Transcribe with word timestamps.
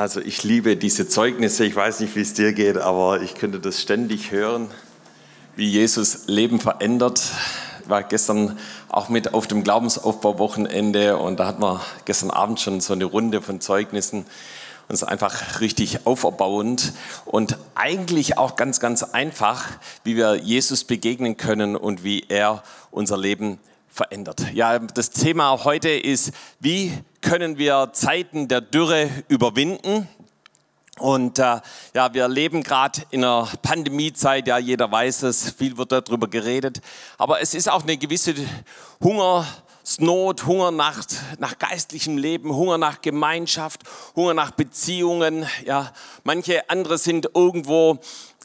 Also 0.00 0.22
ich 0.22 0.44
liebe 0.44 0.78
diese 0.78 1.08
Zeugnisse. 1.08 1.66
Ich 1.66 1.76
weiß 1.76 2.00
nicht, 2.00 2.16
wie 2.16 2.22
es 2.22 2.32
dir 2.32 2.54
geht, 2.54 2.78
aber 2.78 3.20
ich 3.20 3.34
könnte 3.34 3.60
das 3.60 3.82
ständig 3.82 4.30
hören, 4.30 4.70
wie 5.56 5.68
Jesus 5.68 6.26
Leben 6.26 6.58
verändert. 6.58 7.22
Ich 7.82 7.90
war 7.90 8.02
gestern 8.02 8.58
auch 8.88 9.10
mit 9.10 9.34
auf 9.34 9.46
dem 9.46 9.62
Glaubensaufbauwochenende 9.62 11.18
und 11.18 11.38
da 11.38 11.46
hatten 11.46 11.60
wir 11.60 11.82
gestern 12.06 12.30
Abend 12.30 12.60
schon 12.60 12.80
so 12.80 12.94
eine 12.94 13.04
Runde 13.04 13.42
von 13.42 13.60
Zeugnissen. 13.60 14.20
Und 14.20 14.94
es 14.94 15.02
ist 15.02 15.08
einfach 15.08 15.60
richtig 15.60 16.06
auferbauend 16.06 16.94
und 17.26 17.58
eigentlich 17.74 18.38
auch 18.38 18.56
ganz, 18.56 18.80
ganz 18.80 19.02
einfach, 19.02 19.66
wie 20.02 20.16
wir 20.16 20.36
Jesus 20.36 20.84
begegnen 20.84 21.36
können 21.36 21.76
und 21.76 22.04
wie 22.04 22.24
er 22.30 22.62
unser 22.90 23.18
Leben 23.18 23.58
verändert. 23.90 24.46
Ja, 24.54 24.78
das 24.78 25.10
Thema 25.10 25.64
heute 25.64 25.90
ist, 25.90 26.32
wie 26.60 26.92
können 27.20 27.58
wir 27.58 27.90
Zeiten 27.92 28.48
der 28.48 28.60
Dürre 28.60 29.10
überwinden? 29.28 30.08
Und 30.98 31.38
äh, 31.38 31.60
ja, 31.94 32.12
wir 32.12 32.28
leben 32.28 32.62
gerade 32.62 33.02
in 33.10 33.24
einer 33.24 33.48
Pandemiezeit, 33.62 34.46
ja, 34.46 34.58
jeder 34.58 34.90
weiß 34.92 35.22
es, 35.22 35.50
viel 35.50 35.78
wird 35.78 35.92
darüber 35.92 36.28
geredet. 36.28 36.82
Aber 37.16 37.40
es 37.40 37.54
ist 37.54 37.70
auch 37.70 37.82
eine 37.82 37.96
gewisse 37.96 38.34
Hungersnot, 39.02 40.44
Hunger 40.44 40.70
nach, 40.70 41.02
nach 41.38 41.58
geistlichem 41.58 42.18
Leben, 42.18 42.54
Hunger 42.54 42.76
nach 42.76 43.00
Gemeinschaft, 43.00 43.82
Hunger 44.14 44.34
nach 44.34 44.50
Beziehungen. 44.50 45.46
Ja, 45.64 45.90
manche 46.22 46.68
andere 46.68 46.98
sind 46.98 47.30
irgendwo 47.34 47.98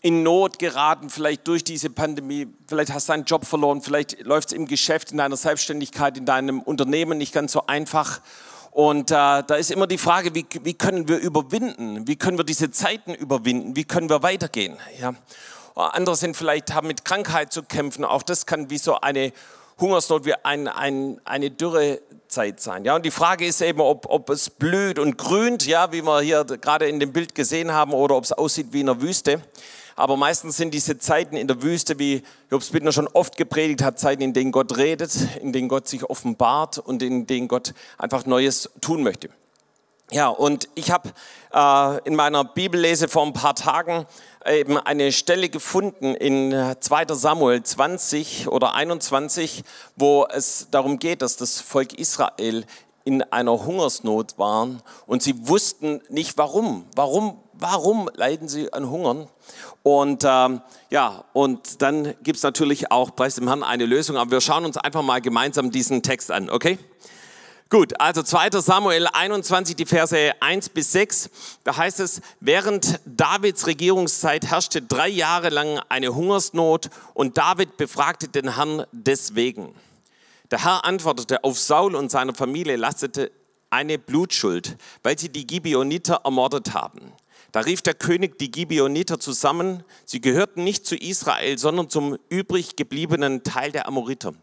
in 0.05 0.21
Not 0.21 0.59
geraten, 0.59 1.09
vielleicht 1.09 1.47
durch 1.47 1.63
diese 1.63 1.89
Pandemie, 1.89 2.45
vielleicht 2.67 2.93
hast 2.93 3.09
du 3.09 3.13
deinen 3.13 3.25
Job 3.25 3.43
verloren, 3.43 3.81
vielleicht 3.81 4.21
läuft 4.21 4.49
es 4.49 4.53
im 4.53 4.67
Geschäft, 4.67 5.11
in 5.11 5.17
deiner 5.17 5.35
Selbstständigkeit, 5.35 6.15
in 6.15 6.27
deinem 6.27 6.61
Unternehmen 6.61 7.17
nicht 7.17 7.33
ganz 7.33 7.53
so 7.53 7.65
einfach. 7.65 8.21
Und 8.69 9.09
äh, 9.09 9.15
da 9.15 9.55
ist 9.55 9.71
immer 9.71 9.87
die 9.87 9.97
Frage, 9.97 10.35
wie, 10.35 10.45
wie 10.61 10.75
können 10.75 11.07
wir 11.07 11.17
überwinden? 11.17 12.07
Wie 12.07 12.17
können 12.17 12.37
wir 12.37 12.43
diese 12.43 12.69
Zeiten 12.69 13.15
überwinden? 13.15 13.75
Wie 13.75 13.83
können 13.83 14.07
wir 14.07 14.21
weitergehen? 14.21 14.77
Ja. 15.01 15.15
Andere 15.73 16.15
sind 16.15 16.37
vielleicht, 16.37 16.75
haben 16.75 16.85
mit 16.85 17.03
Krankheit 17.03 17.51
zu 17.51 17.63
kämpfen. 17.63 18.05
Auch 18.05 18.21
das 18.21 18.45
kann 18.45 18.69
wie 18.69 18.77
so 18.77 19.01
eine 19.01 19.33
Hungersnot, 19.79 20.25
wie 20.25 20.35
ein, 20.43 20.67
ein, 20.67 21.19
eine 21.25 21.49
Dürrezeit 21.49 22.59
sein. 22.59 22.85
Ja, 22.85 22.95
und 22.95 23.07
die 23.07 23.11
Frage 23.11 23.47
ist 23.47 23.59
eben, 23.59 23.81
ob, 23.81 24.05
ob 24.07 24.29
es 24.29 24.51
blüht 24.51 24.99
und 24.99 25.17
grünt, 25.17 25.65
ja, 25.65 25.91
wie 25.91 26.03
wir 26.03 26.21
hier 26.21 26.43
gerade 26.43 26.87
in 26.87 26.99
dem 26.99 27.11
Bild 27.11 27.33
gesehen 27.33 27.71
haben, 27.73 27.91
oder 27.91 28.15
ob 28.15 28.23
es 28.23 28.33
aussieht 28.33 28.67
wie 28.69 28.81
in 28.81 28.89
einer 28.89 29.01
Wüste. 29.01 29.41
Aber 29.95 30.17
meistens 30.17 30.57
sind 30.57 30.73
diese 30.73 30.97
Zeiten 30.97 31.37
in 31.37 31.47
der 31.47 31.61
Wüste, 31.61 31.99
wie 31.99 32.23
Jobs 32.51 32.69
Bittner 32.69 32.91
schon 32.91 33.07
oft 33.07 33.37
gepredigt 33.37 33.81
hat, 33.81 33.97
Zeiten, 33.97 34.21
in 34.21 34.33
denen 34.33 34.51
Gott 34.51 34.77
redet, 34.77 35.15
in 35.41 35.53
denen 35.53 35.69
Gott 35.69 35.87
sich 35.87 36.03
offenbart 36.03 36.79
und 36.79 37.01
in 37.01 37.27
denen 37.27 37.47
Gott 37.47 37.73
einfach 37.97 38.25
Neues 38.25 38.69
tun 38.81 39.03
möchte. 39.03 39.29
Ja, 40.11 40.27
und 40.27 40.69
ich 40.75 40.91
habe 40.91 41.13
äh, 41.51 42.07
in 42.07 42.15
meiner 42.15 42.43
Bibellese 42.43 43.07
vor 43.07 43.25
ein 43.25 43.33
paar 43.33 43.55
Tagen 43.55 44.05
eben 44.45 44.77
eine 44.77 45.11
Stelle 45.11 45.49
gefunden 45.49 46.13
in 46.13 46.75
2 46.79 47.05
Samuel 47.09 47.63
20 47.63 48.47
oder 48.47 48.75
21, 48.75 49.63
wo 49.95 50.27
es 50.29 50.67
darum 50.69 50.99
geht, 50.99 51.23
dass 51.23 51.37
das 51.37 51.59
Volk 51.59 51.93
Israel 51.93 52.65
in 53.03 53.23
einer 53.23 53.65
Hungersnot 53.65 54.37
waren 54.37 54.83
und 55.07 55.23
sie 55.23 55.47
wussten 55.47 56.01
nicht 56.09 56.37
warum. 56.37 56.85
Warum, 56.95 57.39
warum 57.59 58.09
leiden 58.15 58.47
sie 58.47 58.71
an 58.71 58.89
Hungern? 58.89 59.27
Und 59.83 60.23
ähm, 60.25 60.61
ja, 60.89 61.23
und 61.33 61.81
dann 61.81 62.15
gibt 62.23 62.37
es 62.37 62.43
natürlich 62.43 62.91
auch, 62.91 63.15
preis 63.15 63.35
dem 63.35 63.47
Herrn, 63.47 63.63
eine 63.63 63.85
Lösung. 63.85 64.17
Aber 64.17 64.31
wir 64.31 64.41
schauen 64.41 64.65
uns 64.65 64.77
einfach 64.77 65.01
mal 65.01 65.21
gemeinsam 65.21 65.71
diesen 65.71 66.01
Text 66.01 66.31
an, 66.31 66.49
okay? 66.49 66.77
Gut, 67.69 67.99
also 67.99 68.21
2. 68.21 68.61
Samuel 68.61 69.07
21, 69.07 69.75
die 69.75 69.87
Verse 69.87 70.33
1 70.39 70.69
bis 70.69 70.91
6. 70.91 71.29
Da 71.63 71.75
heißt 71.75 71.99
es, 71.99 72.21
während 72.39 72.99
Davids 73.05 73.65
Regierungszeit 73.65 74.45
herrschte 74.45 74.83
drei 74.83 75.07
Jahre 75.07 75.49
lang 75.49 75.79
eine 75.89 76.13
Hungersnot 76.13 76.89
und 77.15 77.37
David 77.37 77.77
befragte 77.77 78.27
den 78.27 78.55
Herrn 78.55 78.85
deswegen. 78.91 79.73
Der 80.51 80.63
Herr 80.63 80.85
antwortete, 80.85 81.43
auf 81.43 81.59
Saul 81.59 81.95
und 81.95 82.11
seiner 82.11 82.35
Familie 82.35 82.75
lastete 82.75 83.31
eine 83.71 83.97
Blutschuld, 83.97 84.77
weil 85.01 85.17
sie 85.17 85.29
die 85.29 85.47
Gibeoniter 85.47 86.21
ermordet 86.23 86.73
haben. 86.73 87.13
Da 87.55 87.61
rief 87.61 87.81
der 87.81 87.93
König 87.93 88.37
die 88.37 88.51
Gibeoniter 88.51 89.17
zusammen. 89.17 89.85
Sie 90.03 90.19
gehörten 90.19 90.65
nicht 90.65 90.85
zu 90.85 90.97
Israel, 90.97 91.57
sondern 91.57 91.89
zum 91.89 92.17
übrig 92.27 92.75
gebliebenen 92.75 93.43
Teil 93.43 93.71
der 93.71 93.87
Amoriter. 93.87 94.33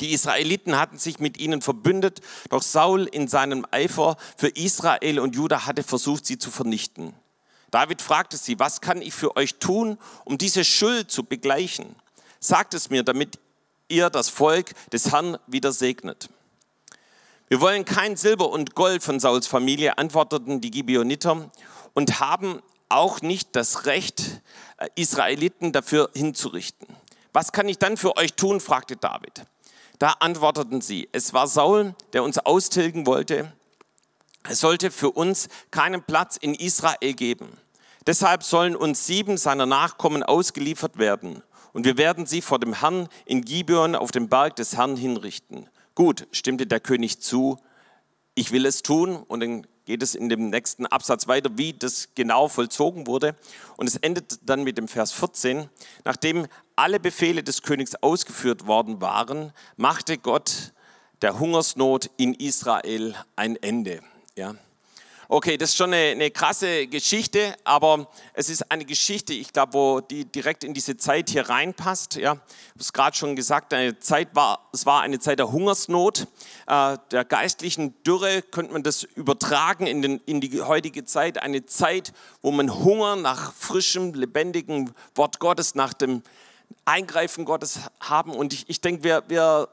Die 0.00 0.12
Israeliten 0.12 0.78
hatten 0.78 0.96
sich 0.96 1.18
mit 1.18 1.36
ihnen 1.36 1.60
verbündet, 1.60 2.22
doch 2.48 2.62
Saul 2.62 3.04
in 3.04 3.28
seinem 3.28 3.66
Eifer 3.72 4.16
für 4.38 4.48
Israel 4.48 5.20
und 5.20 5.36
Juda 5.36 5.66
hatte 5.66 5.82
versucht, 5.82 6.24
sie 6.24 6.38
zu 6.38 6.50
vernichten. 6.50 7.12
David 7.70 8.00
fragte 8.00 8.38
sie, 8.38 8.58
was 8.58 8.80
kann 8.80 9.02
ich 9.02 9.12
für 9.12 9.36
euch 9.36 9.56
tun, 9.56 9.98
um 10.24 10.38
diese 10.38 10.64
Schuld 10.64 11.10
zu 11.10 11.24
begleichen? 11.24 11.94
Sagt 12.38 12.72
es 12.72 12.88
mir, 12.88 13.02
damit 13.02 13.38
ihr 13.88 14.08
das 14.08 14.30
Volk 14.30 14.72
des 14.94 15.12
Herrn 15.12 15.36
wieder 15.46 15.72
segnet. 15.72 16.30
Wir 17.48 17.60
wollen 17.60 17.84
kein 17.84 18.16
Silber 18.16 18.48
und 18.48 18.76
Gold 18.76 19.02
von 19.02 19.18
Sauls 19.18 19.48
Familie, 19.48 19.98
antworteten 19.98 20.60
die 20.60 20.70
Gibeoniter, 20.70 21.50
und 21.94 22.20
haben 22.20 22.60
auch 22.88 23.20
nicht 23.22 23.54
das 23.56 23.86
Recht, 23.86 24.42
äh, 24.78 24.88
Israeliten 24.96 25.72
dafür 25.72 26.10
hinzurichten. 26.14 26.88
Was 27.32 27.52
kann 27.52 27.68
ich 27.68 27.78
dann 27.78 27.96
für 27.96 28.16
euch 28.16 28.34
tun? 28.34 28.60
fragte 28.60 28.96
David. 28.96 29.44
Da 29.98 30.14
antworteten 30.20 30.80
sie, 30.80 31.08
es 31.12 31.32
war 31.32 31.46
Saul, 31.46 31.94
der 32.12 32.24
uns 32.24 32.38
austilgen 32.38 33.06
wollte. 33.06 33.52
Es 34.48 34.60
sollte 34.60 34.90
für 34.90 35.10
uns 35.10 35.48
keinen 35.70 36.02
Platz 36.02 36.36
in 36.36 36.54
Israel 36.54 37.12
geben. 37.12 37.58
Deshalb 38.06 38.42
sollen 38.42 38.74
uns 38.74 39.06
sieben 39.06 39.36
seiner 39.36 39.66
Nachkommen 39.66 40.22
ausgeliefert 40.22 40.98
werden 40.98 41.42
und 41.72 41.84
wir 41.84 41.98
werden 41.98 42.26
sie 42.26 42.40
vor 42.40 42.58
dem 42.58 42.72
Herrn 42.74 43.08
in 43.26 43.42
Gibeon 43.42 43.94
auf 43.94 44.10
dem 44.10 44.28
Berg 44.28 44.56
des 44.56 44.76
Herrn 44.76 44.96
hinrichten. 44.96 45.68
Gut, 45.94 46.26
stimmte 46.32 46.66
der 46.66 46.80
König 46.80 47.20
zu, 47.20 47.58
ich 48.34 48.52
will 48.52 48.66
es 48.66 48.82
tun 48.82 49.16
und 49.16 49.40
dann 49.40 49.66
geht 49.84 50.02
es 50.02 50.14
in 50.14 50.28
dem 50.28 50.50
nächsten 50.50 50.86
Absatz 50.86 51.26
weiter, 51.26 51.50
wie 51.56 51.72
das 51.72 52.10
genau 52.14 52.48
vollzogen 52.48 53.06
wurde. 53.06 53.34
Und 53.76 53.88
es 53.88 53.96
endet 53.96 54.38
dann 54.48 54.62
mit 54.62 54.78
dem 54.78 54.88
Vers 54.88 55.12
14. 55.12 55.68
Nachdem 56.04 56.46
alle 56.76 57.00
Befehle 57.00 57.42
des 57.42 57.62
Königs 57.62 57.96
ausgeführt 57.96 58.66
worden 58.66 59.00
waren, 59.00 59.52
machte 59.76 60.16
Gott 60.16 60.72
der 61.22 61.38
Hungersnot 61.38 62.10
in 62.16 62.34
Israel 62.34 63.14
ein 63.36 63.56
Ende. 63.56 64.00
Ja. 64.36 64.54
Okay, 65.32 65.56
das 65.56 65.70
ist 65.70 65.76
schon 65.76 65.94
eine, 65.94 66.10
eine 66.10 66.32
krasse 66.32 66.88
Geschichte, 66.88 67.54
aber 67.62 68.08
es 68.34 68.48
ist 68.48 68.68
eine 68.68 68.84
Geschichte, 68.84 69.32
ich 69.32 69.52
glaube, 69.52 69.74
wo 69.74 70.00
die 70.00 70.24
direkt 70.24 70.64
in 70.64 70.74
diese 70.74 70.96
Zeit 70.96 71.30
hier 71.30 71.48
reinpasst. 71.48 72.16
Ja, 72.16 72.20
ich 72.20 72.26
habe 72.26 72.40
es 72.80 72.92
gerade 72.92 73.16
schon 73.16 73.36
gesagt, 73.36 73.72
eine 73.72 73.96
Zeit 74.00 74.34
war, 74.34 74.68
es 74.72 74.86
war 74.86 75.02
eine 75.02 75.20
Zeit 75.20 75.38
der 75.38 75.52
Hungersnot, 75.52 76.26
äh, 76.66 76.98
der 77.12 77.24
geistlichen 77.24 77.94
Dürre, 78.02 78.42
könnte 78.42 78.72
man 78.72 78.82
das 78.82 79.04
übertragen 79.04 79.86
in, 79.86 80.02
den, 80.02 80.20
in 80.26 80.40
die 80.40 80.62
heutige 80.62 81.04
Zeit. 81.04 81.40
Eine 81.40 81.64
Zeit, 81.64 82.12
wo 82.42 82.50
man 82.50 82.82
Hunger 82.82 83.14
nach 83.14 83.52
frischem, 83.52 84.14
lebendigem 84.14 84.92
Wort 85.14 85.38
Gottes, 85.38 85.76
nach 85.76 85.92
dem 85.94 86.24
Eingreifen 86.84 87.44
Gottes 87.44 87.78
haben. 88.00 88.32
Und 88.32 88.52
ich, 88.52 88.68
ich 88.68 88.80
denke, 88.80 89.04
wir, 89.04 89.22
wir 89.28 89.68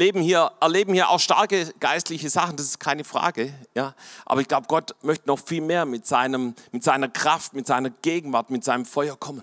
leben 0.00 0.22
hier, 0.22 0.50
erleben 0.60 0.94
hier 0.94 1.10
auch 1.10 1.20
starke 1.20 1.72
geistliche 1.78 2.30
Sachen, 2.30 2.56
das 2.56 2.66
ist 2.66 2.80
keine 2.80 3.04
Frage. 3.04 3.52
Ja? 3.74 3.94
Aber 4.24 4.40
ich 4.40 4.48
glaube, 4.48 4.66
Gott 4.66 4.96
möchte 5.02 5.28
noch 5.28 5.38
viel 5.38 5.60
mehr 5.60 5.84
mit, 5.84 6.06
seinem, 6.06 6.54
mit 6.72 6.82
seiner 6.82 7.08
Kraft, 7.08 7.52
mit 7.52 7.66
seiner 7.66 7.90
Gegenwart, 7.90 8.50
mit 8.50 8.64
seinem 8.64 8.86
Feuer 8.86 9.16
kommen. 9.16 9.42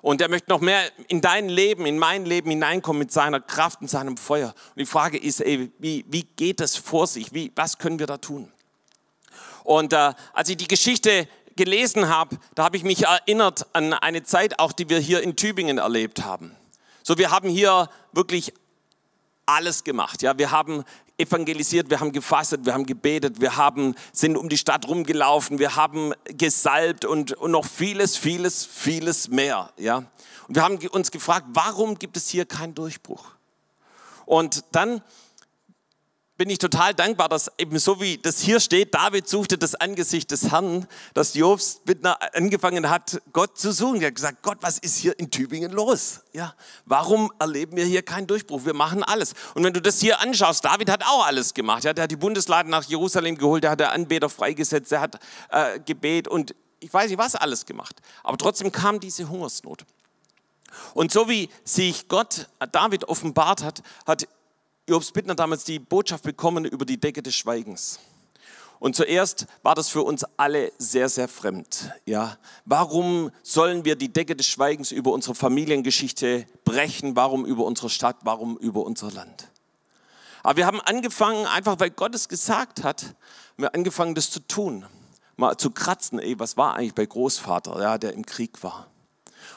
Und 0.00 0.20
er 0.20 0.28
möchte 0.28 0.50
noch 0.50 0.60
mehr 0.60 0.82
in 1.08 1.20
dein 1.20 1.48
Leben, 1.48 1.84
in 1.84 1.98
mein 1.98 2.24
Leben 2.24 2.50
hineinkommen 2.50 2.98
mit 2.98 3.12
seiner 3.12 3.40
Kraft 3.40 3.82
und 3.82 3.88
seinem 3.88 4.16
Feuer. 4.16 4.54
Und 4.70 4.78
die 4.78 4.86
Frage 4.86 5.18
ist, 5.18 5.40
ey, 5.40 5.70
wie, 5.78 6.04
wie 6.08 6.22
geht 6.22 6.60
das 6.60 6.76
vor 6.76 7.06
sich? 7.06 7.34
Wie, 7.34 7.52
was 7.54 7.78
können 7.78 7.98
wir 7.98 8.06
da 8.06 8.16
tun? 8.16 8.50
Und 9.62 9.92
äh, 9.92 10.14
als 10.32 10.48
ich 10.48 10.56
die 10.56 10.68
Geschichte 10.68 11.28
gelesen 11.56 12.08
habe, 12.08 12.38
da 12.54 12.64
habe 12.64 12.76
ich 12.76 12.84
mich 12.84 13.04
erinnert 13.04 13.66
an 13.74 13.92
eine 13.92 14.22
Zeit 14.22 14.58
auch, 14.58 14.72
die 14.72 14.88
wir 14.88 15.00
hier 15.00 15.22
in 15.22 15.36
Tübingen 15.36 15.78
erlebt 15.78 16.24
haben. 16.24 16.56
So, 17.02 17.18
wir 17.18 17.30
haben 17.30 17.48
hier 17.48 17.90
wirklich 18.12 18.52
alles 19.46 19.84
gemacht. 19.84 20.22
Ja, 20.22 20.36
wir 20.36 20.50
haben 20.50 20.84
evangelisiert, 21.18 21.88
wir 21.88 22.00
haben 22.00 22.12
gefastet, 22.12 22.66
wir 22.66 22.74
haben 22.74 22.84
gebetet, 22.84 23.40
wir 23.40 23.56
haben, 23.56 23.94
sind 24.12 24.36
um 24.36 24.48
die 24.48 24.58
Stadt 24.58 24.86
rumgelaufen, 24.86 25.58
wir 25.58 25.76
haben 25.76 26.12
gesalbt 26.24 27.04
und, 27.04 27.32
und 27.32 27.52
noch 27.52 27.64
vieles, 27.64 28.16
vieles, 28.16 28.66
vieles 28.66 29.28
mehr. 29.28 29.70
Ja? 29.78 30.04
Und 30.48 30.54
wir 30.56 30.62
haben 30.62 30.76
uns 30.88 31.10
gefragt, 31.10 31.46
warum 31.54 31.98
gibt 31.98 32.16
es 32.16 32.28
hier 32.28 32.44
keinen 32.44 32.74
Durchbruch? 32.74 33.30
Und 34.26 34.64
dann 34.72 35.02
bin 36.36 36.50
ich 36.50 36.58
total 36.58 36.94
dankbar, 36.94 37.28
dass 37.28 37.50
eben 37.58 37.78
so 37.78 38.00
wie 38.00 38.18
das 38.18 38.40
hier 38.40 38.60
steht, 38.60 38.94
David 38.94 39.28
suchte 39.28 39.56
das 39.56 39.74
Angesicht 39.74 40.30
des 40.30 40.50
Herrn, 40.50 40.86
dass 41.14 41.34
Jobs 41.34 41.80
Bittner 41.84 42.18
angefangen 42.34 42.90
hat, 42.90 43.22
Gott 43.32 43.58
zu 43.58 43.72
suchen. 43.72 44.00
Er 44.02 44.08
hat 44.08 44.14
gesagt, 44.14 44.42
Gott, 44.42 44.58
was 44.60 44.78
ist 44.78 44.96
hier 44.96 45.18
in 45.18 45.30
Tübingen 45.30 45.72
los? 45.72 46.20
Ja, 46.32 46.54
warum 46.84 47.32
erleben 47.38 47.76
wir 47.76 47.84
hier 47.84 48.02
keinen 48.02 48.26
Durchbruch? 48.26 48.64
Wir 48.64 48.74
machen 48.74 49.02
alles. 49.02 49.32
Und 49.54 49.64
wenn 49.64 49.72
du 49.72 49.80
das 49.80 50.00
hier 50.00 50.20
anschaust, 50.20 50.64
David 50.64 50.90
hat 50.90 51.04
auch 51.04 51.26
alles 51.26 51.54
gemacht. 51.54 51.84
Ja, 51.84 51.92
der 51.92 52.04
hat 52.04 52.10
die 52.10 52.16
Bundeslade 52.16 52.68
nach 52.68 52.84
Jerusalem 52.84 53.38
geholt, 53.38 53.64
der 53.64 53.70
hat 53.70 53.80
der 53.80 53.92
Anbeter 53.92 54.28
freigesetzt, 54.28 54.92
der 54.92 55.00
hat 55.00 55.18
äh, 55.50 55.80
Gebet 55.80 56.28
und 56.28 56.54
ich 56.80 56.92
weiß 56.92 57.08
nicht 57.08 57.18
was 57.18 57.34
alles 57.34 57.64
gemacht. 57.64 57.96
Aber 58.22 58.36
trotzdem 58.36 58.70
kam 58.70 59.00
diese 59.00 59.28
Hungersnot. 59.28 59.86
Und 60.92 61.12
so 61.12 61.28
wie 61.28 61.48
sich 61.64 62.08
Gott 62.08 62.48
David 62.72 63.04
offenbart 63.04 63.62
hat, 63.62 63.82
hat 64.06 64.28
Jobs 64.88 65.10
Bittner 65.10 65.34
damals 65.34 65.64
die 65.64 65.80
Botschaft 65.80 66.22
bekommen 66.22 66.64
über 66.64 66.84
die 66.84 67.00
Decke 67.00 67.20
des 67.20 67.34
Schweigens. 67.34 67.98
Und 68.78 68.94
zuerst 68.94 69.46
war 69.64 69.74
das 69.74 69.88
für 69.88 70.02
uns 70.02 70.24
alle 70.36 70.70
sehr, 70.78 71.08
sehr 71.08 71.26
fremd. 71.26 71.90
Ja, 72.04 72.38
warum 72.66 73.32
sollen 73.42 73.84
wir 73.84 73.96
die 73.96 74.12
Decke 74.12 74.36
des 74.36 74.46
Schweigens 74.46 74.92
über 74.92 75.10
unsere 75.10 75.34
Familiengeschichte 75.34 76.46
brechen? 76.64 77.16
Warum 77.16 77.44
über 77.44 77.64
unsere 77.64 77.90
Stadt? 77.90 78.18
Warum 78.22 78.56
über 78.58 78.84
unser 78.84 79.10
Land? 79.10 79.48
Aber 80.44 80.56
wir 80.56 80.66
haben 80.66 80.80
angefangen, 80.80 81.46
einfach 81.46 81.80
weil 81.80 81.90
Gott 81.90 82.14
es 82.14 82.28
gesagt 82.28 82.84
hat, 82.84 83.16
wir 83.56 83.66
haben 83.66 83.74
angefangen, 83.74 84.14
das 84.14 84.30
zu 84.30 84.38
tun. 84.38 84.86
Mal 85.34 85.56
zu 85.56 85.72
kratzen, 85.72 86.20
ey, 86.20 86.38
was 86.38 86.56
war 86.56 86.74
eigentlich 86.74 86.94
bei 86.94 87.06
Großvater, 87.06 87.82
ja, 87.82 87.98
der 87.98 88.12
im 88.12 88.24
Krieg 88.24 88.62
war. 88.62 88.86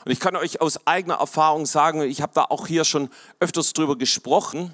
Und 0.05 0.11
ich 0.11 0.19
kann 0.19 0.35
euch 0.35 0.59
aus 0.59 0.87
eigener 0.87 1.15
Erfahrung 1.15 1.67
sagen, 1.67 2.01
ich 2.01 2.23
habe 2.23 2.33
da 2.33 2.45
auch 2.45 2.65
hier 2.65 2.83
schon 2.83 3.09
öfters 3.39 3.73
drüber 3.73 3.95
gesprochen, 3.95 4.73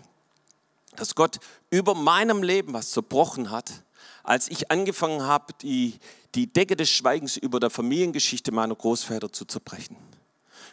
dass 1.00 1.16
Gott 1.16 1.40
über 1.70 1.96
meinem 1.96 2.44
Leben 2.44 2.74
was 2.74 2.92
zerbrochen 2.92 3.52
hat, 3.52 3.84
als 4.24 4.50
ich 4.50 4.72
angefangen 4.72 5.24
habe, 5.24 5.54
die, 5.62 6.00
die 6.34 6.52
Decke 6.52 6.76
des 6.76 6.90
Schweigens 6.90 7.38
über 7.38 7.60
der 7.60 7.70
Familiengeschichte 7.70 8.52
meiner 8.52 8.76
Großväter 8.76 9.32
zu 9.32 9.46
zerbrechen. 9.46 9.98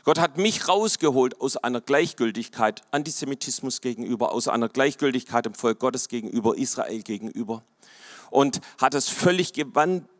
Gott 0.04 0.19
hat 0.19 0.36
mich 0.36 0.69
rausgeholt 0.69 1.40
aus 1.40 1.56
einer 1.56 1.80
Gleichgültigkeit 1.80 2.82
Antisemitismus 2.90 3.80
gegenüber, 3.80 4.32
aus 4.32 4.48
einer 4.48 4.69
Gleichgültigkeit 4.69 5.46
dem 5.46 5.54
Volk 5.54 5.78
Gottes 5.78 6.08
gegenüber, 6.08 6.56
Israel 6.56 7.02
gegenüber 7.02 7.62
und 8.32 8.60
hat 8.80 8.94
es 8.94 9.08
völlig 9.08 9.52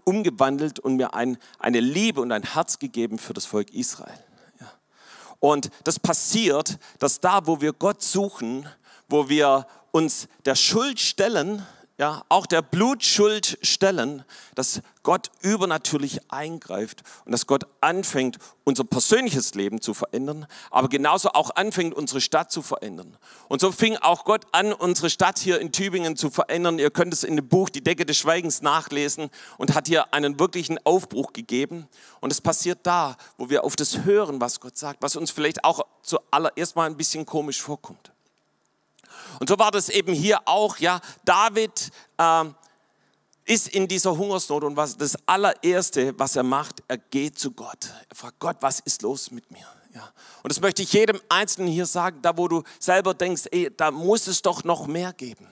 umgewandelt 0.05 0.79
und 0.79 0.97
mir 0.97 1.15
ein, 1.15 1.39
eine 1.59 1.81
Liebe 1.81 2.21
und 2.21 2.31
ein 2.31 2.43
Herz 2.43 2.79
gegeben 2.79 3.19
für 3.19 3.33
das 3.33 3.47
Volk 3.47 3.73
Israel. 3.73 4.19
Ja. 4.61 4.71
Und 5.41 5.71
das 5.85 5.99
passiert, 5.99 6.79
dass 6.99 7.21
da, 7.21 7.47
wo 7.47 7.61
wir 7.61 7.73
Gott 7.73 8.03
suchen, 8.03 8.69
wo 9.09 9.29
wir 9.29 9.67
uns 9.93 10.29
der 10.45 10.57
Schuld 10.57 10.99
stellen, 10.99 11.65
ja, 11.99 12.25
auch 12.31 12.47
der 12.47 12.63
Blutschuld 12.63 13.59
stellen, 13.63 14.25
dass 14.55 14.81
Gott 15.03 15.31
übernatürlich 15.41 16.21
eingreift 16.33 17.03
und 17.25 17.33
dass 17.33 17.47
Gott 17.47 17.65
anfängt, 17.81 18.39
unser 18.65 18.83
persönliches 18.83 19.55
Leben 19.55 19.81
zu 19.81 19.93
verändern, 19.93 20.47
aber 20.71 20.89
genauso 20.89 21.31
auch 21.31 21.55
anfängt, 21.55 21.95
unsere 21.95 22.21
Stadt 22.21 22.51
zu 22.51 22.63
verändern. 22.63 23.17
Und 23.49 23.61
so 23.61 23.71
fing 23.71 23.97
auch 23.99 24.25
Gott 24.25 24.47
an, 24.53 24.73
unsere 24.73 25.11
Stadt 25.11 25.39
hier 25.39 25.61
in 25.61 25.71
Tübingen 25.71 26.17
zu 26.17 26.31
verändern. 26.31 26.79
Ihr 26.79 26.91
könnt 26.91 27.13
es 27.13 27.25
in 27.25 27.37
dem 27.37 27.47
Buch 27.47 27.69
Die 27.69 27.85
Decke 27.85 28.07
des 28.07 28.17
Schweigens 28.17 28.63
nachlesen 28.63 29.31
und 29.59 29.75
hat 29.75 29.87
hier 29.87 30.15
einen 30.15 30.41
wirklichen 30.41 30.79
Aufbruch 30.85 31.33
gegeben. 31.33 31.87
Und 32.21 32.33
es 32.33 32.41
passiert 32.41 32.81
da, 32.85 33.17
wo 33.37 33.51
wir 33.51 33.65
auf 33.65 33.77
das 33.77 34.05
hören, 34.05 34.41
was 34.41 34.61
Gott 34.61 34.79
sagt, 34.79 35.03
was 35.03 35.15
uns 35.15 35.31
vielleicht 35.31 35.65
auch 35.65 35.87
zuallererst 36.03 36.75
mal 36.75 36.87
ein 36.87 36.97
bisschen 36.97 37.27
komisch 37.27 37.61
vorkommt. 37.61 38.12
Und 39.43 39.49
so 39.49 39.59
war 39.59 39.73
das 39.73 39.89
eben 39.89 40.13
hier 40.13 40.39
auch, 40.45 40.77
ja, 40.77 41.01
David 41.25 41.91
äh, 42.17 42.45
ist 43.45 43.67
in 43.71 43.89
dieser 43.89 44.17
Hungersnot 44.17 44.63
und 44.63 44.77
was 44.77 44.97
das 44.97 45.17
allererste, 45.27 46.17
was 46.17 46.37
er 46.37 46.45
macht, 46.45 46.81
er 46.87 46.99
geht 46.99 47.41
zu 47.41 47.51
Gott. 47.51 47.93
Er 48.09 48.15
fragt 48.15 48.39
Gott, 48.39 48.59
was 48.61 48.79
ist 48.79 49.03
los 49.03 49.33
mit 49.33 49.51
mir? 49.51 49.67
Ja. 49.97 50.13
Und 50.45 50.53
das 50.53 50.61
möchte 50.61 50.83
ich 50.83 50.93
jedem 50.93 51.21
Einzelnen 51.29 51.73
hier 51.73 51.87
sagen, 51.87 52.23
da 52.23 52.39
wo 52.39 52.47
du 52.47 52.63
selber 52.79 53.15
denkst, 53.15 53.49
ey, 53.51 53.69
da 53.77 53.91
muss 53.91 54.29
es 54.29 54.43
doch 54.43 54.63
noch 54.63 54.87
mehr 54.87 55.13
geben. 55.13 55.49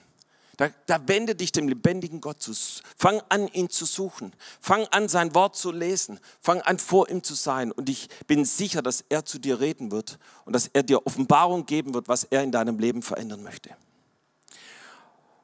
Da, 0.61 0.69
da 0.85 1.09
wende 1.09 1.35
dich 1.35 1.53
dem 1.53 1.69
lebendigen 1.69 2.21
Gott 2.21 2.43
zu. 2.43 2.53
Fang 2.99 3.23
an, 3.31 3.49
ihn 3.49 3.71
zu 3.71 3.87
suchen. 3.87 4.35
Fang 4.61 4.87
an, 4.91 5.09
sein 5.09 5.35
Wort 5.35 5.57
zu 5.57 5.73
lesen. 5.73 6.21
Fang 6.43 6.61
an, 6.61 6.79
vor 6.79 7.09
ihm 7.09 7.23
zu 7.23 7.33
sein. 7.33 7.73
Und 7.73 7.89
ich 7.89 8.11
bin 8.27 8.45
sicher, 8.45 8.83
dass 8.83 9.03
er 9.09 9.25
zu 9.25 9.39
dir 9.39 9.59
reden 9.59 9.91
wird 9.91 10.19
und 10.45 10.53
dass 10.53 10.67
er 10.67 10.83
dir 10.83 11.07
Offenbarung 11.07 11.65
geben 11.65 11.95
wird, 11.95 12.09
was 12.09 12.25
er 12.25 12.43
in 12.43 12.53
deinem 12.53 12.79
Leben 12.79 13.01
verändern 13.01 13.43
möchte. 13.43 13.71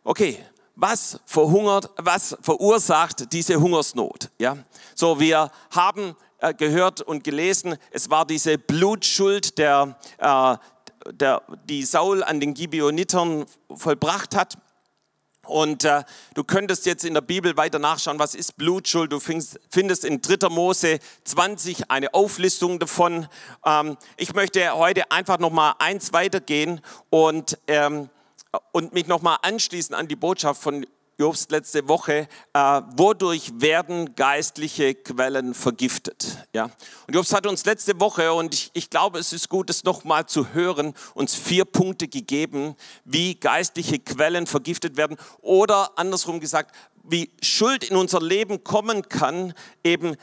Okay, 0.04 0.38
was 0.74 1.18
verhungert, 1.24 1.88
was 1.96 2.36
verursacht 2.42 3.32
diese 3.32 3.58
Hungersnot? 3.58 4.30
Ja, 4.36 4.58
so 4.94 5.18
wir 5.18 5.50
haben 5.70 6.14
äh, 6.40 6.52
gehört 6.52 7.00
und 7.00 7.24
gelesen, 7.24 7.78
es 7.90 8.10
war 8.10 8.26
diese 8.26 8.58
Blutschuld, 8.58 9.56
der, 9.56 9.96
äh, 10.18 10.56
der, 11.10 11.40
die 11.64 11.84
Saul 11.84 12.22
an 12.22 12.38
den 12.38 12.52
Gibeonitern 12.52 13.46
vollbracht 13.74 14.36
hat. 14.36 14.58
Und 15.46 15.84
äh, 15.84 16.02
du 16.34 16.44
könntest 16.44 16.86
jetzt 16.86 17.04
in 17.04 17.14
der 17.14 17.20
Bibel 17.20 17.56
weiter 17.56 17.78
nachschauen, 17.78 18.18
was 18.18 18.34
ist 18.34 18.56
Blutschuld. 18.56 19.12
Du 19.12 19.20
findest, 19.20 19.60
findest 19.70 20.04
in 20.04 20.20
3. 20.20 20.48
Mose 20.48 20.98
20 21.24 21.90
eine 21.90 22.12
Auflistung 22.14 22.78
davon. 22.78 23.28
Ähm, 23.64 23.96
ich 24.16 24.34
möchte 24.34 24.76
heute 24.76 25.10
einfach 25.10 25.38
noch 25.38 25.50
mal 25.50 25.74
eins 25.78 26.12
weitergehen 26.12 26.80
und, 27.10 27.58
ähm, 27.68 28.08
und 28.72 28.94
mich 28.94 29.06
noch 29.06 29.22
mal 29.22 29.36
anschließen 29.42 29.94
an 29.94 30.08
die 30.08 30.16
Botschaft 30.16 30.62
von 30.62 30.86
Jobst 31.18 31.50
letzte 31.50 31.88
Woche, 31.88 32.28
äh, 32.52 32.82
wodurch 32.94 33.50
werden 33.54 34.14
geistliche 34.16 34.94
Quellen 34.94 35.54
vergiftet? 35.54 36.46
Ja? 36.52 36.64
Und 37.06 37.14
Jobst 37.14 37.32
hat 37.32 37.46
uns 37.46 37.64
letzte 37.64 37.98
Woche, 37.98 38.34
und 38.34 38.52
ich, 38.52 38.70
ich 38.74 38.90
glaube, 38.90 39.18
es 39.18 39.32
ist 39.32 39.48
gut, 39.48 39.70
es 39.70 39.82
nochmal 39.84 40.26
zu 40.26 40.52
hören, 40.52 40.92
uns 41.14 41.34
vier 41.34 41.64
Punkte 41.64 42.06
gegeben, 42.06 42.76
wie 43.06 43.34
geistliche 43.34 43.98
Quellen 43.98 44.46
vergiftet 44.46 44.98
werden 44.98 45.16
oder 45.40 45.98
andersrum 45.98 46.38
gesagt, 46.38 46.76
wie 47.02 47.30
Schuld 47.40 47.84
in 47.84 47.96
unser 47.96 48.20
Leben 48.20 48.62
kommen 48.62 49.08
kann, 49.08 49.54
eben 49.84 50.16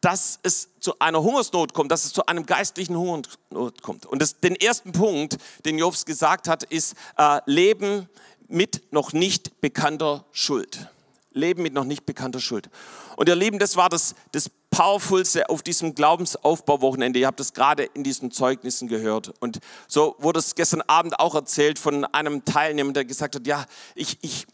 dass 0.00 0.38
es 0.44 0.68
zu 0.78 0.96
einer 1.00 1.20
Hungersnot 1.20 1.74
kommt, 1.74 1.90
dass 1.90 2.04
es 2.04 2.12
zu 2.12 2.24
einem 2.26 2.46
geistlichen 2.46 2.96
Hungersnot 2.96 3.82
kommt. 3.82 4.06
Und 4.06 4.22
das, 4.22 4.38
den 4.38 4.54
ersten 4.54 4.92
Punkt, 4.92 5.38
den 5.64 5.76
Jobs 5.76 6.04
gesagt 6.04 6.46
hat, 6.46 6.62
ist 6.62 6.94
äh, 7.16 7.40
Leben 7.46 8.08
mit 8.48 8.92
noch 8.92 9.12
nicht 9.12 9.60
bekannter 9.60 10.24
Schuld. 10.32 10.88
Leben 11.32 11.62
mit 11.62 11.74
noch 11.74 11.84
nicht 11.84 12.06
bekannter 12.06 12.40
Schuld. 12.40 12.68
Und 13.16 13.28
ihr 13.28 13.36
Lieben, 13.36 13.58
das 13.58 13.76
war 13.76 13.88
das, 13.88 14.14
das 14.32 14.50
Powerfulste 14.70 15.48
auf 15.48 15.62
diesem 15.62 15.94
Glaubensaufbauwochenende. 15.94 17.18
Ihr 17.18 17.26
habt 17.26 17.40
es 17.40 17.52
gerade 17.52 17.84
in 17.84 18.04
diesen 18.04 18.30
Zeugnissen 18.30 18.88
gehört. 18.88 19.34
Und 19.40 19.60
so 19.86 20.16
wurde 20.18 20.40
es 20.40 20.54
gestern 20.54 20.82
Abend 20.82 21.18
auch 21.18 21.34
erzählt 21.34 21.78
von 21.78 22.04
einem 22.06 22.44
Teilnehmer, 22.44 22.92
der 22.92 23.04
gesagt 23.04 23.34
hat, 23.34 23.46
ja, 23.46 23.66
ich, 23.94 24.18
ich, 24.22 24.46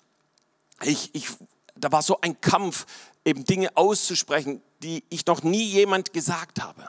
ich, 0.82 1.10
ich, 1.14 1.28
da 1.76 1.90
war 1.92 2.02
so 2.02 2.20
ein 2.20 2.40
Kampf, 2.40 2.86
eben 3.24 3.44
Dinge 3.44 3.76
auszusprechen, 3.76 4.60
die 4.82 5.02
ich 5.08 5.26
noch 5.26 5.42
nie 5.42 5.64
jemand 5.64 6.12
gesagt 6.12 6.62
habe. 6.62 6.88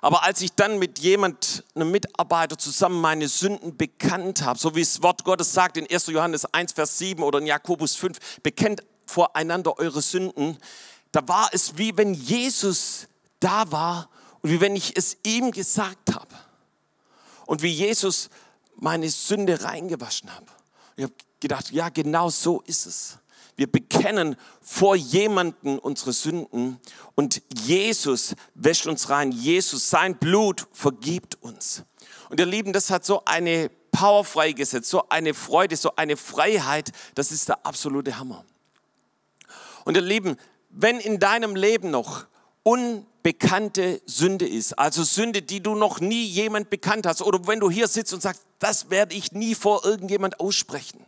Aber 0.00 0.22
als 0.22 0.40
ich 0.42 0.52
dann 0.52 0.78
mit 0.78 0.98
jemand, 0.98 1.64
einem 1.74 1.90
Mitarbeiter 1.90 2.58
zusammen 2.58 3.00
meine 3.00 3.28
Sünden 3.28 3.76
bekannt 3.76 4.42
habe, 4.42 4.58
so 4.58 4.74
wie 4.74 4.80
das 4.80 5.02
Wort 5.02 5.24
Gottes 5.24 5.52
sagt 5.52 5.76
in 5.76 5.90
1. 5.90 6.08
Johannes 6.08 6.44
1, 6.46 6.72
Vers 6.72 6.98
7 6.98 7.22
oder 7.22 7.38
in 7.38 7.46
Jakobus 7.46 7.96
5, 7.96 8.40
bekennt 8.42 8.82
voreinander 9.06 9.78
eure 9.78 10.02
Sünden, 10.02 10.58
da 11.12 11.26
war 11.28 11.48
es 11.52 11.78
wie 11.78 11.96
wenn 11.96 12.12
Jesus 12.12 13.08
da 13.40 13.70
war 13.70 14.08
und 14.42 14.50
wie 14.50 14.60
wenn 14.60 14.76
ich 14.76 14.96
es 14.96 15.16
ihm 15.24 15.50
gesagt 15.50 16.14
habe. 16.14 16.34
Und 17.46 17.62
wie 17.62 17.72
Jesus 17.72 18.28
meine 18.74 19.08
Sünde 19.08 19.62
reingewaschen 19.62 20.34
habe. 20.34 20.46
Ich 20.96 21.04
habe 21.04 21.14
gedacht, 21.40 21.70
ja, 21.70 21.88
genau 21.88 22.28
so 22.28 22.60
ist 22.62 22.86
es. 22.86 23.18
Wir 23.56 23.70
bekennen 23.70 24.36
vor 24.60 24.96
jemanden 24.96 25.78
unsere 25.78 26.12
Sünden 26.12 26.78
und 27.14 27.42
Jesus 27.54 28.34
wäscht 28.54 28.86
uns 28.86 29.08
rein. 29.08 29.32
Jesus, 29.32 29.88
sein 29.88 30.18
Blut 30.18 30.66
vergibt 30.72 31.42
uns. 31.42 31.82
Und 32.28 32.38
ihr 32.38 32.46
Lieben, 32.46 32.74
das 32.74 32.90
hat 32.90 33.04
so 33.06 33.24
eine 33.24 33.70
Power 33.92 34.24
freigesetzt, 34.24 34.90
so 34.90 35.08
eine 35.08 35.32
Freude, 35.32 35.74
so 35.76 35.96
eine 35.96 36.18
Freiheit. 36.18 36.92
Das 37.14 37.32
ist 37.32 37.48
der 37.48 37.64
absolute 37.64 38.18
Hammer. 38.18 38.44
Und 39.86 39.96
ihr 39.96 40.02
Lieben, 40.02 40.36
wenn 40.68 41.00
in 41.00 41.18
deinem 41.18 41.56
Leben 41.56 41.90
noch 41.90 42.26
unbekannte 42.62 44.02
Sünde 44.04 44.46
ist, 44.46 44.78
also 44.78 45.02
Sünde, 45.02 45.40
die 45.40 45.62
du 45.62 45.74
noch 45.74 46.00
nie 46.00 46.24
jemand 46.24 46.68
bekannt 46.68 47.06
hast, 47.06 47.22
oder 47.22 47.46
wenn 47.46 47.60
du 47.60 47.70
hier 47.70 47.88
sitzt 47.88 48.12
und 48.12 48.20
sagst, 48.20 48.42
das 48.58 48.90
werde 48.90 49.14
ich 49.14 49.32
nie 49.32 49.54
vor 49.54 49.86
irgendjemand 49.86 50.40
aussprechen, 50.40 51.05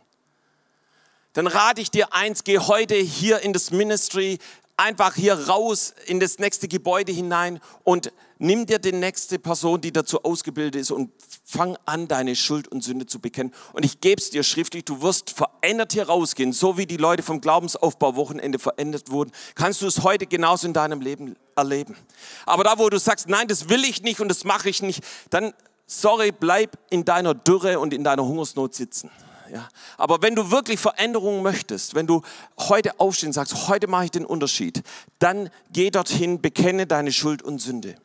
dann 1.33 1.47
rate 1.47 1.81
ich 1.81 1.91
dir 1.91 2.13
eins, 2.13 2.43
geh 2.43 2.59
heute 2.59 2.95
hier 2.95 3.39
in 3.39 3.53
das 3.53 3.71
Ministry, 3.71 4.39
einfach 4.79 5.15
hier 5.15 5.47
raus 5.47 5.93
in 6.05 6.19
das 6.19 6.39
nächste 6.39 6.67
Gebäude 6.67 7.11
hinein 7.11 7.59
und 7.83 8.13
nimm 8.37 8.65
dir 8.65 8.79
die 8.79 8.93
nächste 8.93 9.37
Person, 9.37 9.81
die 9.81 9.91
dazu 9.91 10.23
ausgebildet 10.23 10.81
ist 10.81 10.91
und 10.91 11.11
fang 11.43 11.77
an, 11.85 12.07
deine 12.07 12.35
Schuld 12.35 12.69
und 12.69 12.81
Sünde 12.81 13.05
zu 13.05 13.19
bekennen. 13.19 13.53
Und 13.73 13.83
ich 13.83 13.99
gebe 13.99 14.21
es 14.21 14.29
dir 14.29 14.41
schriftlich, 14.41 14.85
du 14.85 15.01
wirst 15.01 15.31
verändert 15.31 15.91
hier 15.91 16.07
rausgehen, 16.07 16.53
so 16.53 16.77
wie 16.77 16.85
die 16.85 16.97
Leute 16.97 17.23
vom 17.23 17.41
Glaubensaufbau-Wochenende 17.41 18.57
verändert 18.57 19.11
wurden. 19.11 19.31
Kannst 19.55 19.81
du 19.81 19.87
es 19.87 20.03
heute 20.03 20.25
genauso 20.25 20.65
in 20.65 20.73
deinem 20.73 21.01
Leben 21.01 21.35
erleben. 21.57 21.97
Aber 22.45 22.63
da, 22.63 22.79
wo 22.79 22.89
du 22.89 22.97
sagst, 22.97 23.27
nein, 23.27 23.49
das 23.49 23.67
will 23.67 23.83
ich 23.83 24.01
nicht 24.01 24.21
und 24.21 24.29
das 24.29 24.45
mache 24.45 24.69
ich 24.69 24.81
nicht, 24.81 25.03
dann, 25.29 25.53
sorry, 25.87 26.31
bleib 26.31 26.77
in 26.89 27.03
deiner 27.03 27.33
Dürre 27.33 27.79
und 27.79 27.93
in 27.93 28.05
deiner 28.05 28.23
Hungersnot 28.23 28.73
sitzen. 28.73 29.11
Ja. 29.51 29.69
Aber 29.97 30.21
wenn 30.21 30.35
du 30.35 30.51
wirklich 30.51 30.79
Veränderungen 30.79 31.41
möchtest, 31.41 31.95
wenn 31.95 32.07
du 32.07 32.21
heute 32.57 32.99
aufstehen 32.99 33.33
sagst, 33.33 33.67
heute 33.67 33.87
mache 33.87 34.05
ich 34.05 34.11
den 34.11 34.25
Unterschied, 34.25 34.83
dann 35.19 35.49
geh 35.71 35.89
dorthin, 35.89 36.41
bekenne 36.41 36.85
deine 36.85 37.11
Schuld 37.11 37.41
und 37.41 37.59
Sünde. 37.59 37.95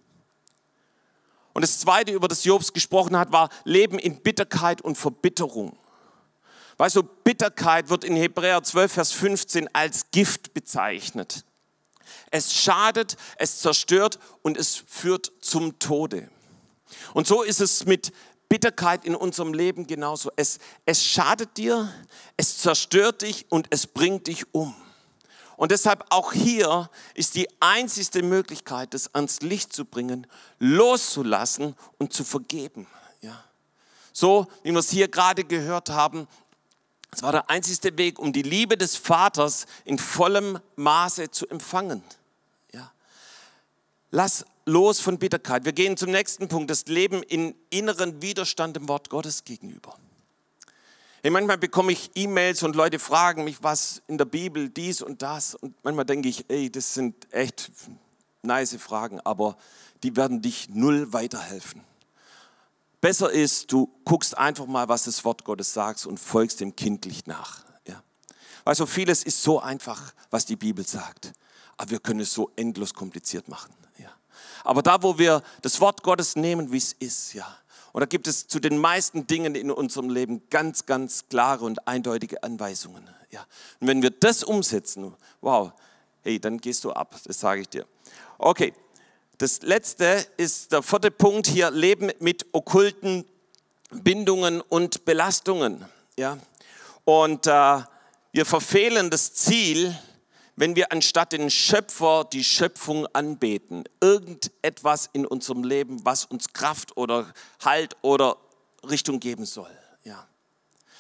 Und 1.53 1.63
das 1.63 1.79
Zweite, 1.79 2.13
über 2.13 2.29
das 2.29 2.45
Jobs 2.45 2.73
gesprochen 2.73 3.17
hat, 3.17 3.33
war 3.33 3.49
Leben 3.65 3.99
in 3.99 4.21
Bitterkeit 4.21 4.81
und 4.83 4.99
Verbitterung. 4.99 5.77
Weißt 6.77 6.97
du, 6.97 7.03
Bitterkeit 7.03 7.89
wird 7.89 8.03
in 8.03 8.17
Hebräer 8.17 8.63
12, 8.63 8.93
Vers 8.93 9.13
15 9.13 9.73
als 9.73 10.11
Gift 10.11 10.55
bezeichnet. 10.55 11.45
Es 12.31 12.53
schadet, 12.53 13.17
es 13.37 13.61
zerstört 13.61 14.19
und 14.43 14.57
es 14.57 14.83
führt 14.87 15.31
zum 15.41 15.79
Tode. 15.79 16.29
Und 17.13 17.29
so 17.29 17.43
ist 17.43 17.61
es 17.61 17.87
mit 17.87 18.13
Bitterkeit 18.55 19.05
in 19.05 19.17
unserem 19.17 19.53
Leben 19.53 19.85
genauso. 19.89 20.31
Es, 20.37 20.61
es 20.87 21.05
schadet 21.05 21.57
dir, 21.57 21.93
es 22.37 22.59
zerstört 22.59 23.23
dich 23.23 23.47
und 23.49 23.67
es 23.71 23.89
bringt 23.89 24.29
dich 24.29 24.45
um. 24.55 24.77
Und 25.57 25.73
deshalb 25.73 26.05
auch 26.11 26.33
hier 26.33 26.89
ist 27.15 27.35
die 27.35 27.49
einzigste 27.59 28.23
Möglichkeit, 28.23 28.95
das 28.95 29.13
ans 29.13 29.41
Licht 29.41 29.73
zu 29.73 29.85
bringen, 29.85 30.29
loszulassen 30.61 31.75
und 31.99 32.13
zu 32.13 32.23
vergeben. 32.23 32.87
Ja. 33.23 33.43
So, 34.13 34.47
wie 34.63 34.71
wir 34.71 34.79
es 34.79 34.91
hier 34.91 35.09
gerade 35.09 35.43
gehört 35.43 35.91
haben, 35.91 36.29
es 37.11 37.25
war 37.25 37.33
der 37.33 37.51
einzigste 37.51 37.99
Weg, 37.99 38.21
um 38.21 38.33
die 38.33 38.43
Liebe 38.43 38.77
des 38.77 38.95
Vaters 38.95 39.67
in 39.85 39.99
vollem 39.99 40.61
Maße 40.77 41.29
zu 41.33 41.49
empfangen. 41.49 42.05
Ja. 42.73 42.93
Lass 44.13 44.45
los 44.67 45.01
von 45.01 45.19
Bitterkeit. 45.19 45.65
Wir 45.65 45.73
gehen 45.73 45.97
zum 45.97 46.11
nächsten 46.11 46.49
Punkt, 46.49 46.71
das 46.71 46.87
Leben 46.87 47.23
in 47.23 47.55
inneren 47.71 48.23
Widerstand 48.23 48.77
dem 48.77 48.89
Wort 48.89 49.11
Gottes 49.11 49.45
gegenüber. 49.45 49.97
Hey, 51.23 51.31
manchmal 51.31 51.59
bekomme 51.59 51.93
ich 51.93 52.11
E-Mails 52.15 52.63
und 52.63 52.77
Leute 52.77 52.99
fragen 52.99 53.45
mich, 53.45 53.63
was 53.63 54.03
in 54.09 54.19
der 54.19 54.27
Bibel 54.27 54.69
dies 54.69 55.01
und 55.01 55.23
das. 55.23 55.55
Und 55.55 55.75
manchmal 55.83 56.05
denke 56.05 56.29
ich, 56.29 56.45
ey, 56.49 56.71
das 56.71 56.93
sind 56.95 57.33
echt 57.33 57.71
nice 58.43 58.77
Fragen, 58.77 59.21
aber 59.21 59.57
die 60.03 60.17
werden 60.17 60.43
dich 60.43 60.69
null 60.69 61.13
weiterhelfen. 61.13 61.83
Besser 63.01 63.31
ist, 63.31 63.73
du 63.73 63.91
guckst 64.05 64.37
einfach 64.37 64.67
mal, 64.67 64.89
was 64.89 65.05
das 65.05 65.25
Wort 65.25 65.45
Gottes 65.45 65.73
sagt 65.73 66.05
und 66.07 66.19
folgst 66.21 66.61
dem 66.61 66.77
kindlich 66.77 67.27
nach. 67.27 67.65
Ja. 67.87 68.03
Weißt 68.65 68.81
du, 68.81 68.87
vieles 68.87 69.25
ist 69.25 69.43
so 69.43 69.61
einfach, 69.61 70.13
was 70.31 70.47
die 70.47 70.57
Bibel 70.57 70.87
sagt, 70.87 71.33
aber 71.77 71.91
wir 71.91 72.01
können 72.01 72.21
es 72.21 72.33
so 72.33 72.51
endlos 72.57 72.95
kompliziert 72.95 73.49
machen. 73.49 73.75
Aber 74.65 74.83
da, 74.83 75.03
wo 75.03 75.19
wir 75.19 75.43
das 75.63 75.81
Wort 75.81 76.03
Gottes 76.03 76.37
nehmen, 76.37 76.73
wie 76.73 76.79
es 76.79 76.93
ist, 76.95 77.35
ja, 77.35 77.47
und 77.95 78.01
da 78.01 78.07
gibt 78.07 78.27
es 78.27 78.49
zu 78.49 78.59
den 78.59 78.77
meisten 78.77 79.29
Dingen 79.29 79.55
in 79.55 79.71
unserem 79.71 80.11
Leben 80.11 80.43
ganz, 80.51 80.85
ganz 80.85 81.29
klare 81.29 81.65
und 81.65 81.87
eindeutige 81.87 82.43
Anweisungen. 82.43 83.09
Ja. 83.31 83.47
Und 83.79 83.87
wenn 83.87 84.03
wir 84.03 84.11
das 84.11 84.43
umsetzen, 84.43 85.15
wow, 85.41 85.71
hey, 86.23 86.41
dann 86.41 86.59
gehst 86.59 86.83
du 86.83 86.91
ab, 86.91 87.15
das 87.25 87.39
sage 87.39 87.61
ich 87.61 87.69
dir. 87.69 87.87
Okay, 88.39 88.75
das 89.39 89.63
letzte 89.63 90.27
ist 90.39 90.73
der 90.73 90.83
vierte 90.83 91.13
Punkt 91.13 91.47
hier, 91.47 91.71
Leben 91.71 92.11
mit 92.19 92.47
okkulten 92.51 93.25
Bindungen 93.91 94.61
und 94.61 95.05
Belastungen. 95.05 95.85
Ja. 96.19 96.39
Und 97.05 97.47
äh, 97.47 97.81
wir 98.33 98.45
verfehlen 98.45 99.09
das 99.09 99.35
Ziel, 99.35 99.97
wenn 100.57 100.77
wir 100.77 100.93
anstatt 100.93 101.33
den 101.33 101.51
Schöpfer 101.51 102.25
die 102.33 102.45
Schöpfung 102.45 103.07
anbeten. 103.13 103.85
Irgendetwas 104.01 105.09
in 105.13 105.27
unserem 105.27 105.65
Leben, 105.65 106.05
was 106.05 106.25
uns 106.25 106.53
Kraft 106.53 106.97
oder 106.97 107.33
Halt 107.65 107.97
oder 108.03 108.37
Richtung 108.89 109.21
geben 109.21 109.47
soll. 109.47 109.71
Ja. 110.05 110.27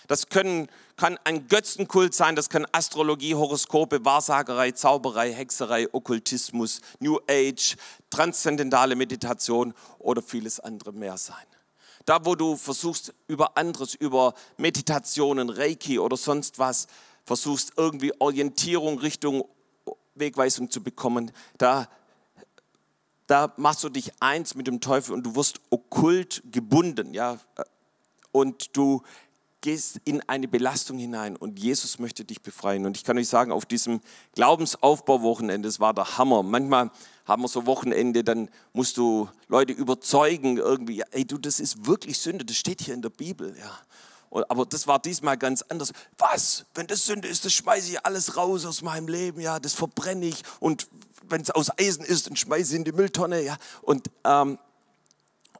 Das 0.06 0.28
können, 0.28 0.68
kann 0.96 1.18
ein 1.24 1.48
Götzenkult 1.48 2.14
sein, 2.14 2.36
das 2.36 2.48
kann 2.48 2.66
Astrologie, 2.72 3.34
Horoskope, 3.34 4.04
Wahrsagerei, 4.04 4.72
Zauberei, 4.72 5.32
Hexerei, 5.32 5.88
Okkultismus, 5.92 6.80
New 6.98 7.18
Age, 7.28 7.76
transzendentale 8.10 8.96
Meditation 8.96 9.72
oder 9.98 10.22
vieles 10.22 10.60
andere 10.60 10.92
mehr 10.92 11.16
sein. 11.16 11.46
Da, 12.04 12.26
wo 12.26 12.34
du 12.34 12.56
versuchst, 12.56 13.14
über 13.28 13.56
anderes, 13.56 13.94
über 13.94 14.34
Meditationen, 14.58 15.48
Reiki 15.48 15.98
oder 15.98 16.18
sonst 16.18 16.58
was, 16.58 16.86
versuchst 17.24 17.72
irgendwie 17.76 18.12
Orientierung 18.20 18.98
Richtung 18.98 19.44
Wegweisung 20.14 20.70
zu 20.70 20.82
bekommen, 20.82 21.32
da, 21.58 21.88
da 23.26 23.52
machst 23.56 23.82
du 23.84 23.88
dich 23.88 24.12
eins 24.20 24.54
mit 24.54 24.66
dem 24.66 24.80
Teufel 24.80 25.14
und 25.14 25.24
du 25.24 25.34
wirst 25.34 25.60
okkult 25.70 26.42
gebunden, 26.50 27.14
ja, 27.14 27.38
und 28.32 28.76
du 28.76 29.02
gehst 29.60 29.98
in 30.04 30.20
eine 30.28 30.46
Belastung 30.46 30.98
hinein 30.98 31.36
und 31.36 31.58
Jesus 31.58 31.98
möchte 31.98 32.22
dich 32.22 32.42
befreien. 32.42 32.84
Und 32.84 32.98
ich 32.98 33.04
kann 33.04 33.16
euch 33.16 33.28
sagen, 33.28 33.50
auf 33.50 33.64
diesem 33.64 34.00
Glaubensaufbauwochenende, 34.34 35.66
das 35.66 35.80
war 35.80 35.94
der 35.94 36.18
Hammer. 36.18 36.42
Manchmal 36.42 36.90
haben 37.24 37.42
wir 37.42 37.48
so 37.48 37.64
Wochenende, 37.64 38.22
dann 38.22 38.50
musst 38.74 38.98
du 38.98 39.26
Leute 39.48 39.72
überzeugen 39.72 40.58
irgendwie, 40.58 41.02
ey 41.12 41.24
du, 41.24 41.38
das 41.38 41.60
ist 41.60 41.86
wirklich 41.86 42.18
Sünde, 42.18 42.44
das 42.44 42.56
steht 42.56 42.82
hier 42.82 42.92
in 42.92 43.00
der 43.00 43.08
Bibel, 43.08 43.56
ja. 43.58 43.70
Aber 44.48 44.66
das 44.66 44.86
war 44.86 44.98
diesmal 44.98 45.38
ganz 45.38 45.62
anders. 45.62 45.92
Was? 46.18 46.64
Wenn 46.74 46.86
das 46.86 47.06
Sünde 47.06 47.28
ist, 47.28 47.44
das 47.44 47.52
schmeiße 47.52 47.92
ich 47.92 48.04
alles 48.04 48.36
raus 48.36 48.64
aus 48.66 48.82
meinem 48.82 49.08
Leben, 49.08 49.40
ja, 49.40 49.60
das 49.60 49.74
verbrenne 49.74 50.26
ich. 50.26 50.42
Und 50.60 50.88
wenn 51.28 51.40
es 51.40 51.50
aus 51.50 51.70
Eisen 51.78 52.04
ist, 52.04 52.26
dann 52.26 52.36
schmeiße 52.36 52.72
ich 52.72 52.78
in 52.78 52.84
die 52.84 52.92
Mülltonne, 52.92 53.42
ja. 53.42 53.56
Und 53.82 54.10
ähm, 54.24 54.58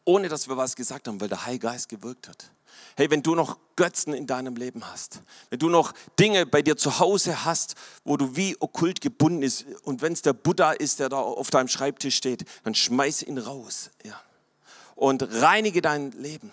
ohne 0.05 0.29
dass 0.29 0.49
wir 0.49 0.57
was 0.57 0.77
gesagt 0.77 1.09
haben, 1.09 1.21
weil 1.21 1.29
der 1.29 1.47
Heilige 1.47 1.69
Geist 1.69 1.89
gewirkt 1.89 2.29
hat. 2.29 2.51
Hey, 2.97 3.11
wenn 3.11 3.23
du 3.23 3.35
noch 3.35 3.59
Götzen 3.77 4.13
in 4.13 4.27
deinem 4.27 4.57
Leben 4.57 4.85
hast, 4.89 5.21
wenn 5.51 5.59
du 5.59 5.69
noch 5.69 5.93
Dinge 6.19 6.47
bei 6.47 6.63
dir 6.63 6.77
zu 6.77 6.99
Hause 6.99 7.45
hast, 7.45 7.75
wo 8.05 8.17
du 8.17 8.37
wie 8.37 8.57
okkult 8.61 9.01
gebunden 9.01 9.43
ist, 9.43 9.65
und 9.83 10.03
wenn 10.03 10.13
es 10.13 10.23
der 10.23 10.33
Buddha 10.33 10.73
ist, 10.73 11.01
der 11.01 11.09
da 11.09 11.19
auf 11.19 11.51
deinem 11.51 11.69
Schreibtisch 11.69 12.17
steht, 12.17 12.45
dann 12.63 12.75
schmeiß 12.75 13.23
ihn 13.23 13.39
raus, 13.39 13.91
ja. 14.05 14.21
Und 14.95 15.23
reinige 15.23 15.83
dein 15.83 16.13
Leben. 16.13 16.53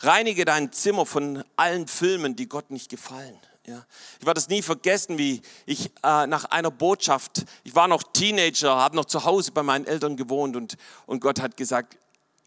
Reinige 0.00 0.44
dein 0.44 0.72
Zimmer 0.72 1.06
von 1.06 1.44
allen 1.56 1.86
Filmen, 1.86 2.36
die 2.36 2.48
Gott 2.48 2.70
nicht 2.70 2.90
gefallen. 2.90 3.38
Ja. 3.66 3.84
Ich 4.20 4.26
werde 4.26 4.38
es 4.38 4.48
nie 4.48 4.60
vergessen, 4.60 5.16
wie 5.16 5.40
ich 5.64 5.90
äh, 6.02 6.26
nach 6.26 6.44
einer 6.46 6.70
Botschaft, 6.70 7.46
ich 7.62 7.74
war 7.74 7.88
noch 7.88 8.02
Teenager, 8.02 8.76
habe 8.76 8.96
noch 8.96 9.06
zu 9.06 9.24
Hause 9.24 9.52
bei 9.52 9.62
meinen 9.62 9.86
Eltern 9.86 10.16
gewohnt 10.16 10.54
und, 10.54 10.76
und 11.06 11.20
Gott 11.20 11.40
hat 11.40 11.56
gesagt, 11.56 11.96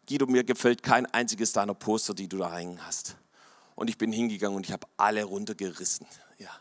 Guido, 0.08 0.27
mir 0.27 0.44
gefällt 0.44 0.84
kein 0.84 1.06
einziges 1.08 1.54
deiner 1.54 1.74
Poster, 1.74 2.13
die 2.13 2.30
du 2.30 2.38
da 2.38 2.54
hängen 2.54 2.86
hast. 2.86 3.18
Und 3.75 3.89
ich 3.89 3.98
bin 3.98 4.12
hingegangen 4.12 4.56
und 4.56 4.66
ich 4.66 4.72
habe 4.72 4.88
alle 4.96 5.24
runtergerissen. 5.24 6.08
Ja. 6.38 6.51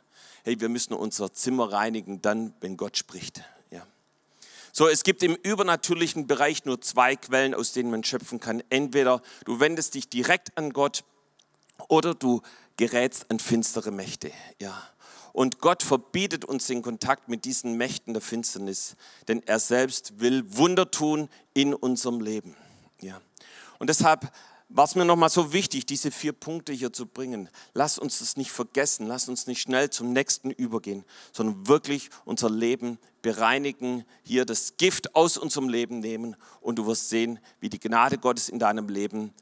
Hey, 0.42 0.58
wir 0.58 0.68
müssen 0.68 0.94
unser 0.94 1.32
Zimmer 1.32 1.70
reinigen, 1.70 2.22
dann, 2.22 2.54
wenn 2.60 2.76
Gott 2.76 2.96
spricht. 2.96 3.42
So, 4.78 4.88
es 4.88 5.04
gibt 5.04 5.22
im 5.22 5.36
übernatürlichen 5.36 6.26
Bereich 6.26 6.66
nur 6.66 6.82
zwei 6.82 7.16
Quellen, 7.16 7.54
aus 7.54 7.72
denen 7.72 7.90
man 7.90 8.04
schöpfen 8.04 8.40
kann. 8.40 8.62
Entweder 8.68 9.22
du 9.46 9.58
wendest 9.58 9.94
dich 9.94 10.10
direkt 10.10 10.54
an 10.58 10.74
Gott 10.74 11.02
oder 11.88 12.12
du 12.12 12.42
gerätst 12.76 13.30
an 13.30 13.38
finstere 13.38 13.90
Mächte. 13.90 14.32
Ja. 14.60 14.76
Und 15.32 15.60
Gott 15.60 15.82
verbietet 15.82 16.44
uns 16.44 16.66
den 16.66 16.82
Kontakt 16.82 17.30
mit 17.30 17.46
diesen 17.46 17.78
Mächten 17.78 18.12
der 18.12 18.20
Finsternis, 18.20 18.96
denn 19.28 19.42
er 19.46 19.60
selbst 19.60 20.20
will 20.20 20.44
Wunder 20.58 20.90
tun 20.90 21.30
in 21.54 21.72
unserem 21.72 22.20
Leben. 22.20 22.54
Ja. 23.00 23.22
Und 23.78 23.88
deshalb 23.88 24.30
war 24.68 24.84
es 24.84 24.94
mir 24.94 25.04
nochmal 25.04 25.30
so 25.30 25.52
wichtig, 25.52 25.86
diese 25.86 26.10
vier 26.10 26.32
Punkte 26.32 26.72
hier 26.72 26.92
zu 26.92 27.06
bringen. 27.06 27.48
Lass 27.72 27.98
uns 27.98 28.18
das 28.18 28.36
nicht 28.36 28.50
vergessen, 28.50 29.06
lass 29.06 29.28
uns 29.28 29.46
nicht 29.46 29.60
schnell 29.60 29.90
zum 29.90 30.12
nächsten 30.12 30.50
übergehen, 30.50 31.04
sondern 31.32 31.68
wirklich 31.68 32.10
unser 32.24 32.50
Leben 32.50 32.98
bereinigen, 33.22 34.04
hier 34.24 34.44
das 34.44 34.76
Gift 34.76 35.14
aus 35.14 35.36
unserem 35.36 35.68
Leben 35.68 36.00
nehmen 36.00 36.36
und 36.60 36.78
du 36.78 36.86
wirst 36.86 37.08
sehen, 37.08 37.38
wie 37.60 37.68
die 37.68 37.80
Gnade 37.80 38.18
Gottes 38.18 38.48
in 38.48 38.58
deinem 38.58 38.88
Leben 38.88 39.32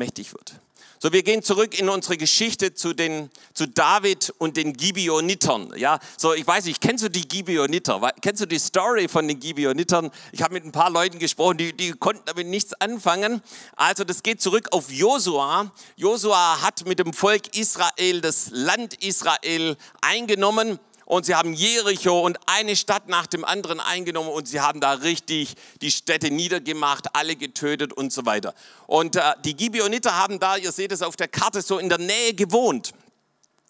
mächtig 0.00 0.32
wird. 0.32 0.54
So, 1.02 1.14
wir 1.14 1.22
gehen 1.22 1.42
zurück 1.42 1.78
in 1.78 1.88
unsere 1.88 2.18
Geschichte 2.18 2.74
zu, 2.74 2.92
den, 2.92 3.30
zu 3.54 3.66
David 3.66 4.34
und 4.36 4.58
den 4.58 4.74
Gibeonitern. 4.74 5.72
Ja, 5.76 5.98
so, 6.18 6.34
ich 6.34 6.46
weiß 6.46 6.66
nicht, 6.66 6.82
kennst 6.82 7.02
du 7.02 7.08
die 7.08 7.26
Gibeoniter? 7.26 8.12
Kennst 8.20 8.42
du 8.42 8.46
die 8.46 8.58
Story 8.58 9.08
von 9.08 9.26
den 9.26 9.40
Gibeonitern? 9.40 10.10
Ich 10.32 10.42
habe 10.42 10.52
mit 10.52 10.66
ein 10.66 10.72
paar 10.72 10.90
Leuten 10.90 11.18
gesprochen, 11.18 11.56
die, 11.56 11.74
die 11.74 11.92
konnten 11.92 12.22
damit 12.26 12.48
nichts 12.48 12.74
anfangen. 12.74 13.40
Also, 13.76 14.04
das 14.04 14.22
geht 14.22 14.42
zurück 14.42 14.68
auf 14.72 14.90
Josua. 14.90 15.72
Josua 15.96 16.60
hat 16.60 16.84
mit 16.86 16.98
dem 16.98 17.14
Volk 17.14 17.56
Israel 17.56 18.20
das 18.20 18.50
Land 18.50 19.02
Israel 19.02 19.78
eingenommen 20.02 20.78
und 21.10 21.26
sie 21.26 21.34
haben 21.34 21.54
Jericho 21.54 22.20
und 22.20 22.38
eine 22.46 22.76
Stadt 22.76 23.08
nach 23.08 23.26
dem 23.26 23.44
anderen 23.44 23.80
eingenommen 23.80 24.28
und 24.28 24.46
sie 24.46 24.60
haben 24.60 24.80
da 24.80 24.92
richtig 24.92 25.56
die 25.80 25.90
Städte 25.90 26.30
niedergemacht, 26.30 27.16
alle 27.16 27.34
getötet 27.34 27.92
und 27.92 28.12
so 28.12 28.26
weiter. 28.26 28.54
Und 28.86 29.16
äh, 29.16 29.22
die 29.44 29.56
Gibeoniter 29.56 30.16
haben 30.16 30.38
da, 30.38 30.56
ihr 30.56 30.70
seht 30.70 30.92
es 30.92 31.02
auf 31.02 31.16
der 31.16 31.26
Karte, 31.26 31.62
so 31.62 31.78
in 31.80 31.88
der 31.88 31.98
Nähe 31.98 32.34
gewohnt. 32.34 32.92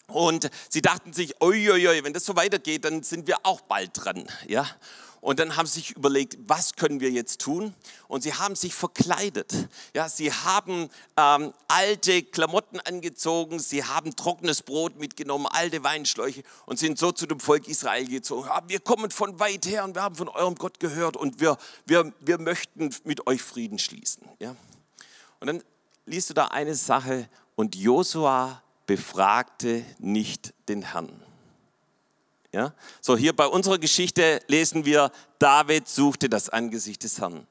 Und 0.05 0.51
sie 0.69 0.83
dachten 0.83 1.13
sich, 1.13 1.41
oi, 1.41 2.03
wenn 2.03 2.13
das 2.13 2.25
so 2.25 2.35
weitergeht, 2.35 2.85
dann 2.85 3.01
sind 3.01 3.25
wir 3.25 3.37
auch 3.41 3.61
bald 3.61 3.89
dran. 3.95 4.27
Ja? 4.47 4.67
Und 5.21 5.39
dann 5.39 5.55
haben 5.55 5.67
sie 5.67 5.81
sich 5.81 5.91
überlegt, 5.91 6.37
was 6.47 6.75
können 6.75 6.99
wir 6.99 7.11
jetzt 7.11 7.41
tun? 7.41 7.75
Und 8.07 8.23
sie 8.23 8.33
haben 8.33 8.55
sich 8.55 8.73
verkleidet. 8.73 9.53
Ja, 9.93 10.09
sie 10.09 10.33
haben 10.33 10.89
ähm, 11.15 11.53
alte 11.67 12.23
Klamotten 12.23 12.79
angezogen, 12.79 13.59
sie 13.59 13.83
haben 13.83 14.15
trockenes 14.15 14.63
Brot 14.63 14.97
mitgenommen, 14.97 15.45
alte 15.45 15.83
Weinschläuche 15.83 16.41
und 16.65 16.79
sind 16.79 16.97
so 16.97 17.11
zu 17.11 17.27
dem 17.27 17.39
Volk 17.39 17.67
Israel 17.67 18.07
gezogen. 18.07 18.47
Ja, 18.47 18.63
wir 18.67 18.79
kommen 18.79 19.11
von 19.11 19.39
weit 19.39 19.67
her 19.67 19.83
und 19.83 19.93
wir 19.93 20.01
haben 20.01 20.15
von 20.15 20.27
eurem 20.27 20.55
Gott 20.55 20.79
gehört 20.79 21.15
und 21.15 21.39
wir, 21.39 21.55
wir, 21.85 22.11
wir 22.19 22.39
möchten 22.39 22.89
mit 23.03 23.27
euch 23.27 23.43
Frieden 23.43 23.77
schließen. 23.77 24.27
Ja? 24.39 24.55
Und 25.39 25.47
dann 25.47 25.63
liest 26.07 26.31
du 26.31 26.33
da 26.33 26.45
eine 26.47 26.73
Sache 26.73 27.29
und 27.55 27.75
Josua 27.75 28.63
befragte 28.87 29.85
nicht 29.99 30.55
den 30.67 30.81
Herrn. 30.81 31.20
Ja? 32.53 32.73
So, 32.99 33.15
hier 33.15 33.35
bei 33.35 33.47
unserer 33.47 33.77
Geschichte 33.77 34.41
lesen 34.47 34.85
wir, 34.85 35.11
David 35.39 35.87
suchte 35.87 36.29
das 36.29 36.49
Angesicht 36.49 37.03
des 37.03 37.19
Herrn. 37.19 37.47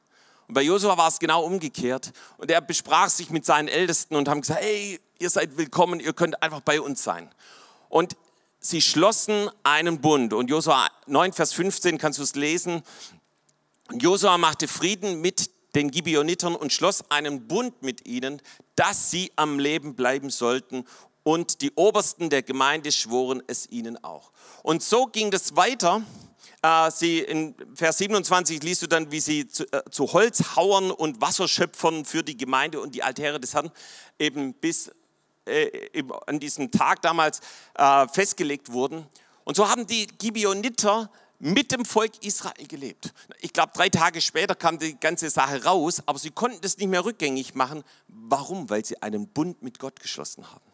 Und 0.47 0.55
bei 0.55 0.63
Josua 0.63 0.99
war 0.99 1.09
es 1.09 1.19
genau 1.19 1.45
umgekehrt. 1.45 2.13
Und 2.37 2.51
er 2.51 2.61
besprach 2.61 3.09
sich 3.09 3.31
mit 3.31 3.47
seinen 3.47 3.69
Ältesten 3.69 4.17
und 4.17 4.29
haben 4.29 4.41
gesagt, 4.41 4.61
hey, 4.61 5.01
ihr 5.19 5.31
seid 5.31 5.57
willkommen, 5.57 6.01
ihr 6.01 6.13
könnt 6.13 6.43
einfach 6.43 6.61
bei 6.61 6.81
uns 6.81 7.03
sein. 7.03 7.31
Und 7.89 8.17
sie 8.59 8.83
schlossen 8.83 9.49
einen 9.63 10.01
Bund. 10.01 10.33
Und 10.33 10.51
Josua 10.51 10.89
9, 11.07 11.33
Vers 11.33 11.53
15 11.53 11.99
kannst 11.99 12.19
du 12.19 12.23
es 12.23 12.35
lesen. 12.35 12.83
Josua 13.93 14.39
machte 14.39 14.69
Frieden 14.69 15.21
mit 15.21 15.51
den 15.75 15.91
Gibeonitern 15.91 16.57
und 16.57 16.73
schloss 16.73 17.11
einen 17.11 17.47
Bund 17.47 17.83
mit 17.83 18.07
ihnen, 18.07 18.43
dass 18.75 19.11
sie 19.11 19.31
am 19.37 19.59
Leben 19.59 19.95
bleiben 19.95 20.31
sollten. 20.31 20.85
Und 21.23 21.61
die 21.61 21.73
Obersten 21.73 22.31
der 22.31 22.43
Gemeinde 22.43 22.93
schworen 22.93 23.43
es 23.47 23.69
ihnen 23.71 24.03
auch. 24.03 24.33
Und 24.63 24.83
so 24.83 25.07
ging 25.07 25.31
das 25.31 25.57
weiter. 25.57 26.03
Äh, 26.63 26.91
sie, 26.91 27.21
in 27.21 27.55
Vers 27.75 27.99
27 27.99 28.63
liest 28.63 28.83
du 28.83 28.87
dann, 28.87 29.11
wie 29.11 29.21
sie 29.21 29.47
zu, 29.47 29.65
äh, 29.73 29.83
zu 29.91 30.13
Holzhauern 30.13 30.91
und 30.91 31.21
Wasserschöpfern 31.21 32.05
für 32.05 32.23
die 32.23 32.37
Gemeinde 32.37 32.81
und 32.81 32.95
die 32.95 33.03
Altäre 33.03 33.41
des 33.41 33.55
Herrn 33.55 33.71
eben 34.19 34.55
bis 34.55 34.91
äh, 35.47 36.03
an 36.27 36.39
diesem 36.39 36.71
Tag 36.71 37.03
damals 37.03 37.41
äh, 37.75 38.07
festgelegt 38.09 38.73
wurden. 38.73 39.07
Und 39.45 39.57
so 39.57 39.69
haben 39.69 39.87
die 39.87 40.07
Gibeoniter 40.07 41.11
mit 41.39 41.73
dem 41.73 41.87
Volk 41.87 42.23
Israel 42.23 42.67
gelebt. 42.67 43.13
Ich 43.41 43.53
glaube, 43.53 43.73
drei 43.75 43.89
Tage 43.89 44.21
später 44.21 44.55
kam 44.55 44.79
die 44.79 45.01
ganze 45.01 45.31
Sache 45.31 45.65
raus, 45.65 46.03
aber 46.05 46.19
sie 46.19 46.31
konnten 46.31 46.61
das 46.61 46.77
nicht 46.77 46.89
mehr 46.89 47.05
rückgängig 47.05 47.55
machen. 47.55 47.83
Warum? 48.09 48.69
Weil 48.69 48.85
sie 48.85 49.01
einen 49.03 49.27
Bund 49.27 49.63
mit 49.63 49.79
Gott 49.79 49.99
geschlossen 49.99 50.51
haben. 50.51 50.70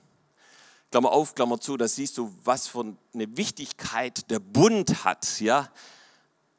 Klammer 0.91 1.13
auf, 1.13 1.35
Klammer 1.35 1.61
zu, 1.61 1.77
da 1.77 1.89
siehst 1.89 2.17
du, 2.19 2.33
was 2.45 2.69
für 2.69 2.97
eine 3.13 3.37
Wichtigkeit 3.37 4.31
der 4.31 4.39
Bund 4.39 5.05
hat, 5.05 5.41
ja. 5.41 5.69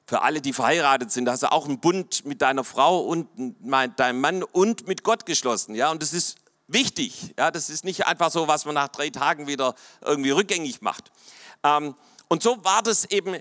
Für 0.06 0.22
alle, 0.22 0.40
die 0.40 0.54
verheiratet 0.54 1.12
sind, 1.12 1.30
hast 1.30 1.44
du 1.44 1.52
auch 1.52 1.66
einen 1.66 1.80
Bund 1.80 2.26
mit 2.26 2.42
deiner 2.42 2.64
Frau 2.64 3.02
und 3.02 3.28
deinem 3.98 4.22
Mann 4.22 4.44
und 4.44 4.88
mit 4.88 5.04
Gott 5.04 5.26
geschlossen, 5.26 5.76
ja. 5.76 5.92
Und 5.92 6.02
das 6.02 6.14
ist 6.14 6.38
wichtig, 6.68 7.34
ja. 7.38 7.52
Das 7.52 7.70
ist 7.70 7.86
nicht 7.86 8.06
einfach 8.06 8.32
so, 8.32 8.48
was 8.48 8.66
man 8.66 8.76
nach 8.76 8.90
drei 8.90 9.10
Tagen 9.10 9.48
wieder 9.48 9.76
irgendwie 10.02 10.32
rückgängig 10.32 10.82
macht. 10.82 11.12
Ähm, 11.64 11.96
und 12.28 12.44
so 12.44 12.64
war 12.64 12.84
das 12.84 13.06
eben 13.06 13.38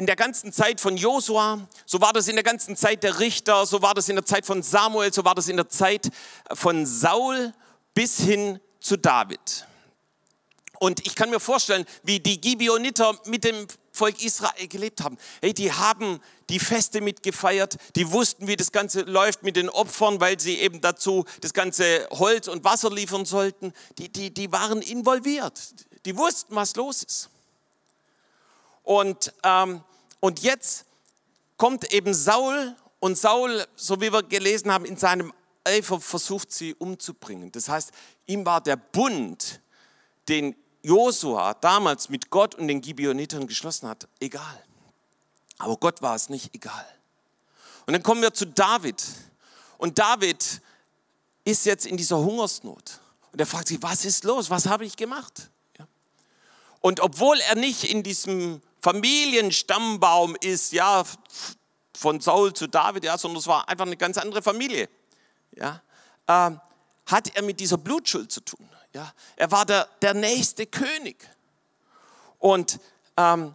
in 0.00 0.06
der 0.06 0.16
ganzen 0.16 0.50
Zeit 0.50 0.80
von 0.80 0.96
Josua, 0.96 1.68
so 1.84 2.00
war 2.00 2.14
das 2.14 2.26
in 2.26 2.34
der 2.34 2.42
ganzen 2.42 2.74
Zeit 2.74 3.02
der 3.02 3.18
Richter, 3.18 3.66
so 3.66 3.82
war 3.82 3.92
das 3.92 4.08
in 4.08 4.16
der 4.16 4.24
Zeit 4.24 4.46
von 4.46 4.62
Samuel, 4.62 5.12
so 5.12 5.26
war 5.26 5.34
das 5.34 5.48
in 5.48 5.58
der 5.58 5.68
Zeit 5.68 6.10
von 6.54 6.86
Saul 6.86 7.52
bis 7.92 8.18
hin 8.18 8.60
zu 8.80 8.96
David. 8.96 9.66
Und 10.80 11.06
ich 11.06 11.14
kann 11.14 11.28
mir 11.28 11.40
vorstellen, 11.40 11.84
wie 12.04 12.20
die 12.20 12.40
Gibeoniter 12.40 13.14
mit 13.26 13.44
dem 13.44 13.66
Volk 13.92 14.24
Israel 14.24 14.66
gelebt 14.66 15.02
haben. 15.02 15.18
Hey, 15.42 15.52
die 15.52 15.70
haben 15.70 16.20
die 16.48 16.58
Feste 16.58 17.02
mitgefeiert, 17.02 17.76
die 17.96 18.10
wussten, 18.10 18.46
wie 18.46 18.56
das 18.56 18.72
Ganze 18.72 19.02
läuft 19.02 19.42
mit 19.42 19.56
den 19.56 19.68
Opfern, 19.68 20.20
weil 20.20 20.40
sie 20.40 20.58
eben 20.58 20.80
dazu 20.80 21.26
das 21.42 21.52
ganze 21.52 22.08
Holz 22.12 22.48
und 22.48 22.64
Wasser 22.64 22.90
liefern 22.90 23.26
sollten. 23.26 23.74
Die, 23.98 24.08
die, 24.08 24.32
die 24.32 24.50
waren 24.52 24.80
involviert, 24.80 25.60
die 26.06 26.16
wussten, 26.16 26.56
was 26.56 26.74
los 26.76 27.02
ist. 27.02 27.28
Und, 28.82 29.34
ähm, 29.42 29.84
und 30.20 30.40
jetzt 30.40 30.86
kommt 31.58 31.92
eben 31.92 32.14
Saul 32.14 32.74
und 33.00 33.18
Saul, 33.18 33.66
so 33.76 34.00
wie 34.00 34.10
wir 34.10 34.22
gelesen 34.22 34.72
haben, 34.72 34.86
in 34.86 34.96
seinem 34.96 35.30
Eifer 35.62 36.00
versucht 36.00 36.50
sie 36.52 36.74
umzubringen. 36.74 37.52
Das 37.52 37.68
heißt, 37.68 37.90
ihm 38.26 38.46
war 38.46 38.62
der 38.62 38.76
Bund, 38.76 39.60
den 40.26 40.56
Josua 40.82 41.54
damals 41.54 42.08
mit 42.08 42.30
Gott 42.30 42.54
und 42.54 42.68
den 42.68 42.80
Gibeonitern 42.80 43.46
geschlossen 43.46 43.88
hat, 43.88 44.08
egal. 44.20 44.64
Aber 45.58 45.76
Gott 45.76 46.00
war 46.02 46.14
es 46.14 46.28
nicht 46.28 46.54
egal. 46.54 46.86
Und 47.86 47.92
dann 47.92 48.02
kommen 48.02 48.22
wir 48.22 48.32
zu 48.32 48.46
David. 48.46 49.02
Und 49.78 49.98
David 49.98 50.62
ist 51.44 51.66
jetzt 51.66 51.86
in 51.86 51.96
dieser 51.96 52.18
Hungersnot. 52.18 53.00
Und 53.32 53.40
er 53.40 53.46
fragt 53.46 53.68
sich, 53.68 53.82
was 53.82 54.04
ist 54.04 54.24
los? 54.24 54.50
Was 54.50 54.66
habe 54.66 54.84
ich 54.84 54.96
gemacht? 54.96 55.50
Und 56.80 57.00
obwohl 57.00 57.38
er 57.40 57.56
nicht 57.56 57.84
in 57.84 58.02
diesem 58.02 58.62
Familienstammbaum 58.80 60.36
ist, 60.40 60.72
ja, 60.72 61.04
von 61.94 62.20
Saul 62.20 62.54
zu 62.54 62.66
David, 62.66 63.04
ja, 63.04 63.18
sondern 63.18 63.38
es 63.38 63.46
war 63.46 63.68
einfach 63.68 63.84
eine 63.84 63.96
ganz 63.96 64.16
andere 64.16 64.40
Familie, 64.40 64.88
ja, 65.54 65.82
äh, 66.26 66.52
hat 67.06 67.34
er 67.34 67.42
mit 67.42 67.60
dieser 67.60 67.76
Blutschuld 67.76 68.32
zu 68.32 68.40
tun. 68.40 68.69
Ja, 68.92 69.12
er 69.36 69.50
war 69.52 69.64
der, 69.66 69.88
der 70.02 70.14
nächste 70.14 70.66
König. 70.66 71.28
Und, 72.38 72.80
ähm, 73.16 73.54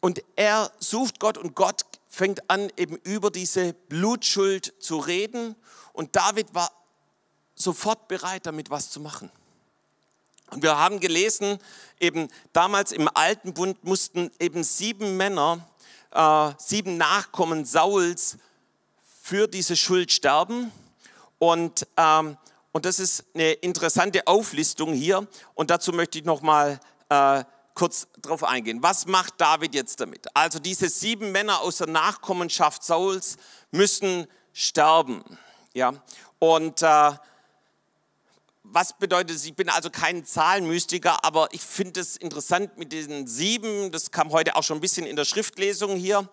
und 0.00 0.22
er 0.36 0.70
sucht 0.78 1.18
Gott 1.18 1.38
und 1.38 1.54
Gott 1.54 1.84
fängt 2.08 2.50
an, 2.50 2.70
eben 2.76 2.96
über 2.96 3.30
diese 3.30 3.72
Blutschuld 3.72 4.74
zu 4.80 4.98
reden. 4.98 5.56
Und 5.92 6.16
David 6.16 6.54
war 6.54 6.70
sofort 7.54 8.08
bereit, 8.08 8.46
damit 8.46 8.68
was 8.68 8.90
zu 8.90 9.00
machen. 9.00 9.30
Und 10.50 10.62
wir 10.62 10.76
haben 10.76 10.98
gelesen, 10.98 11.58
eben 12.00 12.28
damals 12.52 12.92
im 12.92 13.08
Alten 13.14 13.54
Bund 13.54 13.84
mussten 13.84 14.30
eben 14.40 14.64
sieben 14.64 15.16
Männer, 15.16 15.64
äh, 16.10 16.52
sieben 16.58 16.96
Nachkommen 16.96 17.64
Sauls 17.64 18.36
für 19.22 19.46
diese 19.46 19.76
Schuld 19.76 20.10
sterben. 20.10 20.72
Und 21.38 21.86
ähm, 21.96 22.36
und 22.72 22.84
das 22.84 23.00
ist 23.00 23.24
eine 23.34 23.52
interessante 23.52 24.26
Auflistung 24.26 24.92
hier. 24.92 25.26
Und 25.54 25.70
dazu 25.70 25.92
möchte 25.92 26.18
ich 26.18 26.24
noch 26.24 26.40
mal 26.40 26.78
äh, 27.08 27.44
kurz 27.74 28.06
drauf 28.22 28.44
eingehen. 28.44 28.82
Was 28.82 29.06
macht 29.06 29.40
David 29.40 29.74
jetzt 29.74 30.00
damit? 30.00 30.26
Also 30.34 30.58
diese 30.58 30.88
sieben 30.88 31.32
Männer 31.32 31.60
aus 31.60 31.78
der 31.78 31.88
Nachkommenschaft 31.88 32.84
Sauls 32.84 33.38
müssen 33.72 34.26
sterben. 34.52 35.24
Ja? 35.74 35.94
Und 36.38 36.82
äh, 36.82 37.12
was 38.62 38.96
bedeutet 38.96 39.36
es? 39.36 39.44
Ich 39.44 39.54
bin 39.56 39.68
also 39.68 39.90
kein 39.90 40.24
Zahlenmystiker, 40.24 41.24
aber 41.24 41.48
ich 41.50 41.62
finde 41.62 42.00
es 42.00 42.16
interessant 42.16 42.78
mit 42.78 42.92
diesen 42.92 43.26
sieben. 43.26 43.90
Das 43.90 44.12
kam 44.12 44.30
heute 44.30 44.54
auch 44.54 44.62
schon 44.62 44.78
ein 44.78 44.80
bisschen 44.80 45.06
in 45.06 45.16
der 45.16 45.24
Schriftlesung 45.24 45.96
hier 45.96 46.28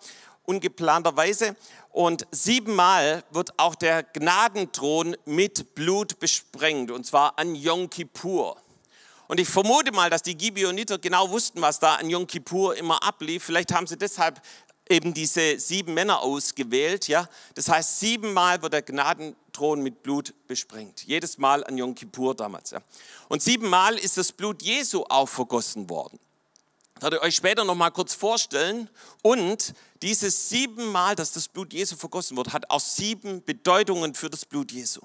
ungeplanterweise. 0.48 1.54
Und 1.90 2.26
siebenmal 2.30 3.22
wird 3.30 3.58
auch 3.58 3.74
der 3.74 4.02
Gnadenthron 4.02 5.16
mit 5.26 5.74
Blut 5.74 6.18
besprengt, 6.18 6.90
und 6.90 7.06
zwar 7.06 7.38
an 7.38 7.54
Yom 7.54 7.90
Kippur. 7.90 8.56
Und 9.28 9.38
ich 9.38 9.48
vermute 9.48 9.92
mal, 9.92 10.08
dass 10.08 10.22
die 10.22 10.36
Gibeoniter 10.36 10.98
genau 10.98 11.30
wussten, 11.30 11.60
was 11.60 11.78
da 11.78 11.96
an 11.96 12.08
Yom 12.08 12.26
Kippur 12.26 12.76
immer 12.76 13.02
ablief. 13.02 13.44
Vielleicht 13.44 13.74
haben 13.74 13.86
sie 13.86 13.98
deshalb 13.98 14.40
eben 14.88 15.12
diese 15.12 15.58
sieben 15.60 15.92
Männer 15.92 16.22
ausgewählt. 16.22 17.08
Ja? 17.08 17.28
Das 17.54 17.68
heißt, 17.68 18.00
siebenmal 18.00 18.62
wird 18.62 18.72
der 18.72 18.82
Gnadenthron 18.82 19.82
mit 19.82 20.02
Blut 20.02 20.32
besprengt. 20.46 21.04
Jedes 21.04 21.36
Mal 21.36 21.62
an 21.64 21.76
Yom 21.76 21.94
Kippur 21.94 22.34
damals. 22.34 22.70
Ja? 22.70 22.80
Und 23.28 23.42
siebenmal 23.42 23.98
ist 23.98 24.16
das 24.16 24.32
Blut 24.32 24.62
Jesu 24.62 25.04
auch 25.08 25.28
vergossen 25.28 25.90
worden. 25.90 26.18
Werde 27.00 27.16
ich 27.16 27.22
euch 27.22 27.36
später 27.36 27.64
noch 27.64 27.74
mal 27.74 27.90
kurz 27.90 28.14
vorstellen. 28.14 28.90
Und 29.22 29.74
dieses 30.02 30.48
siebenmal, 30.48 31.14
dass 31.14 31.32
das 31.32 31.48
Blut 31.48 31.72
Jesu 31.72 31.96
vergossen 31.96 32.36
wird, 32.36 32.52
hat 32.52 32.70
auch 32.70 32.80
sieben 32.80 33.44
Bedeutungen 33.44 34.14
für 34.14 34.28
das 34.28 34.44
Blut 34.44 34.72
Jesu. 34.72 35.00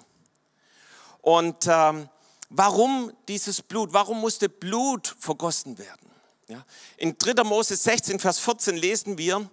Und 1.22 1.68
ähm, 1.68 2.10
warum 2.50 3.12
dieses 3.28 3.62
Blut? 3.62 3.94
Warum 3.94 4.22
musste 4.22 4.50
Blut 4.50 5.16
vergossen 5.20 5.78
werden? 5.78 6.10
Ja? 6.48 6.66
In 6.98 7.18
3. 7.18 7.44
Mose 7.44 7.76
16, 7.76 8.20
Vers 8.20 8.40
14 8.40 8.76
lesen 8.76 9.18
wir, 9.18 9.50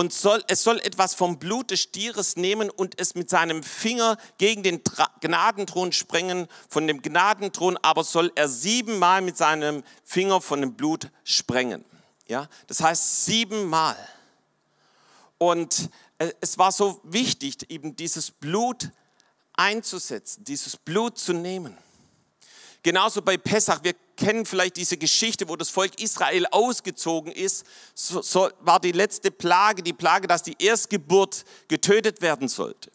und 0.00 0.14
soll, 0.14 0.42
es 0.46 0.62
soll 0.62 0.80
etwas 0.80 1.14
vom 1.14 1.38
Blut 1.38 1.72
des 1.72 1.80
Stieres 1.80 2.36
nehmen 2.36 2.70
und 2.70 2.98
es 2.98 3.14
mit 3.14 3.28
seinem 3.28 3.62
Finger 3.62 4.16
gegen 4.38 4.62
den 4.62 4.80
Gnadenthron 5.20 5.92
sprengen. 5.92 6.48
Von 6.70 6.86
dem 6.86 7.02
Gnadenthron 7.02 7.76
aber 7.82 8.02
soll 8.02 8.32
er 8.34 8.48
siebenmal 8.48 9.20
mit 9.20 9.36
seinem 9.36 9.84
Finger 10.02 10.40
von 10.40 10.62
dem 10.62 10.72
Blut 10.72 11.10
sprengen. 11.22 11.84
Ja, 12.28 12.48
das 12.66 12.80
heißt 12.80 13.26
siebenmal. 13.26 13.94
Und 15.36 15.90
äh, 16.16 16.32
es 16.40 16.56
war 16.56 16.72
so 16.72 17.02
wichtig, 17.04 17.70
eben 17.70 17.94
dieses 17.94 18.30
Blut 18.30 18.88
einzusetzen, 19.52 20.44
dieses 20.44 20.78
Blut 20.78 21.18
zu 21.18 21.34
nehmen. 21.34 21.76
Genauso 22.82 23.20
bei 23.20 23.36
Pessach, 23.36 23.84
wir 23.84 23.92
kennen 24.20 24.46
vielleicht 24.46 24.76
diese 24.76 24.98
Geschichte, 24.98 25.48
wo 25.48 25.56
das 25.56 25.70
Volk 25.70 26.00
Israel 26.00 26.46
ausgezogen 26.50 27.32
ist, 27.32 27.64
so, 27.94 28.22
so 28.22 28.50
war 28.60 28.78
die 28.78 28.92
letzte 28.92 29.30
Plage, 29.30 29.82
die 29.82 29.92
Plage, 29.92 30.28
dass 30.28 30.42
die 30.42 30.56
Erstgeburt 30.58 31.44
getötet 31.68 32.20
werden 32.20 32.46
sollte. 32.46 32.92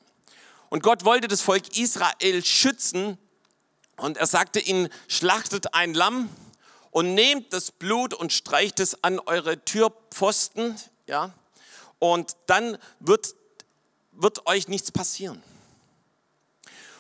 Und 0.70 0.84
Gott 0.84 1.04
wollte 1.04 1.28
das 1.28 1.42
Volk 1.42 1.78
Israel 1.78 2.46
schützen 2.46 3.18
und 3.98 4.18
er 4.18 4.28
sagte 4.28 4.60
ihnen, 4.60 4.90
schlachtet 5.08 5.74
ein 5.74 5.94
Lamm 5.94 6.30
und 6.92 7.14
nehmt 7.14 7.52
das 7.54 7.72
Blut 7.72 8.14
und 8.14 8.32
streicht 8.32 8.80
es 8.80 9.04
an 9.04 9.20
eure 9.20 9.64
Türpfosten, 9.66 10.80
ja, 11.08 11.34
und 12.00 12.36
dann 12.46 12.78
wird, 13.00 13.36
wird 14.12 14.46
euch 14.48 14.68
nichts 14.68 14.92
passieren. 14.92 15.42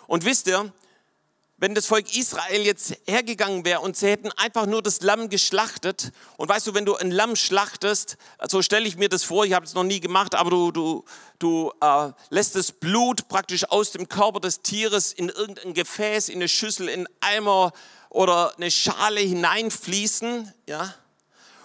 Und 0.07 0.25
wisst 0.25 0.47
ihr, 0.47 0.73
wenn 1.57 1.73
das 1.73 1.85
Volk 1.85 2.15
Israel 2.15 2.61
jetzt 2.63 2.97
hergegangen 3.07 3.63
wäre 3.63 3.79
und 3.79 3.95
sie 3.95 4.07
hätten 4.07 4.31
einfach 4.33 4.65
nur 4.65 4.81
das 4.81 5.01
Lamm 5.01 5.29
geschlachtet 5.29 6.11
und 6.35 6.49
weißt 6.49 6.67
du, 6.67 6.73
wenn 6.73 6.85
du 6.85 6.95
ein 6.95 7.11
Lamm 7.11 7.37
schlachtest, 7.37 8.17
so 8.49 8.61
stelle 8.61 8.85
ich 8.87 8.97
mir 8.97 9.07
das 9.07 9.23
vor, 9.23 9.45
ich 9.45 9.53
habe 9.53 9.65
es 9.65 9.73
noch 9.73 9.83
nie 9.83 10.01
gemacht, 10.01 10.35
aber 10.35 10.49
du, 10.49 10.71
du, 10.71 11.05
du 11.39 11.71
äh, 11.79 12.11
lässt 12.29 12.55
das 12.55 12.73
Blut 12.73 13.29
praktisch 13.29 13.63
aus 13.69 13.91
dem 13.91 14.09
Körper 14.09 14.41
des 14.41 14.61
Tieres 14.63 15.13
in 15.13 15.29
irgendein 15.29 15.73
Gefäß, 15.73 16.27
in 16.27 16.35
eine 16.35 16.49
Schüssel, 16.49 16.89
in 16.89 17.07
einen 17.07 17.07
Eimer 17.21 17.71
oder 18.09 18.53
eine 18.57 18.69
Schale 18.69 19.21
hineinfließen, 19.21 20.53
ja, 20.67 20.93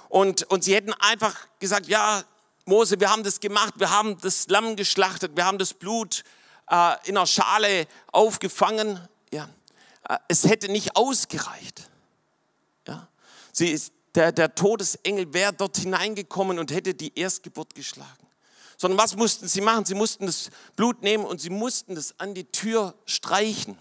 und, 0.08 0.42
und 0.50 0.64
sie 0.64 0.74
hätten 0.74 0.92
einfach 0.94 1.36
gesagt, 1.60 1.86
ja, 1.86 2.24
Mose, 2.64 2.98
wir 2.98 3.10
haben 3.10 3.22
das 3.22 3.38
gemacht, 3.38 3.74
wir 3.78 3.90
haben 3.90 4.18
das 4.20 4.48
Lamm 4.48 4.74
geschlachtet, 4.76 5.36
wir 5.36 5.44
haben 5.44 5.58
das 5.58 5.74
Blut 5.74 6.24
äh, 6.68 6.94
in 7.04 7.16
einer 7.16 7.26
Schale 7.26 7.86
aufgefangen, 8.12 9.08
ja 9.32 9.48
es 10.28 10.44
hätte 10.44 10.70
nicht 10.70 10.96
ausgereicht. 10.96 11.90
Ja? 12.86 13.08
Sie 13.52 13.68
ist, 13.68 13.92
der, 14.14 14.32
der 14.32 14.54
Todesengel 14.54 15.32
wäre 15.32 15.52
dort 15.52 15.76
hineingekommen 15.76 16.58
und 16.58 16.72
hätte 16.72 16.94
die 16.94 17.16
Erstgeburt 17.18 17.74
geschlagen. 17.74 18.26
Sondern 18.76 18.98
was 18.98 19.14
mussten 19.14 19.46
sie 19.46 19.60
machen? 19.60 19.84
Sie 19.84 19.94
mussten 19.94 20.26
das 20.26 20.50
Blut 20.74 21.02
nehmen 21.02 21.24
und 21.24 21.40
sie 21.40 21.50
mussten 21.50 21.94
das 21.94 22.18
an 22.18 22.34
die 22.34 22.44
Tür 22.44 22.94
streichen. 23.04 23.76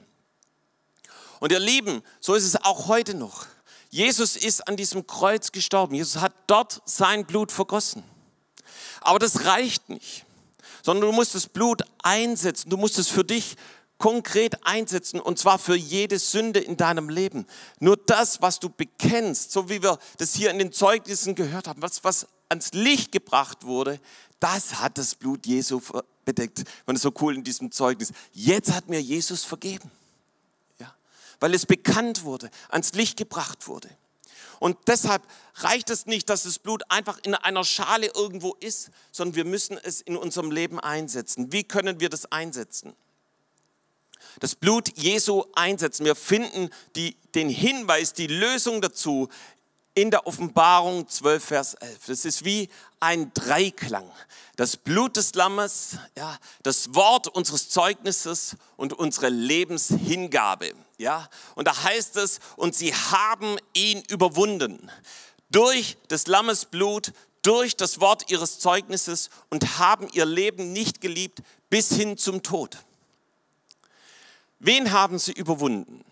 Und 1.40 1.52
ihr 1.52 1.60
Lieben, 1.60 2.04
so 2.20 2.36
ist 2.36 2.44
es 2.44 2.58
auch 2.58 2.88
heute 2.88 3.14
noch. 3.14 3.46
Jesus 3.90 4.36
ist 4.36 4.68
an 4.68 4.76
diesem 4.76 5.08
Kreuz 5.08 5.52
gestorben. 5.52 5.96
Jesus 5.96 6.22
hat 6.22 6.34
dort 6.48 6.82
sein 6.86 7.26
Blut 7.26 7.52
vergossen. 7.52 8.04
Aber 9.02 9.20
das 9.20 9.46
reicht 9.46 9.90
nicht, 9.90 10.26
sondern 10.84 11.10
du 11.10 11.16
musst 11.16 11.34
das 11.34 11.48
Blut 11.48 11.84
einsetzen. 12.04 12.70
Du 12.70 12.78
musst 12.78 13.00
es 13.00 13.08
für 13.08 13.24
dich 13.24 13.56
konkret 14.00 14.66
einsetzen 14.66 15.20
und 15.20 15.38
zwar 15.38 15.60
für 15.60 15.76
jede 15.76 16.18
Sünde 16.18 16.60
in 16.60 16.78
deinem 16.78 17.10
Leben. 17.10 17.46
Nur 17.80 17.98
das, 17.98 18.42
was 18.42 18.60
du 18.60 18.70
bekennst, 18.70 19.52
so 19.52 19.70
wie 19.70 19.84
wir 19.84 20.00
das 20.18 20.34
hier 20.34 20.50
in 20.50 20.58
den 20.58 20.72
Zeugnissen 20.72 21.36
gehört 21.36 21.68
haben, 21.68 21.82
was, 21.84 22.04
was 22.04 22.28
ans 22.48 22.74
Licht 22.74 23.12
gebracht 23.12 23.66
wurde, 23.66 24.00
das 24.40 24.76
hat 24.80 24.98
das 24.98 25.16
Blut 25.16 25.46
Jesu 25.46 25.82
bedeckt. 26.26 26.64
Man 26.86 26.96
ist 26.96 27.04
so 27.04 27.14
cool 27.20 27.36
in 27.36 27.44
diesem 27.44 27.72
Zeugnis. 27.72 28.14
Jetzt 28.32 28.72
hat 28.72 28.88
mir 28.88 29.02
Jesus 29.02 29.44
vergeben. 29.44 29.92
Ja, 30.80 30.96
weil 31.42 31.54
es 31.54 31.66
bekannt 31.66 32.24
wurde, 32.24 32.50
ans 32.70 32.94
Licht 32.94 33.18
gebracht 33.18 33.68
wurde. 33.68 33.90
Und 34.60 34.78
deshalb 34.88 35.24
reicht 35.56 35.90
es 35.90 36.06
nicht, 36.06 36.30
dass 36.30 36.44
das 36.44 36.60
Blut 36.60 36.84
einfach 36.90 37.18
in 37.24 37.36
einer 37.36 37.64
Schale 37.64 38.12
irgendwo 38.14 38.56
ist, 38.60 38.92
sondern 39.12 39.36
wir 39.36 39.46
müssen 39.46 39.78
es 39.78 40.02
in 40.02 40.18
unserem 40.18 40.52
Leben 40.52 40.80
einsetzen. 40.80 41.52
Wie 41.52 41.64
können 41.64 42.00
wir 42.00 42.10
das 42.10 42.32
einsetzen? 42.32 42.94
Das 44.40 44.56
Blut 44.56 44.98
Jesu 44.98 45.44
einsetzen. 45.54 46.06
Wir 46.06 46.16
finden 46.16 46.70
die, 46.96 47.16
den 47.36 47.50
Hinweis, 47.50 48.14
die 48.14 48.28
Lösung 48.28 48.82
dazu 48.82 49.30
in 49.96 50.12
der 50.12 50.28
Offenbarung 50.28 51.08
12, 51.08 51.44
Vers 51.44 51.74
11. 51.74 51.98
Das 52.08 52.26
ist 52.26 52.46
wie 52.46 52.70
ein 53.00 53.34
Dreiklang. 53.34 54.10
Das 54.56 54.78
Blut 54.78 55.18
des 55.18 55.34
Lammes, 55.36 55.98
ja, 56.18 56.38
das 56.64 56.96
Wort 56.96 57.28
unseres 57.28 57.70
Zeugnisses 57.70 58.56
und 58.78 58.94
unsere 58.94 59.30
Lebenshingabe. 59.30 60.74
Ja, 60.98 61.30
und 61.56 61.68
da 61.68 61.84
heißt 61.84 62.18
es, 62.18 62.40
und 62.56 62.76
sie 62.76 62.94
haben 62.94 63.58
ihn 63.74 64.04
überwunden. 64.10 64.92
Durch 65.50 65.98
des 66.10 66.28
Lammes 66.28 66.66
Blut, 66.66 67.14
durch 67.42 67.76
das 67.76 68.00
Wort 68.00 68.30
ihres 68.32 68.60
Zeugnisses 68.60 69.30
und 69.50 69.80
haben 69.80 70.08
ihr 70.14 70.26
Leben 70.26 70.74
nicht 70.74 71.02
geliebt 71.02 71.42
bis 71.70 71.94
hin 71.94 72.18
zum 72.18 72.44
Tod. 72.44 72.78
Wen 74.60 74.92
haben 74.92 75.20
sie 75.20 75.32
überwunden? 75.32 76.04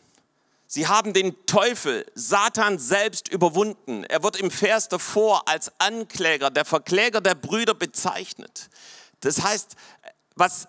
Sie 0.70 0.88
haben 0.88 1.14
den 1.14 1.34
Teufel, 1.46 2.06
Satan 2.14 2.78
selbst 2.78 3.30
überwunden. 3.30 4.04
Er 4.04 4.24
wird 4.24 4.36
im 4.38 4.52
Vers 4.52 4.90
davor 4.90 5.48
als 5.48 5.72
Ankläger, 5.80 6.50
der 6.50 6.66
Verkläger 6.66 7.22
der 7.22 7.36
Brüder 7.36 7.74
bezeichnet. 7.74 8.70
Das 9.22 9.42
heißt, 9.42 9.76
was 10.36 10.68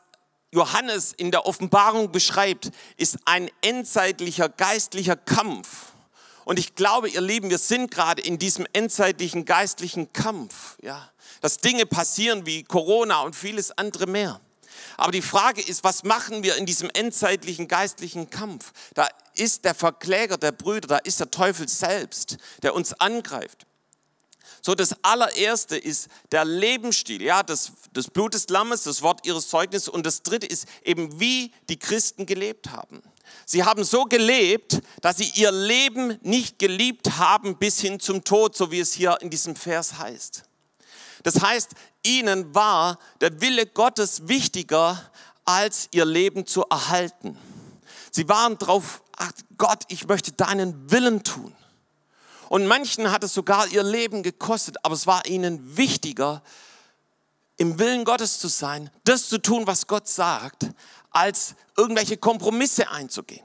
Johannes 0.53 1.13
in 1.13 1.31
der 1.31 1.47
Offenbarung 1.47 2.13
beschreibt, 2.13 2.71
ist 2.97 3.19
ein 3.25 3.51
endzeitlicher 3.61 4.49
geistlicher 4.49 5.17
Kampf. 5.17 5.93
Und 6.45 6.59
ich 6.59 6.75
glaube, 6.75 7.11
ihr 7.11 7.21
Lieben, 7.21 7.51
wir 7.51 7.59
sind 7.59 7.91
gerade 7.91 8.23
in 8.23 8.39
diesem 8.39 8.67
endzeitlichen 8.73 9.45
geistlichen 9.45 10.13
Kampf, 10.13 10.79
ja. 10.81 11.11
Dass 11.41 11.59
Dinge 11.59 11.87
passieren 11.87 12.47
wie 12.47 12.65
Corona 12.65 13.21
und 13.21 13.37
vieles 13.37 13.71
andere 13.77 14.07
mehr. 14.07 14.41
Aber 14.99 15.13
die 15.13 15.23
Frage 15.23 15.63
ist, 15.63 15.85
was 15.85 16.03
machen 16.03 16.43
wir 16.43 16.57
in 16.57 16.67
diesem 16.67 16.91
endzeitlichen 16.93 17.69
geistlichen 17.69 18.31
Kampf? 18.31 18.73
Da 18.95 19.09
ist 19.35 19.65
der 19.65 19.77
Verkläger 19.77 20.37
der 20.37 20.51
Brüder, 20.51 20.89
da 20.89 20.97
ist 20.99 21.21
der 21.21 21.31
Teufel 21.31 21.69
selbst, 21.69 22.37
der 22.65 22.75
uns 22.75 22.95
angreift. 22.95 23.65
So, 24.61 24.75
das 24.75 24.97
allererste 25.05 25.77
ist 25.77 26.09
der 26.33 26.45
Lebensstil, 26.45 27.23
ja, 27.23 27.45
das, 27.45 27.73
das 27.93 28.11
Blut 28.11 28.35
des 28.35 28.49
Lammes, 28.49 28.83
das 28.83 29.01
Wort 29.01 29.25
ihres 29.25 29.47
Zeugnisses. 29.49 29.89
Und 29.89 30.05
das 30.05 30.25
dritte 30.25 30.49
ist 30.49 30.67
eben, 30.83 31.21
wie 31.21 31.53
die 31.69 31.79
Christen 31.79 32.27
gelebt 32.27 32.73
haben. 32.73 33.01
Sie 33.47 33.63
haben 33.63 33.85
so 33.85 34.05
gelebt, 34.05 34.81
dass 35.01 35.19
sie 35.19 35.31
ihr 35.37 35.53
Leben 35.53 36.19
nicht 36.23 36.59
geliebt 36.59 37.19
haben 37.19 37.57
bis 37.57 37.79
hin 37.79 38.01
zum 38.01 38.25
Tod, 38.25 38.57
so 38.57 38.73
wie 38.73 38.81
es 38.81 38.95
hier 38.95 39.17
in 39.21 39.31
diesem 39.31 39.55
Vers 39.55 39.99
heißt. 39.99 40.43
Das 41.23 41.41
heißt, 41.41 41.71
ihnen 42.05 42.55
war 42.55 42.99
der 43.21 43.41
Wille 43.41 43.67
Gottes 43.67 44.29
wichtiger, 44.29 45.11
als 45.45 45.89
ihr 45.93 46.05
Leben 46.05 46.47
zu 46.47 46.63
erhalten. 46.71 47.39
Sie 48.11 48.29
waren 48.29 48.59
drauf, 48.59 49.03
ach 49.17 49.33
Gott, 49.57 49.85
ich 49.89 50.07
möchte 50.07 50.33
deinen 50.33 50.91
Willen 50.91 51.25
tun. 51.25 51.55
Und 52.49 52.67
manchen 52.67 53.11
hat 53.11 53.25
es 53.25 53.35
sogar 53.35 53.67
ihr 53.69 53.83
Leben 53.83 54.23
gekostet, 54.23 54.77
aber 54.83 54.95
es 54.95 55.07
war 55.07 55.27
ihnen 55.27 55.77
wichtiger, 55.77 56.43
im 57.59 57.79
Willen 57.79 58.05
Gottes 58.05 58.39
zu 58.39 58.49
sein, 58.49 58.91
das 59.05 59.29
zu 59.29 59.39
tun, 59.39 59.67
was 59.67 59.87
Gott 59.87 60.09
sagt, 60.09 60.71
als 61.11 61.55
irgendwelche 61.77 62.17
Kompromisse 62.17 62.91
einzugehen. 62.91 63.45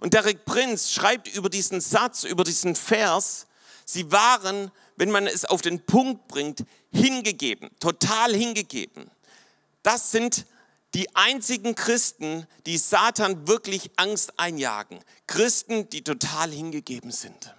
Und 0.00 0.12
Derek 0.12 0.44
Prinz 0.44 0.92
schreibt 0.92 1.28
über 1.28 1.48
diesen 1.48 1.80
Satz, 1.80 2.24
über 2.24 2.44
diesen 2.44 2.74
Vers, 2.74 3.46
sie 3.84 4.10
waren 4.12 4.70
wenn 4.96 5.10
man 5.10 5.26
es 5.26 5.44
auf 5.44 5.62
den 5.62 5.80
Punkt 5.80 6.28
bringt, 6.28 6.64
hingegeben, 6.90 7.70
total 7.80 8.34
hingegeben. 8.34 9.10
Das 9.82 10.10
sind 10.10 10.46
die 10.94 11.14
einzigen 11.14 11.74
Christen, 11.74 12.46
die 12.64 12.78
Satan 12.78 13.46
wirklich 13.46 13.90
Angst 13.96 14.38
einjagen. 14.38 14.98
Christen, 15.26 15.88
die 15.90 16.02
total 16.02 16.50
hingegeben 16.50 17.10
sind. 17.10 17.54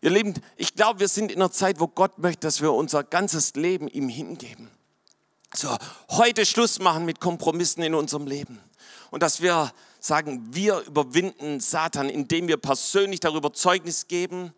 Ihr 0.00 0.10
Lieben, 0.10 0.34
ich 0.56 0.74
glaube, 0.74 1.00
wir 1.00 1.08
sind 1.08 1.32
in 1.32 1.38
einer 1.38 1.50
Zeit, 1.50 1.80
wo 1.80 1.88
Gott 1.88 2.18
möchte, 2.18 2.46
dass 2.46 2.60
wir 2.60 2.72
unser 2.72 3.02
ganzes 3.02 3.54
Leben 3.54 3.88
ihm 3.88 4.08
hingeben. 4.08 4.70
So, 5.54 5.76
heute 6.10 6.46
Schluss 6.46 6.78
machen 6.78 7.04
mit 7.04 7.20
Kompromissen 7.20 7.82
in 7.82 7.94
unserem 7.94 8.26
Leben. 8.26 8.60
Und 9.10 9.22
dass 9.22 9.40
wir 9.40 9.72
sagen, 10.00 10.54
wir 10.54 10.80
überwinden 10.80 11.60
Satan, 11.60 12.08
indem 12.08 12.48
wir 12.48 12.56
persönlich 12.56 13.20
darüber 13.20 13.52
Zeugnis 13.52 14.06
geben, 14.08 14.52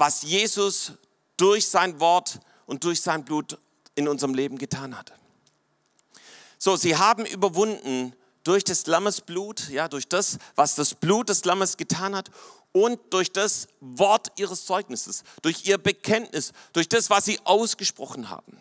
was 0.00 0.22
Jesus 0.22 0.92
durch 1.36 1.68
sein 1.68 2.00
Wort 2.00 2.40
und 2.66 2.82
durch 2.84 3.02
sein 3.02 3.24
Blut 3.24 3.58
in 3.94 4.08
unserem 4.08 4.34
Leben 4.34 4.56
getan 4.56 4.96
hat. 4.96 5.12
So, 6.58 6.76
sie 6.76 6.96
haben 6.96 7.26
überwunden 7.26 8.14
durch 8.42 8.64
des 8.64 8.86
Lammes 8.86 9.20
Blut, 9.20 9.68
ja, 9.68 9.88
durch 9.88 10.08
das, 10.08 10.38
was 10.56 10.74
das 10.74 10.94
Blut 10.94 11.28
des 11.28 11.44
Lammes 11.44 11.76
getan 11.76 12.16
hat 12.16 12.30
und 12.72 12.98
durch 13.10 13.32
das 13.32 13.68
Wort 13.80 14.28
ihres 14.38 14.64
Zeugnisses, 14.64 15.22
durch 15.42 15.66
ihr 15.66 15.76
Bekenntnis, 15.78 16.52
durch 16.72 16.88
das, 16.88 17.10
was 17.10 17.26
sie 17.26 17.38
ausgesprochen 17.44 18.30
haben. 18.30 18.60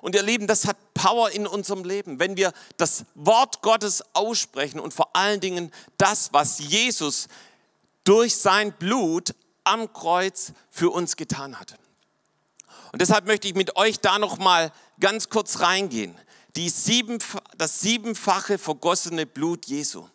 Und 0.00 0.14
ihr 0.14 0.22
Lieben, 0.22 0.46
das 0.46 0.66
hat 0.66 0.76
Power 0.94 1.30
in 1.30 1.46
unserem 1.46 1.82
Leben, 1.82 2.20
wenn 2.20 2.36
wir 2.36 2.52
das 2.76 3.04
Wort 3.16 3.62
Gottes 3.62 4.02
aussprechen 4.12 4.78
und 4.78 4.94
vor 4.94 5.16
allen 5.16 5.40
Dingen 5.40 5.72
das, 5.96 6.32
was 6.32 6.60
Jesus 6.60 7.26
durch 8.04 8.36
sein 8.36 8.72
Blut 8.72 9.34
am 9.68 9.92
Kreuz 9.92 10.52
für 10.70 10.90
uns 10.90 11.16
getan 11.16 11.58
hat. 11.58 11.76
Und 12.92 13.02
deshalb 13.02 13.26
möchte 13.26 13.48
ich 13.48 13.54
mit 13.54 13.76
euch 13.76 14.00
da 14.00 14.18
noch 14.18 14.38
mal 14.38 14.72
ganz 14.98 15.28
kurz 15.28 15.60
reingehen. 15.60 16.16
Die 16.56 16.70
sieben, 16.70 17.18
das 17.56 17.80
siebenfache 17.80 18.58
vergossene 18.58 19.26
Blut 19.26 19.66
Jesu. 19.66 20.08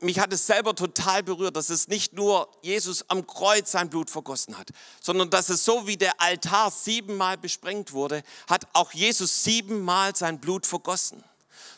Mich 0.00 0.20
hat 0.20 0.32
es 0.32 0.46
selber 0.46 0.76
total 0.76 1.24
berührt, 1.24 1.56
dass 1.56 1.68
es 1.68 1.88
nicht 1.88 2.12
nur 2.12 2.48
Jesus 2.62 3.10
am 3.10 3.26
Kreuz 3.26 3.72
sein 3.72 3.90
Blut 3.90 4.08
vergossen 4.08 4.56
hat, 4.56 4.68
sondern 5.00 5.30
dass 5.30 5.48
es 5.48 5.64
so 5.64 5.88
wie 5.88 5.96
der 5.96 6.20
Altar 6.20 6.70
siebenmal 6.70 7.36
besprengt 7.36 7.92
wurde, 7.92 8.22
hat 8.48 8.68
auch 8.72 8.92
Jesus 8.92 9.42
siebenmal 9.42 10.14
sein 10.14 10.38
Blut 10.38 10.64
vergossen. 10.64 11.24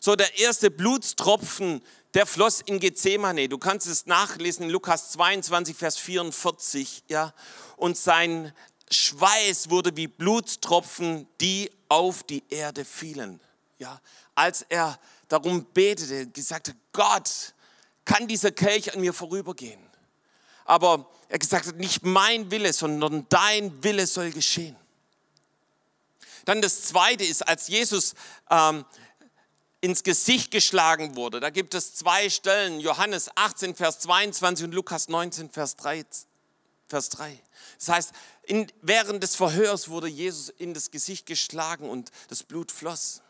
So 0.00 0.14
der 0.14 0.38
erste 0.38 0.70
Blutstropfen, 0.70 1.80
der 2.16 2.24
floss 2.24 2.62
in 2.62 2.80
Gethsemane. 2.80 3.46
Du 3.46 3.58
kannst 3.58 3.86
es 3.86 4.06
nachlesen 4.06 4.64
in 4.64 4.70
Lukas 4.70 5.10
22, 5.12 5.76
Vers 5.76 5.98
44, 5.98 7.04
ja. 7.08 7.34
Und 7.76 7.98
sein 7.98 8.54
Schweiß 8.90 9.68
wurde 9.68 9.94
wie 9.98 10.06
Blutstropfen, 10.06 11.28
die 11.42 11.70
auf 11.90 12.22
die 12.22 12.42
Erde 12.48 12.86
fielen. 12.86 13.38
Ja, 13.78 14.00
als 14.34 14.64
er 14.70 14.98
darum 15.28 15.66
betete, 15.74 16.26
gesagt 16.28 16.70
hat, 16.70 16.76
Gott, 16.94 17.54
kann 18.06 18.26
dieser 18.26 18.50
Kelch 18.50 18.94
an 18.94 19.02
mir 19.02 19.12
vorübergehen? 19.12 19.80
Aber 20.64 21.10
er 21.28 21.38
gesagt 21.38 21.66
hat, 21.66 21.76
nicht 21.76 22.02
mein 22.02 22.50
Wille, 22.50 22.72
sondern 22.72 23.26
dein 23.28 23.84
Wille 23.84 24.06
soll 24.06 24.30
geschehen. 24.30 24.74
Dann 26.46 26.62
das 26.62 26.80
Zweite 26.84 27.24
ist, 27.24 27.46
als 27.46 27.68
Jesus 27.68 28.14
ähm, 28.48 28.86
ins 29.86 30.02
Gesicht 30.02 30.50
geschlagen 30.50 31.14
wurde. 31.14 31.38
Da 31.38 31.50
gibt 31.50 31.72
es 31.72 31.94
zwei 31.94 32.28
Stellen, 32.28 32.80
Johannes 32.80 33.30
18, 33.36 33.76
Vers 33.76 34.00
22 34.00 34.64
und 34.64 34.74
Lukas 34.74 35.08
19, 35.08 35.48
Vers 35.48 35.76
3. 35.76 36.04
Vers 36.88 37.08
3. 37.10 37.40
Das 37.78 37.88
heißt, 37.88 38.12
in, 38.42 38.66
während 38.82 39.22
des 39.22 39.36
Verhörs 39.36 39.88
wurde 39.88 40.08
Jesus 40.08 40.48
in 40.48 40.74
das 40.74 40.90
Gesicht 40.90 41.24
geschlagen 41.24 41.88
und 41.88 42.10
das 42.26 42.42
Blut 42.42 42.72
floss. 42.72 43.22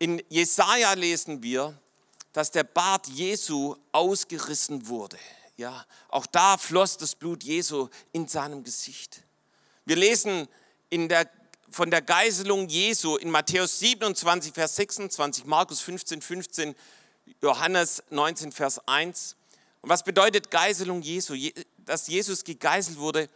In 0.00 0.20
Jesaja 0.28 0.94
lesen 0.94 1.44
wir, 1.44 1.78
dass 2.32 2.50
der 2.50 2.64
Bart 2.64 3.06
Jesu 3.06 3.76
ausgerissen 3.92 4.88
wurde. 4.88 5.18
Ja, 5.56 5.86
auch 6.08 6.26
da 6.26 6.58
floss 6.58 6.96
das 6.96 7.14
Blut 7.14 7.44
Jesu 7.44 7.88
in 8.10 8.26
seinem 8.26 8.64
Gesicht. 8.64 9.22
Wir 9.84 9.94
lesen 9.94 10.48
in 10.88 11.08
der, 11.08 11.30
von 11.70 11.90
der 11.90 12.02
Geiselung 12.02 12.68
Jesu 12.68 13.16
in 13.16 13.30
Matthäus 13.30 13.78
27, 13.78 14.52
Vers 14.52 14.76
26, 14.76 15.44
Markus 15.44 15.80
15, 15.80 16.20
15, 16.20 16.74
Johannes 17.40 18.02
19, 18.10 18.52
Vers 18.52 18.80
1. 18.86 19.36
Und 19.80 19.88
was 19.88 20.02
bedeutet 20.02 20.50
Geiselung 20.50 21.00
Jesu? 21.00 21.34
Dass 21.78 22.08
Jesus 22.08 22.44
gegeißelt 22.44 22.98
wurde, 22.98 23.28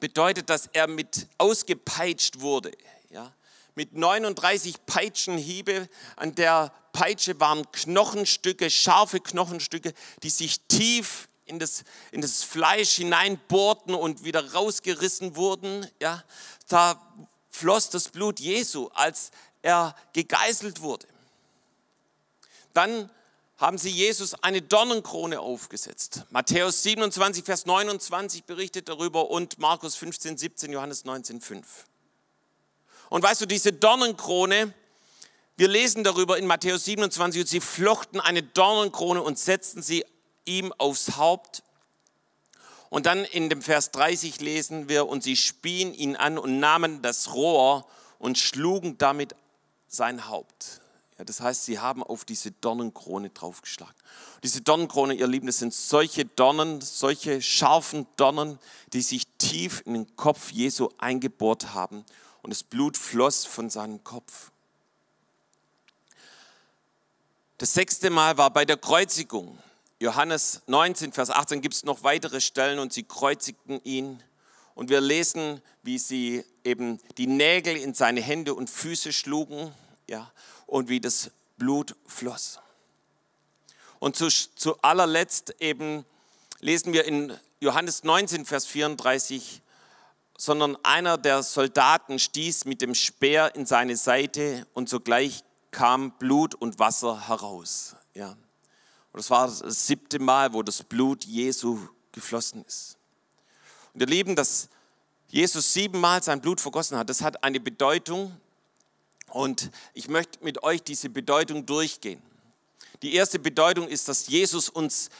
bedeutet, 0.00 0.50
dass 0.50 0.68
er 0.72 0.86
mit 0.86 1.28
ausgepeitscht 1.38 2.40
wurde. 2.40 2.72
Ja? 3.10 3.32
Mit 3.74 3.94
39 3.94 4.86
Peitschenhiebe 4.86 5.88
an 6.16 6.34
der 6.34 6.72
Peitsche 6.92 7.38
waren 7.40 7.70
Knochenstücke, 7.72 8.70
scharfe 8.70 9.20
Knochenstücke, 9.20 9.92
die 10.22 10.30
sich 10.30 10.60
tief 10.68 11.28
in 11.44 11.58
das, 11.58 11.84
in 12.10 12.22
das 12.22 12.42
Fleisch 12.42 12.92
hineinbohrten 12.92 13.94
und 13.94 14.24
wieder 14.24 14.52
rausgerissen 14.52 15.36
wurden. 15.36 15.86
Ja? 16.00 16.24
Da 16.68 17.00
floss 17.54 17.88
das 17.88 18.08
Blut 18.08 18.40
Jesu, 18.40 18.88
als 18.94 19.30
er 19.62 19.94
gegeißelt 20.12 20.80
wurde. 20.80 21.06
Dann 22.72 23.08
haben 23.58 23.78
sie 23.78 23.90
Jesus 23.90 24.34
eine 24.42 24.60
Dornenkrone 24.60 25.38
aufgesetzt. 25.38 26.24
Matthäus 26.30 26.82
27, 26.82 27.44
Vers 27.44 27.66
29 27.66 28.44
berichtet 28.44 28.88
darüber 28.88 29.30
und 29.30 29.58
Markus 29.58 29.94
15, 29.94 30.36
17, 30.36 30.72
Johannes 30.72 31.04
19, 31.04 31.40
5. 31.40 31.86
Und 33.08 33.22
weißt 33.22 33.42
du, 33.42 33.46
diese 33.46 33.72
Dornenkrone, 33.72 34.74
wir 35.56 35.68
lesen 35.68 36.02
darüber 36.02 36.36
in 36.36 36.46
Matthäus 36.46 36.84
27, 36.86 37.42
und 37.42 37.46
sie 37.46 37.60
flochten 37.60 38.20
eine 38.20 38.42
Dornenkrone 38.42 39.22
und 39.22 39.38
setzten 39.38 39.82
sie 39.82 40.04
ihm 40.44 40.72
aufs 40.78 41.16
Haupt. 41.16 41.62
Und 42.94 43.06
dann 43.06 43.24
in 43.24 43.50
dem 43.50 43.60
Vers 43.60 43.90
30 43.90 44.40
lesen 44.40 44.88
wir, 44.88 45.08
und 45.08 45.24
sie 45.24 45.34
spien 45.34 45.92
ihn 45.92 46.14
an 46.14 46.38
und 46.38 46.60
nahmen 46.60 47.02
das 47.02 47.34
Rohr 47.34 47.88
und 48.20 48.38
schlugen 48.38 48.98
damit 48.98 49.34
sein 49.88 50.28
Haupt. 50.28 50.80
Ja, 51.18 51.24
das 51.24 51.40
heißt, 51.40 51.64
sie 51.64 51.80
haben 51.80 52.04
auf 52.04 52.24
diese 52.24 52.52
Dornenkrone 52.52 53.30
draufgeschlagen. 53.30 53.96
Diese 54.44 54.60
Dornenkrone, 54.60 55.14
ihr 55.14 55.26
Lieben, 55.26 55.48
das 55.48 55.58
sind 55.58 55.74
solche 55.74 56.24
Dornen, 56.24 56.82
solche 56.82 57.42
scharfen 57.42 58.06
Dornen, 58.14 58.60
die 58.92 59.02
sich 59.02 59.26
tief 59.38 59.82
in 59.86 59.94
den 59.94 60.14
Kopf 60.14 60.52
Jesu 60.52 60.88
eingebohrt 60.98 61.74
haben 61.74 62.04
und 62.42 62.50
das 62.50 62.62
Blut 62.62 62.96
floss 62.96 63.44
von 63.44 63.70
seinem 63.70 64.04
Kopf. 64.04 64.52
Das 67.58 67.74
sechste 67.74 68.08
Mal 68.10 68.38
war 68.38 68.52
bei 68.52 68.64
der 68.64 68.76
Kreuzigung. 68.76 69.58
Johannes 70.00 70.62
19, 70.66 71.12
Vers 71.12 71.30
18 71.30 71.60
gibt 71.60 71.74
es 71.74 71.84
noch 71.84 72.02
weitere 72.02 72.40
Stellen 72.40 72.78
und 72.78 72.92
sie 72.92 73.04
kreuzigten 73.04 73.80
ihn. 73.84 74.22
Und 74.74 74.90
wir 74.90 75.00
lesen, 75.00 75.62
wie 75.82 75.98
sie 75.98 76.44
eben 76.64 77.00
die 77.16 77.28
Nägel 77.28 77.76
in 77.76 77.94
seine 77.94 78.20
Hände 78.20 78.54
und 78.54 78.68
Füße 78.68 79.12
schlugen. 79.12 79.72
Ja, 80.08 80.30
und 80.66 80.88
wie 80.88 81.00
das 81.00 81.30
Blut 81.56 81.96
floss. 82.06 82.58
Und 83.98 84.16
zu, 84.16 84.28
zu 84.28 84.80
allerletzt 84.82 85.54
eben 85.60 86.04
lesen 86.60 86.92
wir 86.92 87.04
in 87.04 87.32
Johannes 87.60 88.04
19, 88.04 88.44
Vers 88.44 88.66
34, 88.66 89.62
sondern 90.36 90.76
einer 90.82 91.16
der 91.16 91.42
Soldaten 91.42 92.18
stieß 92.18 92.64
mit 92.64 92.82
dem 92.82 92.94
Speer 92.94 93.54
in 93.54 93.64
seine 93.66 93.96
Seite 93.96 94.66
und 94.74 94.88
sogleich 94.88 95.44
kam 95.70 96.12
Blut 96.18 96.54
und 96.54 96.78
Wasser 96.78 97.28
heraus. 97.28 97.96
Ja. 98.14 98.36
Und 99.14 99.18
das 99.18 99.30
war 99.30 99.46
das 99.46 99.86
siebte 99.86 100.18
Mal, 100.18 100.52
wo 100.52 100.64
das 100.64 100.82
Blut 100.82 101.24
Jesu 101.24 101.78
geflossen 102.10 102.64
ist. 102.66 102.96
Und 103.92 104.00
ihr 104.00 104.08
Lieben, 104.08 104.34
dass 104.34 104.68
Jesus 105.28 105.72
siebenmal 105.72 106.20
sein 106.20 106.40
Blut 106.40 106.60
vergossen 106.60 106.98
hat, 106.98 107.08
das 107.08 107.22
hat 107.22 107.44
eine 107.44 107.60
Bedeutung, 107.60 108.36
und 109.28 109.70
ich 109.94 110.08
möchte 110.08 110.42
mit 110.44 110.64
euch 110.64 110.82
diese 110.82 111.08
Bedeutung 111.10 111.64
durchgehen. 111.64 112.20
Die 113.02 113.14
erste 113.14 113.38
Bedeutung 113.38 113.86
ist, 113.86 114.08
dass 114.08 114.26
Jesus 114.26 114.68
uns 114.68 115.10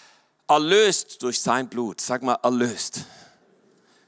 erlöst 0.49 1.23
durch 1.23 1.41
sein 1.41 1.69
Blut. 1.69 2.01
Sag 2.01 2.25
mal, 2.25 2.39
erlöst. 2.43 3.05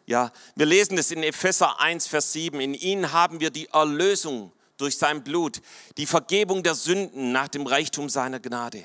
Ja, 0.04 0.32
wir 0.56 0.66
lesen 0.66 0.98
es 0.98 1.12
in 1.12 1.22
Epheser 1.22 1.78
1, 1.78 2.08
Vers 2.08 2.32
7. 2.32 2.60
In 2.60 2.74
ihn 2.74 3.12
haben 3.12 3.38
wir 3.38 3.50
die 3.50 3.68
Erlösung 3.68 4.50
durch 4.78 4.98
sein 4.98 5.22
Blut, 5.22 5.62
die 5.96 6.06
Vergebung 6.06 6.64
der 6.64 6.74
Sünden 6.74 7.30
nach 7.30 7.46
dem 7.46 7.68
Reichtum 7.68 8.08
seiner 8.08 8.40
Gnade. 8.40 8.84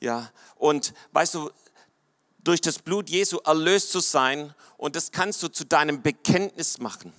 Ja, 0.00 0.30
und 0.56 0.92
weißt 1.12 1.34
du, 1.34 1.50
durch 2.38 2.60
das 2.60 2.78
Blut 2.78 3.10
Jesu 3.10 3.38
erlöst 3.38 3.90
zu 3.90 4.00
sein 4.00 4.54
und 4.76 4.94
das 4.94 5.10
kannst 5.10 5.42
du 5.42 5.48
zu 5.48 5.64
deinem 5.64 6.02
Bekenntnis 6.02 6.78
machen. 6.78 7.12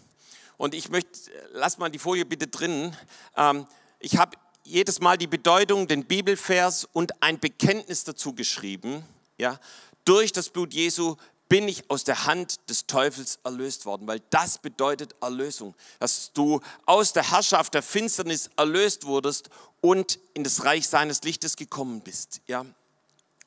Und 0.58 0.74
ich 0.74 0.90
möchte, 0.90 1.32
lass 1.52 1.78
mal 1.78 1.90
die 1.90 2.00
Folie 2.00 2.26
bitte 2.26 2.48
drin. 2.48 2.96
Ähm, 3.36 3.68
ich 4.00 4.18
habe 4.18 4.38
jedes 4.63 5.00
Mal 5.00 5.18
die 5.18 5.28
Bedeutung, 5.28 5.88
den 5.88 6.06
Bibelvers 6.06 6.88
und 6.94 7.22
ein 7.22 7.40
Bekenntnis 7.40 8.04
dazu 8.04 8.34
geschrieben. 8.34 9.04
Ja, 9.38 9.60
durch 10.06 10.32
das 10.32 10.50
Blut 10.50 10.74
Jesu 10.74 11.16
bin 11.50 11.68
ich 11.68 11.90
aus 11.90 12.04
der 12.04 12.26
Hand 12.26 12.70
des 12.70 12.88
Teufels 12.88 13.40
erlöst 13.44 13.86
worden, 13.86 14.08
weil 14.08 14.22
das 14.30 14.58
bedeutet 14.58 15.16
Erlösung, 15.22 15.76
dass 16.00 16.32
du 16.34 16.60
aus 16.86 17.14
der 17.14 17.32
Herrschaft 17.32 17.74
der 17.74 17.84
Finsternis 17.84 18.50
erlöst 18.58 19.06
wurdest 19.06 19.50
und 19.82 20.20
in 20.34 20.44
das 20.44 20.64
Reich 20.66 20.88
seines 20.88 21.22
Lichtes 21.24 21.56
gekommen 21.56 22.02
bist. 22.02 22.42
Ja. 22.48 22.66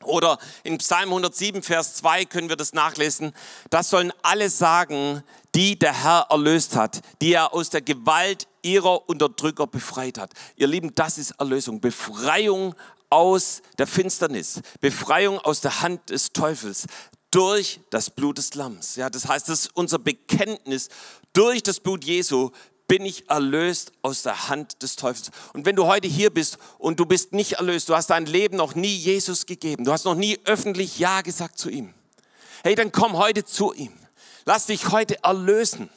Oder 0.04 0.38
in 0.62 0.78
Psalm 0.78 1.10
107, 1.10 1.62
Vers 1.62 1.96
2 1.96 2.24
können 2.24 2.48
wir 2.48 2.56
das 2.56 2.72
nachlesen. 2.72 3.34
Das 3.68 3.90
sollen 3.90 4.12
alle 4.22 4.48
sagen, 4.48 5.22
die 5.54 5.78
der 5.78 5.92
Herr 5.92 6.26
erlöst 6.30 6.74
hat, 6.74 7.02
die 7.20 7.34
er 7.34 7.52
aus 7.52 7.68
der 7.68 7.82
Gewalt 7.82 8.48
ihrer 8.62 9.08
Unterdrücker 9.10 9.66
befreit 9.66 10.16
hat. 10.16 10.32
Ihr 10.56 10.68
Lieben, 10.68 10.94
das 10.94 11.18
ist 11.18 11.32
Erlösung. 11.32 11.80
Befreiung 11.80 12.74
aus 13.10 13.60
der 13.76 13.86
Finsternis. 13.86 14.62
Befreiung 14.80 15.38
aus 15.38 15.60
der 15.60 15.82
Hand 15.82 16.08
des 16.08 16.32
Teufels 16.32 16.86
durch 17.30 17.80
das 17.90 18.10
Blut 18.10 18.38
des 18.38 18.54
Lamms. 18.54 18.96
Ja, 18.96 19.10
das 19.10 19.26
heißt, 19.26 19.48
das 19.48 19.66
ist 19.66 19.70
unser 19.74 19.98
Bekenntnis. 19.98 20.88
Durch 21.32 21.62
das 21.62 21.80
Blut 21.80 22.04
Jesu 22.04 22.50
bin 22.88 23.04
ich 23.04 23.30
erlöst 23.30 23.92
aus 24.02 24.22
der 24.22 24.48
Hand 24.48 24.82
des 24.82 24.96
Teufels. 24.96 25.30
Und 25.52 25.64
wenn 25.64 25.76
du 25.76 25.86
heute 25.86 26.08
hier 26.08 26.30
bist 26.30 26.58
und 26.78 26.98
du 26.98 27.06
bist 27.06 27.32
nicht 27.32 27.52
erlöst, 27.52 27.88
du 27.88 27.94
hast 27.94 28.10
dein 28.10 28.26
Leben 28.26 28.56
noch 28.56 28.74
nie 28.74 28.96
Jesus 28.96 29.46
gegeben, 29.46 29.84
du 29.84 29.92
hast 29.92 30.04
noch 30.04 30.16
nie 30.16 30.40
öffentlich 30.44 30.98
Ja 30.98 31.20
gesagt 31.20 31.56
zu 31.56 31.70
ihm, 31.70 31.94
hey, 32.64 32.74
dann 32.74 32.90
komm 32.90 33.16
heute 33.16 33.44
zu 33.44 33.72
ihm. 33.72 33.92
Lass 34.44 34.66
dich 34.66 34.90
heute 34.90 35.22
erlösen. 35.22 35.88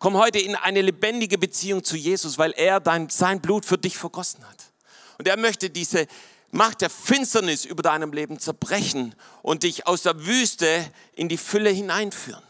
Komm 0.00 0.16
heute 0.16 0.40
in 0.40 0.56
eine 0.56 0.82
lebendige 0.82 1.38
Beziehung 1.38 1.84
zu 1.84 1.96
Jesus, 1.96 2.38
weil 2.38 2.52
er 2.56 2.80
dein, 2.80 3.10
sein 3.10 3.40
Blut 3.40 3.64
für 3.64 3.78
dich 3.78 3.96
vergossen 3.96 4.42
hat. 4.48 4.56
Und 5.18 5.28
er 5.28 5.36
möchte 5.36 5.70
diese 5.70 6.06
Macht 6.52 6.80
der 6.80 6.90
Finsternis 6.90 7.64
über 7.64 7.82
deinem 7.82 8.12
Leben 8.12 8.38
zerbrechen 8.38 9.14
und 9.42 9.62
dich 9.62 9.86
aus 9.86 10.02
der 10.02 10.26
Wüste 10.26 10.90
in 11.14 11.28
die 11.28 11.36
Fülle 11.36 11.70
hineinführen. 11.70 12.42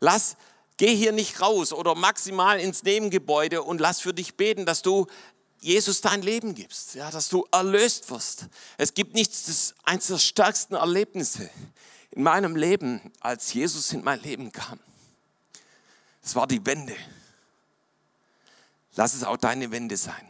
Lass, 0.00 0.36
geh 0.76 0.94
hier 0.94 1.12
nicht 1.12 1.40
raus 1.40 1.72
oder 1.72 1.94
maximal 1.94 2.60
ins 2.60 2.82
Nebengebäude 2.82 3.62
und 3.62 3.80
lass 3.80 4.00
für 4.00 4.14
dich 4.14 4.36
beten, 4.36 4.66
dass 4.66 4.82
du 4.82 5.06
Jesus 5.60 6.00
dein 6.00 6.22
Leben 6.22 6.54
gibst, 6.54 6.96
ja, 6.96 7.10
dass 7.10 7.28
du 7.28 7.46
erlöst 7.52 8.10
wirst. 8.10 8.46
Es 8.78 8.94
gibt 8.94 9.14
nichts, 9.14 9.44
das 9.44 9.74
eines 9.84 10.08
der 10.08 10.18
stärksten 10.18 10.74
Erlebnisse 10.74 11.48
in 12.10 12.24
meinem 12.24 12.56
Leben, 12.56 13.12
als 13.20 13.52
Jesus 13.52 13.92
in 13.92 14.02
mein 14.02 14.20
Leben 14.22 14.50
kam. 14.50 14.78
Es 16.22 16.34
war 16.34 16.46
die 16.46 16.64
Wende. 16.66 16.96
Lass 18.96 19.14
es 19.14 19.24
auch 19.24 19.36
deine 19.36 19.70
Wende 19.70 19.96
sein. 19.96 20.28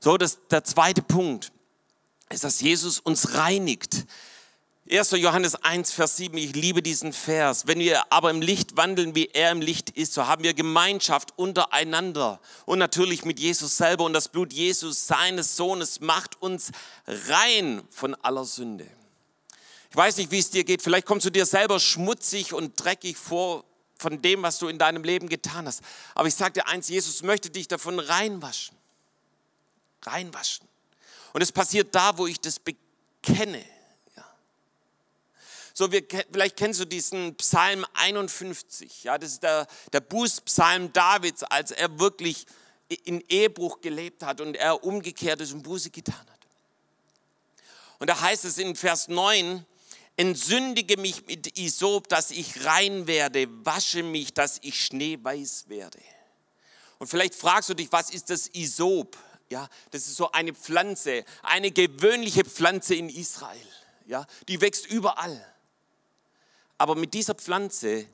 So, 0.00 0.16
das, 0.16 0.38
der 0.50 0.64
zweite 0.64 1.02
Punkt 1.02 1.52
ist, 2.30 2.44
dass 2.44 2.60
Jesus 2.60 3.00
uns 3.00 3.34
reinigt. 3.34 4.06
1. 4.90 5.12
Johannes 5.12 5.54
1, 5.56 5.92
Vers 5.92 6.16
7, 6.16 6.36
ich 6.36 6.54
liebe 6.54 6.82
diesen 6.82 7.12
Vers. 7.12 7.66
Wenn 7.66 7.78
wir 7.78 8.12
aber 8.12 8.30
im 8.30 8.40
Licht 8.40 8.76
wandeln, 8.76 9.14
wie 9.14 9.26
er 9.26 9.52
im 9.52 9.60
Licht 9.60 9.90
ist, 9.90 10.14
so 10.14 10.26
haben 10.26 10.42
wir 10.42 10.54
Gemeinschaft 10.54 11.36
untereinander 11.36 12.40
und 12.66 12.78
natürlich 12.78 13.24
mit 13.24 13.38
Jesus 13.38 13.76
selber. 13.76 14.04
Und 14.04 14.14
das 14.14 14.28
Blut 14.28 14.52
Jesus, 14.52 15.06
seines 15.06 15.56
Sohnes, 15.56 16.00
macht 16.00 16.40
uns 16.42 16.72
rein 17.06 17.82
von 17.90 18.14
aller 18.16 18.44
Sünde. 18.44 18.86
Ich 19.90 19.96
weiß 19.96 20.16
nicht, 20.16 20.30
wie 20.30 20.38
es 20.38 20.50
dir 20.50 20.64
geht. 20.64 20.82
Vielleicht 20.82 21.06
kommst 21.06 21.26
du 21.26 21.30
dir 21.30 21.46
selber 21.46 21.78
schmutzig 21.78 22.52
und 22.52 22.74
dreckig 22.82 23.16
vor 23.16 23.64
von 23.96 24.22
dem, 24.22 24.42
was 24.42 24.58
du 24.58 24.68
in 24.68 24.78
deinem 24.78 25.04
Leben 25.04 25.28
getan 25.28 25.66
hast. 25.66 25.82
Aber 26.14 26.26
ich 26.26 26.34
sage 26.34 26.54
dir 26.54 26.66
eins, 26.66 26.88
Jesus 26.88 27.22
möchte 27.22 27.50
dich 27.50 27.68
davon 27.68 27.98
reinwaschen. 27.98 28.76
Reinwaschen. 30.02 30.69
Und 31.32 31.42
es 31.42 31.52
passiert 31.52 31.94
da, 31.94 32.16
wo 32.16 32.26
ich 32.26 32.40
das 32.40 32.58
bekenne. 32.58 33.64
So, 35.72 35.90
wir, 35.90 36.02
vielleicht 36.30 36.56
kennst 36.56 36.80
du 36.80 36.84
diesen 36.84 37.36
Psalm 37.36 37.86
51. 37.94 39.04
Ja, 39.04 39.16
das 39.16 39.32
ist 39.32 39.42
der, 39.42 39.66
der 39.92 40.00
Bußpsalm 40.00 40.92
Davids, 40.92 41.42
als 41.42 41.70
er 41.70 41.98
wirklich 41.98 42.44
in 43.04 43.24
Ehebruch 43.28 43.80
gelebt 43.80 44.22
hat 44.22 44.40
und 44.40 44.56
er 44.56 44.82
umgekehrt 44.84 45.40
ist 45.40 45.52
und 45.52 45.62
Buße 45.62 45.90
getan 45.90 46.14
hat. 46.14 46.40
Und 47.98 48.10
da 48.10 48.20
heißt 48.20 48.44
es 48.44 48.58
in 48.58 48.74
Vers 48.74 49.08
9, 49.08 49.64
entsündige 50.16 50.96
mich 50.96 51.26
mit 51.26 51.58
Isop, 51.58 52.08
dass 52.08 52.30
ich 52.30 52.64
rein 52.64 53.06
werde, 53.06 53.46
wasche 53.64 54.02
mich, 54.02 54.34
dass 54.34 54.58
ich 54.62 54.84
schneeweiß 54.84 55.68
werde. 55.68 55.98
Und 56.98 57.06
vielleicht 57.06 57.34
fragst 57.34 57.70
du 57.70 57.74
dich, 57.74 57.90
was 57.90 58.10
ist 58.10 58.28
das 58.28 58.48
Isop? 58.48 59.16
Ja, 59.50 59.68
das 59.90 60.06
ist 60.06 60.16
so 60.16 60.30
eine 60.30 60.54
Pflanze, 60.54 61.24
eine 61.42 61.72
gewöhnliche 61.72 62.44
Pflanze 62.44 62.94
in 62.94 63.08
Israel. 63.08 63.66
Ja, 64.06 64.26
die 64.48 64.60
wächst 64.60 64.86
überall. 64.86 65.44
Aber 66.78 66.94
mit 66.94 67.14
dieser 67.14 67.34
Pflanze, 67.34 68.06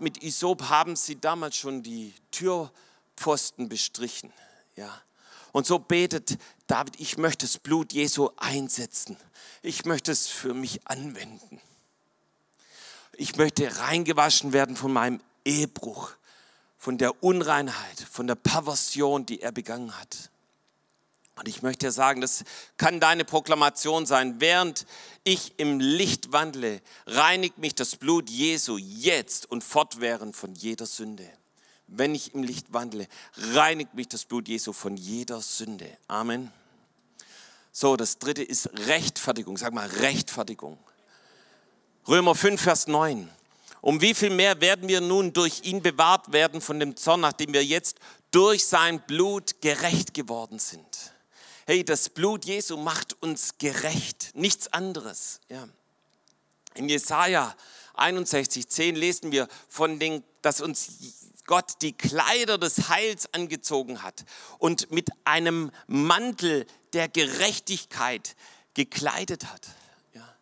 mit 0.00 0.22
Isop, 0.22 0.62
haben 0.68 0.96
sie 0.96 1.20
damals 1.20 1.56
schon 1.56 1.82
die 1.82 2.14
Türpfosten 2.30 3.68
bestrichen. 3.68 4.32
Ja. 4.76 5.02
Und 5.50 5.66
so 5.66 5.78
betet 5.78 6.38
David, 6.66 6.98
ich 6.98 7.18
möchte 7.18 7.44
das 7.44 7.58
Blut 7.58 7.92
Jesu 7.92 8.30
einsetzen. 8.36 9.16
Ich 9.62 9.84
möchte 9.84 10.10
es 10.10 10.28
für 10.28 10.54
mich 10.54 10.86
anwenden. 10.86 11.60
Ich 13.14 13.36
möchte 13.36 13.78
reingewaschen 13.78 14.52
werden 14.52 14.76
von 14.76 14.92
meinem 14.92 15.20
Ehebruch, 15.44 16.12
von 16.78 16.98
der 16.98 17.22
Unreinheit, 17.22 18.00
von 18.10 18.26
der 18.26 18.36
Perversion, 18.36 19.26
die 19.26 19.42
er 19.42 19.52
begangen 19.52 19.98
hat. 20.00 20.31
Und 21.42 21.48
ich 21.48 21.60
möchte 21.60 21.86
dir 21.86 21.92
sagen, 21.92 22.20
das 22.20 22.44
kann 22.76 23.00
deine 23.00 23.24
Proklamation 23.24 24.06
sein. 24.06 24.36
Während 24.40 24.86
ich 25.24 25.54
im 25.56 25.80
Licht 25.80 26.30
wandle, 26.30 26.80
reinigt 27.08 27.58
mich 27.58 27.74
das 27.74 27.96
Blut 27.96 28.30
Jesu 28.30 28.78
jetzt 28.78 29.50
und 29.50 29.64
fortwährend 29.64 30.36
von 30.36 30.54
jeder 30.54 30.86
Sünde. 30.86 31.28
Wenn 31.88 32.14
ich 32.14 32.32
im 32.34 32.44
Licht 32.44 32.72
wandle, 32.72 33.08
reinigt 33.36 33.94
mich 33.94 34.06
das 34.06 34.24
Blut 34.24 34.46
Jesu 34.46 34.72
von 34.72 34.96
jeder 34.96 35.40
Sünde. 35.40 35.98
Amen. 36.06 36.52
So, 37.72 37.96
das 37.96 38.20
dritte 38.20 38.44
ist 38.44 38.70
Rechtfertigung. 38.86 39.56
Sag 39.56 39.74
mal 39.74 39.88
Rechtfertigung. 39.88 40.78
Römer 42.06 42.36
5, 42.36 42.62
Vers 42.62 42.86
9. 42.86 43.28
Um 43.80 44.00
wie 44.00 44.14
viel 44.14 44.30
mehr 44.30 44.60
werden 44.60 44.86
wir 44.86 45.00
nun 45.00 45.32
durch 45.32 45.64
ihn 45.64 45.82
bewahrt 45.82 46.32
werden 46.32 46.60
von 46.60 46.78
dem 46.78 46.94
Zorn, 46.94 47.22
nachdem 47.22 47.52
wir 47.52 47.64
jetzt 47.64 47.98
durch 48.30 48.64
sein 48.64 49.00
Blut 49.08 49.60
gerecht 49.60 50.14
geworden 50.14 50.60
sind? 50.60 51.12
Hey, 51.66 51.84
das 51.84 52.08
Blut 52.08 52.44
Jesu 52.44 52.76
macht 52.76 53.20
uns 53.22 53.58
gerecht, 53.58 54.30
nichts 54.34 54.72
anderes. 54.72 55.40
Ja. 55.48 55.68
In 56.74 56.88
Jesaja 56.88 57.54
61, 57.94 58.68
10 58.68 58.96
lesen 58.96 59.32
wir 59.32 59.48
von 59.68 59.98
den, 59.98 60.24
dass 60.40 60.60
uns 60.60 61.28
Gott 61.46 61.82
die 61.82 61.92
Kleider 61.92 62.58
des 62.58 62.88
Heils 62.88 63.32
angezogen 63.34 64.02
hat 64.02 64.24
und 64.58 64.90
mit 64.90 65.10
einem 65.24 65.70
Mantel 65.86 66.66
der 66.92 67.08
Gerechtigkeit 67.08 68.36
gekleidet 68.74 69.46
hat. 69.46 69.68
Ja. 70.14 70.36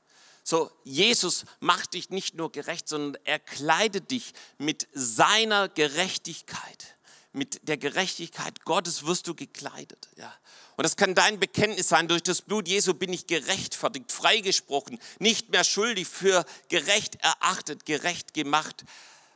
So, 0.44 0.70
Jesus 0.84 1.44
macht 1.58 1.94
dich 1.94 2.10
nicht 2.10 2.34
nur 2.34 2.52
gerecht, 2.52 2.88
sondern 2.88 3.20
er 3.24 3.38
kleidet 3.38 4.10
dich 4.10 4.34
mit 4.58 4.88
seiner 4.92 5.68
Gerechtigkeit. 5.68 6.96
Mit 7.32 7.68
der 7.68 7.76
Gerechtigkeit 7.76 8.64
Gottes 8.64 9.06
wirst 9.06 9.26
du 9.26 9.34
gekleidet. 9.34 10.08
Ja. 10.16 10.32
Und 10.80 10.84
das 10.84 10.96
kann 10.96 11.14
dein 11.14 11.38
Bekenntnis 11.38 11.90
sein, 11.90 12.08
durch 12.08 12.22
das 12.22 12.40
Blut 12.40 12.66
Jesu 12.66 12.94
bin 12.94 13.12
ich 13.12 13.26
gerechtfertigt, 13.26 14.10
freigesprochen, 14.10 14.98
nicht 15.18 15.50
mehr 15.50 15.62
schuldig, 15.62 16.08
für 16.08 16.46
gerecht 16.70 17.16
erachtet, 17.16 17.84
gerecht 17.84 18.32
gemacht, 18.32 18.86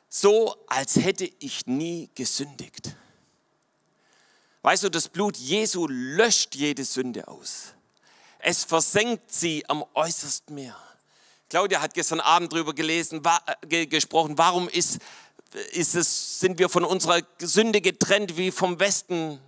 so 0.08 0.56
als 0.68 0.96
hätte 0.96 1.30
ich 1.40 1.66
nie 1.66 2.08
gesündigt. 2.14 2.96
Weißt 4.62 4.84
du, 4.84 4.88
das 4.88 5.10
Blut 5.10 5.36
Jesu 5.36 5.86
löscht 5.86 6.54
jede 6.54 6.82
Sünde 6.82 7.28
aus. 7.28 7.74
Es 8.38 8.64
versenkt 8.64 9.30
sie 9.30 9.68
am 9.68 9.84
äußersten 9.92 10.54
Meer. 10.54 10.78
Claudia 11.50 11.82
hat 11.82 11.92
gestern 11.92 12.20
Abend 12.20 12.54
darüber 12.54 12.72
gelesen, 12.72 13.22
war, 13.22 13.44
äh, 13.68 13.86
gesprochen, 13.86 14.38
warum 14.38 14.66
ist, 14.70 14.96
ist 15.72 15.94
es, 15.94 16.40
sind 16.40 16.58
wir 16.58 16.70
von 16.70 16.84
unserer 16.84 17.20
Sünde 17.38 17.82
getrennt 17.82 18.38
wie 18.38 18.50
vom 18.50 18.80
Westen 18.80 19.42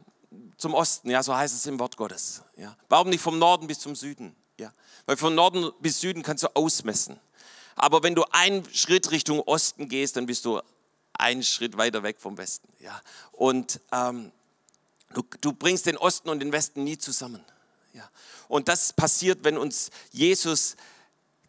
zum 0.57 0.75
Osten, 0.75 1.11
ja, 1.11 1.23
so 1.23 1.37
heißt 1.37 1.55
es 1.55 1.67
im 1.67 1.79
Wort 1.79 1.97
Gottes. 1.97 2.43
Ja. 2.57 2.77
Warum 2.89 3.11
nicht 3.11 3.21
vom 3.21 3.39
Norden 3.39 3.67
bis 3.67 3.81
zum 3.81 3.95
Süden? 3.95 4.35
Ja. 4.59 4.73
Weil 5.05 5.17
von 5.17 5.35
Norden 5.35 5.71
bis 5.81 6.01
Süden 6.01 6.23
kannst 6.23 6.45
du 6.45 6.49
ausmessen. 6.55 7.21
Aber 7.75 8.03
wenn 8.03 8.15
du 8.15 8.25
einen 8.31 8.67
Schritt 8.75 9.11
Richtung 9.11 9.41
Osten 9.41 9.89
gehst, 9.89 10.17
dann 10.17 10.27
bist 10.27 10.45
du 10.47 10.61
einen 11.13 11.43
Schritt 11.43 11.77
weiter 11.77 12.03
weg 12.03 12.19
vom 12.19 12.39
Westen. 12.39 12.69
Ja. 12.81 13.01
Und 13.33 13.81
ähm, 13.93 14.33
du, 15.13 15.23
du 15.43 15.53
bringst 15.53 15.87
den 15.87 15.99
Osten 15.99 16.31
und 16.31 16.41
den 16.41 16.53
Westen 16.53 16.85
nie 16.85 16.97
zusammen. 16.97 17.45
Ja. 17.93 18.09
Und 18.49 18.69
das 18.69 18.95
passiert, 18.95 19.45
wenn 19.45 19.59
uns 19.59 19.91
Jesus 20.11 20.77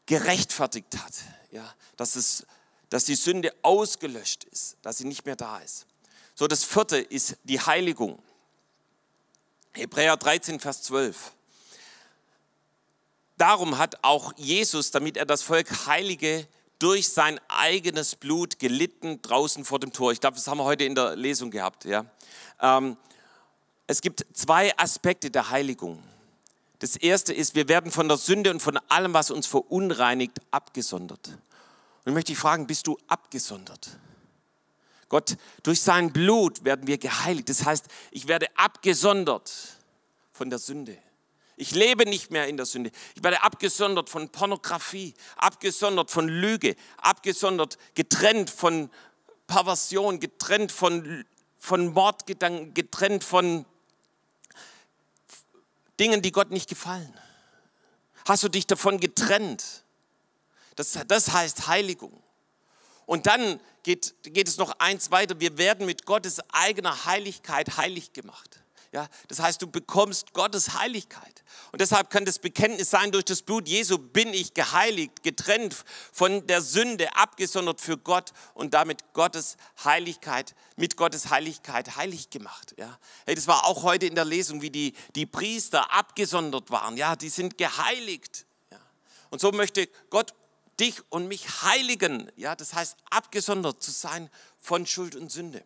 gerechtfertigt 0.06 0.98
hat. 0.98 1.14
Ja. 1.52 1.74
Dass, 1.96 2.18
es, 2.18 2.46
dass 2.90 3.06
die 3.06 3.16
Sünde 3.16 3.54
ausgelöscht 3.62 4.44
ist, 4.46 4.76
dass 4.82 4.98
sie 4.98 5.06
nicht 5.06 5.26
mehr 5.26 5.38
da 5.38 5.60
ist. 5.60 5.86
So, 6.36 6.48
das 6.48 6.64
vierte 6.66 6.98
ist 6.98 7.38
die 7.46 7.60
Heiligung. 7.60 8.22
Hebräer 9.78 10.18
13, 10.18 10.60
Vers 10.60 10.82
12. 10.84 11.32
Darum 13.38 13.78
hat 13.78 14.04
auch 14.04 14.34
Jesus, 14.36 14.90
damit 14.90 15.18
er 15.18 15.26
das 15.28 15.44
Volk 15.44 15.86
heilige, 15.86 16.48
durch 16.80 17.10
sein 17.10 17.40
eigenes 17.48 18.16
Blut 18.16 18.58
gelitten 18.58 19.22
draußen 19.22 19.66
vor 19.66 19.80
dem 19.80 19.94
Tor. 19.94 20.12
Ich 20.12 20.20
glaube, 20.20 20.36
das 20.36 20.48
haben 20.48 20.58
wir 20.58 20.64
heute 20.64 20.84
in 20.84 20.96
der 20.96 21.16
Lesung 21.16 21.52
gehabt. 21.52 21.86
Ja. 21.86 22.06
Ähm, 22.60 22.98
es 23.86 24.02
gibt 24.02 24.26
zwei 24.34 24.76
Aspekte 24.78 25.30
der 25.30 25.52
Heiligung. 25.52 26.02
Das 26.80 26.96
erste 26.96 27.34
ist, 27.34 27.54
wir 27.54 27.68
werden 27.68 27.92
von 27.92 28.08
der 28.08 28.18
Sünde 28.18 28.50
und 28.52 28.62
von 28.62 28.78
allem, 28.90 29.14
was 29.14 29.32
uns 29.32 29.46
verunreinigt, 29.46 30.40
abgesondert. 30.50 31.28
Und 31.28 31.38
ich 32.08 32.14
möchte 32.14 32.32
dich 32.32 32.40
fragen, 32.40 32.66
bist 32.66 32.88
du 32.88 32.98
abgesondert? 33.08 33.90
Gott, 35.10 35.38
durch 35.64 35.82
sein 35.82 36.12
Blut 36.12 36.64
werden 36.66 36.88
wir 36.88 36.98
geheiligt. 36.98 37.50
Das 37.50 37.66
heißt, 37.66 37.86
ich 38.12 38.28
werde 38.28 38.48
abgesondert 38.58 39.54
von 40.34 40.50
der 40.50 40.60
Sünde. 40.60 40.98
Ich 41.56 41.72
lebe 41.72 42.06
nicht 42.06 42.30
mehr 42.30 42.48
in 42.48 42.58
der 42.58 42.68
Sünde. 42.68 42.92
Ich 43.16 43.24
werde 43.24 43.42
abgesondert 43.42 44.10
von 44.10 44.30
Pornografie, 44.30 45.16
abgesondert 45.38 46.12
von 46.12 46.28
Lüge, 46.28 46.76
abgesondert, 46.98 47.78
getrennt 47.96 48.50
von 48.50 48.92
Perversion, 49.48 50.20
getrennt 50.20 50.72
von, 50.72 51.26
von 51.58 51.94
Mordgedanken, 51.94 52.74
getrennt 52.76 53.24
von 53.24 53.66
Dingen, 56.00 56.22
die 56.22 56.32
Gott 56.32 56.52
nicht 56.52 56.70
gefallen. 56.70 57.12
Hast 58.28 58.44
du 58.44 58.50
dich 58.50 58.68
davon 58.68 59.00
getrennt? 59.00 59.84
Das, 60.76 61.00
das 61.08 61.32
heißt 61.32 61.68
Heiligung. 61.68 62.22
Und 63.08 63.26
dann 63.26 63.60
geht, 63.88 64.16
geht 64.24 64.50
es 64.50 64.58
noch 64.58 64.80
eins 64.80 65.12
weiter. 65.12 65.40
Wir 65.40 65.58
werden 65.58 65.86
mit 65.86 66.06
Gottes 66.06 66.42
eigener 66.52 67.06
Heiligkeit 67.06 67.78
heilig 67.78 68.12
gemacht. 68.12 68.60
Ja, 68.92 69.08
das 69.30 69.40
heißt, 69.40 69.62
du 69.62 69.68
bekommst 69.68 70.34
Gottes 70.34 70.74
Heiligkeit. 70.78 71.44
Und 71.72 71.80
deshalb 71.80 72.10
kann 72.10 72.26
das 72.26 72.40
Bekenntnis 72.40 72.90
sein, 72.90 73.12
durch 73.12 73.24
das 73.24 73.42
Blut 73.42 73.68
Jesu 73.68 73.98
bin 73.98 74.34
ich 74.34 74.54
geheiligt, 74.54 75.24
getrennt 75.24 75.76
von 76.12 76.46
der 76.48 76.62
Sünde, 76.62 77.16
abgesondert 77.16 77.80
für 77.80 77.98
Gott 77.98 78.34
und 78.54 78.74
damit 78.74 79.14
Gottes 79.14 79.56
Heiligkeit, 79.84 80.54
mit 80.76 80.98
Gottes 80.98 81.30
Heiligkeit 81.30 81.96
heilig 81.96 82.30
gemacht. 82.30 82.76
Ja. 82.78 82.98
Hey, 83.26 83.36
das 83.36 83.48
war 83.48 83.66
auch 83.66 83.84
heute 83.84 84.06
in 84.06 84.16
der 84.16 84.26
Lesung, 84.26 84.62
wie 84.62 84.72
die, 84.72 84.94
die 85.16 85.26
Priester 85.26 85.94
abgesondert 85.94 86.72
waren. 86.72 86.98
Ja, 86.98 87.16
die 87.16 87.30
sind 87.30 87.58
geheiligt. 87.58 88.46
Ja. 88.70 88.80
Und 89.30 89.40
so 89.40 89.52
möchte 89.52 89.88
Gott 90.10 90.34
dich 90.80 91.02
und 91.10 91.28
mich 91.28 91.62
heiligen. 91.64 92.32
Ja, 92.36 92.56
das 92.56 92.74
heißt, 92.74 92.98
abgesondert 93.10 93.82
zu 93.82 93.92
sein 93.92 94.30
von 94.60 94.86
Schuld 94.86 95.16
und 95.16 95.32
Sünde. 95.32 95.64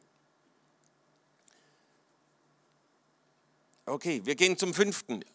Okay, 3.86 4.22
wir 4.26 4.36
gehen 4.36 4.58
zum 4.58 4.74
fünften. 4.74 5.26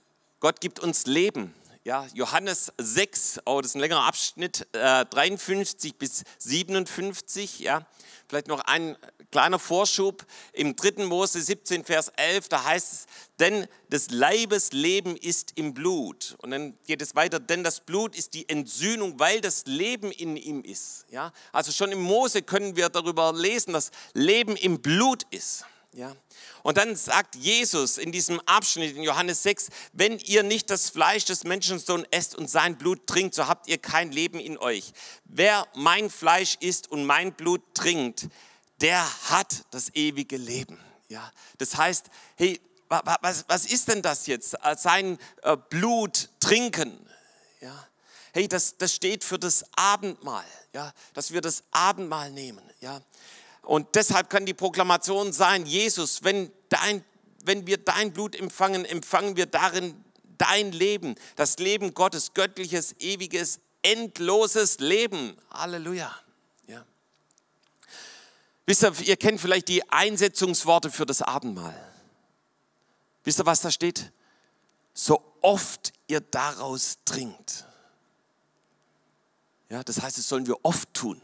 Gott 0.41 0.61
gibt 0.61 0.81
uns 0.81 1.07
Leben. 1.07 1.55
Ja, 1.87 2.05
Johannes 2.14 2.72
6, 2.78 3.43
oh, 3.45 3.61
das 3.61 3.70
ist 3.70 3.74
ein 3.76 3.80
längerer 3.80 4.03
Abschnitt, 4.07 4.66
äh, 4.72 5.05
53 5.05 5.95
bis 5.95 6.24
57. 6.39 7.61
Ja. 7.61 7.87
Vielleicht 8.28 8.49
noch 8.49 8.59
ein 8.59 8.97
kleiner 9.30 9.61
Vorschub. 9.61 10.26
Im 10.53 10.74
3. 10.74 11.05
Mose 11.05 11.41
17, 11.41 11.84
Vers 11.84 12.09
11, 12.16 12.49
da 12.49 12.64
heißt 12.64 12.93
es, 12.93 13.07
denn 13.39 13.68
des 13.87 14.11
Leibes 14.11 14.72
Leben 14.72 15.16
ist 15.16 15.53
im 15.55 15.74
Blut. 15.74 16.34
Und 16.39 16.51
dann 16.51 16.76
geht 16.89 17.03
es 17.03 17.14
weiter, 17.14 17.39
denn 17.39 17.62
das 17.62 17.78
Blut 17.78 18.16
ist 18.16 18.34
die 18.34 18.49
Entsühnung, 18.49 19.20
weil 19.20 19.41
das 19.41 19.64
Leben 19.66 20.11
in 20.11 20.37
ihm 20.37 20.62
ist. 20.62 21.07
Ja. 21.12 21.32
Also 21.53 21.70
schon 21.70 21.93
im 21.93 22.01
Mose 22.01 22.43
können 22.43 22.74
wir 22.74 22.89
darüber 22.89 23.32
lesen, 23.32 23.74
dass 23.74 23.93
Leben 24.12 24.57
im 24.57 24.82
Blut 24.82 25.22
ist. 25.30 25.64
Ja. 25.93 26.14
Und 26.62 26.76
dann 26.76 26.95
sagt 26.95 27.37
Jesus 27.37 27.97
in 27.97 28.12
diesem 28.12 28.41
Abschnitt 28.41 28.97
in 28.97 29.03
Johannes 29.03 29.43
6, 29.43 29.68
wenn 29.93 30.18
ihr 30.18 30.43
nicht 30.43 30.68
das 30.68 30.91
Fleisch 30.91 31.24
des 31.24 31.45
Menschensohn 31.45 32.07
esst 32.11 32.34
und 32.34 32.51
sein 32.51 32.76
Blut 32.76 33.07
trinkt, 33.07 33.34
so 33.34 33.47
habt 33.47 33.66
ihr 33.68 33.78
kein 33.78 34.12
Leben 34.12 34.39
in 34.39 34.59
euch. 34.59 34.93
Wer 35.24 35.66
mein 35.74 36.11
Fleisch 36.11 36.57
isst 36.61 36.91
und 36.91 37.07
mein 37.07 37.32
Blut 37.32 37.62
trinkt, 37.74 38.28
der 38.80 39.07
hat 39.30 39.64
das 39.70 39.95
ewige 39.95 40.37
Leben. 40.37 40.78
Ja, 41.09 41.30
das 41.59 41.76
heißt, 41.76 42.07
hey, 42.37 42.61
was, 42.89 43.45
was 43.49 43.66
ist 43.66 43.89
denn 43.89 44.03
das 44.03 44.26
jetzt? 44.26 44.57
Sein 44.76 45.18
äh, 45.43 45.57
Blut 45.57 46.28
trinken. 46.41 46.99
Ja, 47.61 47.87
hey, 48.32 48.49
das, 48.49 48.76
das 48.76 48.95
steht 48.95 49.24
für 49.24 49.39
das 49.39 49.64
Abendmahl. 49.76 50.45
Ja, 50.72 50.93
dass 51.14 51.32
wir 51.32 51.41
das 51.41 51.64
Abendmahl 51.70 52.30
nehmen. 52.30 52.62
Ja, 52.80 53.01
und 53.66 53.96
deshalb 53.96 54.30
kann 54.30 54.46
die 54.46 54.54
Proklamation 54.54 55.32
sein, 55.32 55.66
Jesus, 55.66 56.22
wenn, 56.22 56.52
dein, 56.68 57.04
wenn 57.44 57.66
wir 57.66 57.78
dein 57.78 58.12
Blut 58.12 58.36
empfangen, 58.36 58.84
empfangen 58.84 59.36
wir 59.36 59.46
darin 59.46 60.04
dein 60.38 60.70
Leben, 60.70 61.16
das 61.34 61.58
Leben 61.58 61.92
Gottes, 61.92 62.32
göttliches, 62.32 62.94
ewiges, 63.00 63.58
endloses 63.82 64.78
Leben. 64.78 65.36
Halleluja. 65.50 66.14
Ja. 66.68 66.86
Wisst 68.66 68.84
ihr, 68.84 68.92
ihr 69.00 69.16
kennt 69.16 69.40
vielleicht 69.40 69.66
die 69.66 69.90
Einsetzungsworte 69.90 70.92
für 70.92 71.04
das 71.04 71.20
Abendmahl. 71.20 71.74
Wisst 73.24 73.40
ihr, 73.40 73.46
was 73.46 73.62
da 73.62 73.72
steht? 73.72 74.12
So 74.94 75.20
oft 75.40 75.92
ihr 76.06 76.20
daraus 76.20 76.98
trinkt. 77.04 77.64
Ja, 79.70 79.82
das 79.82 80.00
heißt, 80.00 80.18
das 80.18 80.28
sollen 80.28 80.46
wir 80.46 80.64
oft 80.64 80.94
tun. 80.94 81.20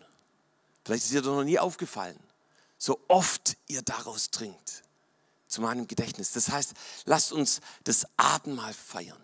Vielleicht 0.85 1.05
ist 1.05 1.13
dir 1.13 1.23
das 1.23 1.31
noch 1.31 1.45
nie 1.45 1.61
aufgefallen 1.61 2.19
so 2.83 2.99
oft 3.07 3.57
ihr 3.69 3.81
daraus 3.83 4.33
trinkt, 4.33 4.83
zu 5.47 5.61
meinem 5.61 5.87
Gedächtnis. 5.87 6.33
Das 6.33 6.49
heißt, 6.49 6.73
lasst 7.05 7.31
uns 7.31 7.61
das 7.85 8.05
Abendmahl 8.17 8.75
feiern. 8.75 9.23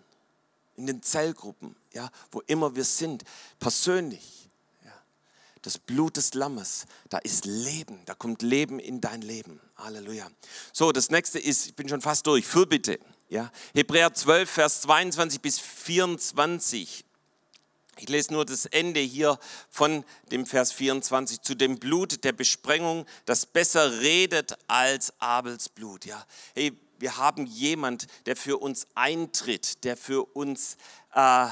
In 0.77 0.87
den 0.87 1.03
Zellgruppen, 1.03 1.75
ja, 1.91 2.09
wo 2.31 2.39
immer 2.47 2.77
wir 2.77 2.85
sind, 2.85 3.25
persönlich. 3.59 4.47
Ja. 4.85 4.93
Das 5.61 5.77
Blut 5.77 6.15
des 6.15 6.35
Lammes, 6.35 6.85
da 7.09 7.17
ist 7.17 7.43
Leben, 7.43 7.99
da 8.05 8.15
kommt 8.15 8.43
Leben 8.43 8.79
in 8.79 9.01
dein 9.01 9.21
Leben. 9.21 9.59
Halleluja. 9.75 10.29
So, 10.71 10.93
das 10.93 11.09
nächste 11.09 11.37
ist, 11.37 11.65
ich 11.65 11.75
bin 11.75 11.89
schon 11.89 11.99
fast 11.99 12.25
durch, 12.27 12.45
Fürbitte. 12.45 12.97
Ja. 13.27 13.51
Hebräer 13.73 14.13
12, 14.13 14.49
Vers 14.49 14.81
22 14.83 15.41
bis 15.41 15.59
24. 15.59 17.03
Ich 18.01 18.07
lese 18.07 18.31
nur 18.31 18.45
das 18.45 18.65
Ende 18.65 19.01
hier 19.01 19.37
von 19.69 20.05
dem 20.31 20.45
Vers 20.45 20.71
24. 20.71 21.41
Zu 21.41 21.53
dem 21.53 21.79
Blut 21.79 22.23
der 22.23 22.31
Besprengung, 22.31 23.05
das 23.25 23.45
besser 23.45 23.99
redet 23.99 24.57
als 24.69 25.13
Abels 25.19 25.67
Blut. 25.67 26.05
Ja, 26.05 26.25
hey, 26.55 26.71
wir 26.97 27.17
haben 27.17 27.45
jemand, 27.45 28.07
der 28.25 28.37
für 28.37 28.57
uns 28.57 28.87
eintritt, 28.95 29.83
der 29.83 29.97
für 29.97 30.23
uns, 30.33 30.77
äh, 31.13 31.47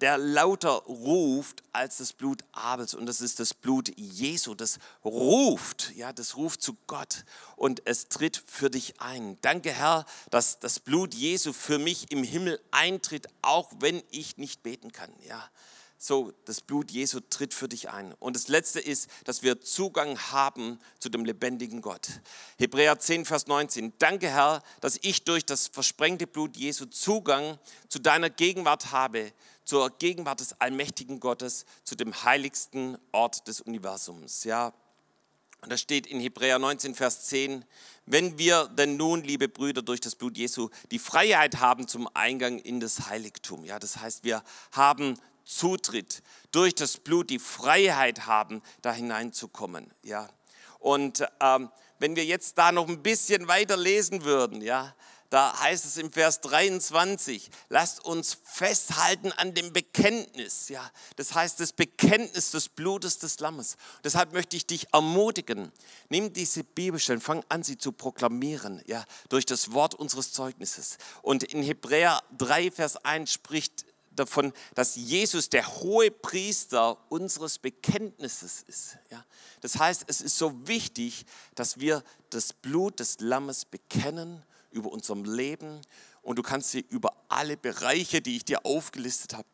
der 0.00 0.18
lauter 0.18 0.70
ruft 0.70 1.62
als 1.72 1.98
das 1.98 2.12
Blut 2.12 2.42
Abels. 2.52 2.94
Und 2.94 3.06
das 3.06 3.20
ist 3.20 3.40
das 3.40 3.54
Blut 3.54 3.90
Jesu. 3.96 4.54
Das 4.54 4.78
ruft, 5.04 5.92
ja, 5.96 6.12
das 6.12 6.36
ruft 6.36 6.62
zu 6.62 6.76
Gott 6.86 7.24
und 7.56 7.82
es 7.86 8.08
tritt 8.08 8.42
für 8.46 8.70
dich 8.70 9.00
ein. 9.00 9.38
Danke, 9.40 9.72
Herr, 9.72 10.04
dass 10.30 10.58
das 10.58 10.80
Blut 10.80 11.14
Jesu 11.14 11.52
für 11.52 11.78
mich 11.78 12.10
im 12.10 12.24
Himmel 12.24 12.60
eintritt, 12.70 13.26
auch 13.42 13.70
wenn 13.80 14.02
ich 14.10 14.36
nicht 14.36 14.62
beten 14.62 14.92
kann. 14.92 15.12
Ja, 15.26 15.50
so, 16.02 16.32
das 16.46 16.62
Blut 16.62 16.90
Jesu 16.90 17.20
tritt 17.20 17.52
für 17.52 17.68
dich 17.68 17.90
ein. 17.90 18.14
Und 18.20 18.34
das 18.34 18.48
Letzte 18.48 18.80
ist, 18.80 19.10
dass 19.24 19.42
wir 19.42 19.60
Zugang 19.60 20.18
haben 20.32 20.78
zu 20.98 21.10
dem 21.10 21.26
lebendigen 21.26 21.82
Gott. 21.82 22.08
Hebräer 22.58 22.98
10, 22.98 23.26
Vers 23.26 23.46
19. 23.48 23.92
Danke, 23.98 24.30
Herr, 24.30 24.62
dass 24.80 24.98
ich 25.02 25.24
durch 25.24 25.44
das 25.44 25.68
versprengte 25.68 26.26
Blut 26.26 26.56
Jesu 26.56 26.86
Zugang 26.86 27.58
zu 27.90 27.98
deiner 27.98 28.30
Gegenwart 28.30 28.92
habe, 28.92 29.30
zur 29.64 29.90
Gegenwart 29.90 30.40
des 30.40 30.60
allmächtigen 30.60 31.20
Gottes, 31.20 31.64
zu 31.84 31.94
dem 31.94 32.24
heiligsten 32.24 32.98
Ort 33.12 33.46
des 33.46 33.60
Universums. 33.60 34.44
Ja, 34.44 34.72
und 35.62 35.70
da 35.70 35.76
steht 35.76 36.06
in 36.06 36.20
Hebräer 36.20 36.58
19, 36.58 36.94
Vers 36.94 37.26
10, 37.26 37.64
wenn 38.06 38.38
wir 38.38 38.66
denn 38.68 38.96
nun, 38.96 39.22
liebe 39.22 39.48
Brüder, 39.48 39.82
durch 39.82 40.00
das 40.00 40.14
Blut 40.14 40.36
Jesu 40.36 40.70
die 40.90 40.98
Freiheit 40.98 41.60
haben 41.60 41.86
zum 41.86 42.08
Eingang 42.14 42.58
in 42.58 42.80
das 42.80 43.08
Heiligtum. 43.08 43.64
Ja, 43.64 43.78
das 43.78 43.98
heißt, 43.98 44.24
wir 44.24 44.42
haben 44.72 45.18
Zutritt, 45.44 46.22
durch 46.52 46.74
das 46.74 46.96
Blut 46.96 47.28
die 47.30 47.38
Freiheit 47.38 48.26
haben, 48.26 48.62
da 48.82 48.92
hineinzukommen. 48.92 49.92
Ja. 50.02 50.28
Und 50.78 51.26
ähm, 51.40 51.70
wenn 51.98 52.16
wir 52.16 52.24
jetzt 52.24 52.56
da 52.56 52.72
noch 52.72 52.88
ein 52.88 53.02
bisschen 53.02 53.46
weiter 53.48 53.76
lesen 53.76 54.24
würden, 54.24 54.62
ja, 54.62 54.94
da 55.30 55.58
heißt 55.60 55.84
es 55.84 55.96
im 55.96 56.12
Vers 56.12 56.40
23, 56.40 57.50
lasst 57.68 58.04
uns 58.04 58.36
festhalten 58.42 59.30
an 59.32 59.54
dem 59.54 59.72
Bekenntnis. 59.72 60.68
Ja, 60.68 60.90
das 61.16 61.34
heißt 61.34 61.60
das 61.60 61.72
Bekenntnis 61.72 62.50
des 62.50 62.68
Blutes 62.68 63.18
des 63.18 63.38
Lammes. 63.38 63.76
Deshalb 64.02 64.32
möchte 64.32 64.56
ich 64.56 64.66
dich 64.66 64.92
ermutigen, 64.92 65.70
nimm 66.08 66.32
diese 66.32 66.64
Bibelstellen, 66.64 67.20
fang 67.20 67.44
an, 67.48 67.62
sie 67.62 67.78
zu 67.78 67.92
proklamieren, 67.92 68.82
ja, 68.86 69.04
durch 69.28 69.46
das 69.46 69.72
Wort 69.72 69.94
unseres 69.94 70.32
Zeugnisses. 70.32 70.98
Und 71.22 71.44
in 71.44 71.62
Hebräer 71.62 72.20
3, 72.36 72.72
Vers 72.72 72.96
1 72.96 73.32
spricht 73.32 73.84
davon, 74.10 74.52
dass 74.74 74.96
Jesus 74.96 75.48
der 75.48 75.66
hohe 75.76 76.10
Priester 76.10 76.98
unseres 77.08 77.58
Bekenntnisses 77.58 78.64
ist. 78.66 78.98
Ja? 79.10 79.24
Das 79.60 79.78
heißt, 79.78 80.04
es 80.08 80.20
ist 80.20 80.36
so 80.36 80.66
wichtig, 80.66 81.24
dass 81.54 81.78
wir 81.78 82.02
das 82.30 82.52
Blut 82.52 82.98
des 82.98 83.20
Lammes 83.20 83.64
bekennen 83.64 84.44
über 84.70 84.90
unserem 84.90 85.24
Leben 85.24 85.80
und 86.22 86.36
du 86.36 86.42
kannst 86.42 86.70
sie 86.70 86.84
über 86.88 87.12
alle 87.28 87.56
Bereiche, 87.56 88.20
die 88.20 88.36
ich 88.36 88.44
dir 88.44 88.64
aufgelistet 88.64 89.34
habe, 89.34 89.46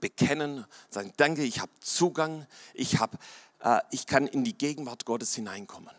bekennen, 0.00 0.64
sagen, 0.90 1.12
danke, 1.16 1.42
ich 1.42 1.60
habe 1.60 1.72
Zugang, 1.80 2.46
ich, 2.74 2.98
hab, 2.98 3.18
äh, 3.60 3.80
ich 3.90 4.06
kann 4.06 4.26
in 4.26 4.44
die 4.44 4.56
Gegenwart 4.56 5.04
Gottes 5.04 5.34
hineinkommen. 5.34 5.90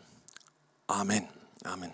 Amen. 0.86 1.28
Amen. 1.64 1.92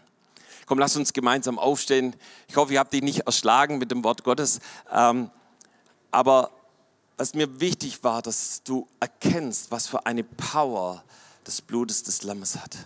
Komm, 0.66 0.78
lass 0.78 0.96
uns 0.96 1.12
gemeinsam 1.12 1.58
aufstehen. 1.58 2.14
Ich 2.48 2.56
hoffe, 2.56 2.74
ihr 2.74 2.80
habt 2.80 2.92
dich 2.92 3.02
nicht 3.02 3.20
erschlagen 3.20 3.78
mit 3.78 3.90
dem 3.90 4.04
Wort 4.04 4.24
Gottes. 4.24 4.60
Ähm, 4.90 5.30
aber 6.10 6.50
was 7.16 7.34
mir 7.34 7.60
wichtig 7.60 8.04
war, 8.04 8.22
dass 8.22 8.62
du 8.62 8.88
erkennst, 9.00 9.70
was 9.70 9.86
für 9.86 10.06
eine 10.06 10.24
Power 10.24 11.04
das 11.44 11.62
Blutes 11.62 12.02
des 12.02 12.22
Lammes 12.22 12.56
hat. 12.56 12.76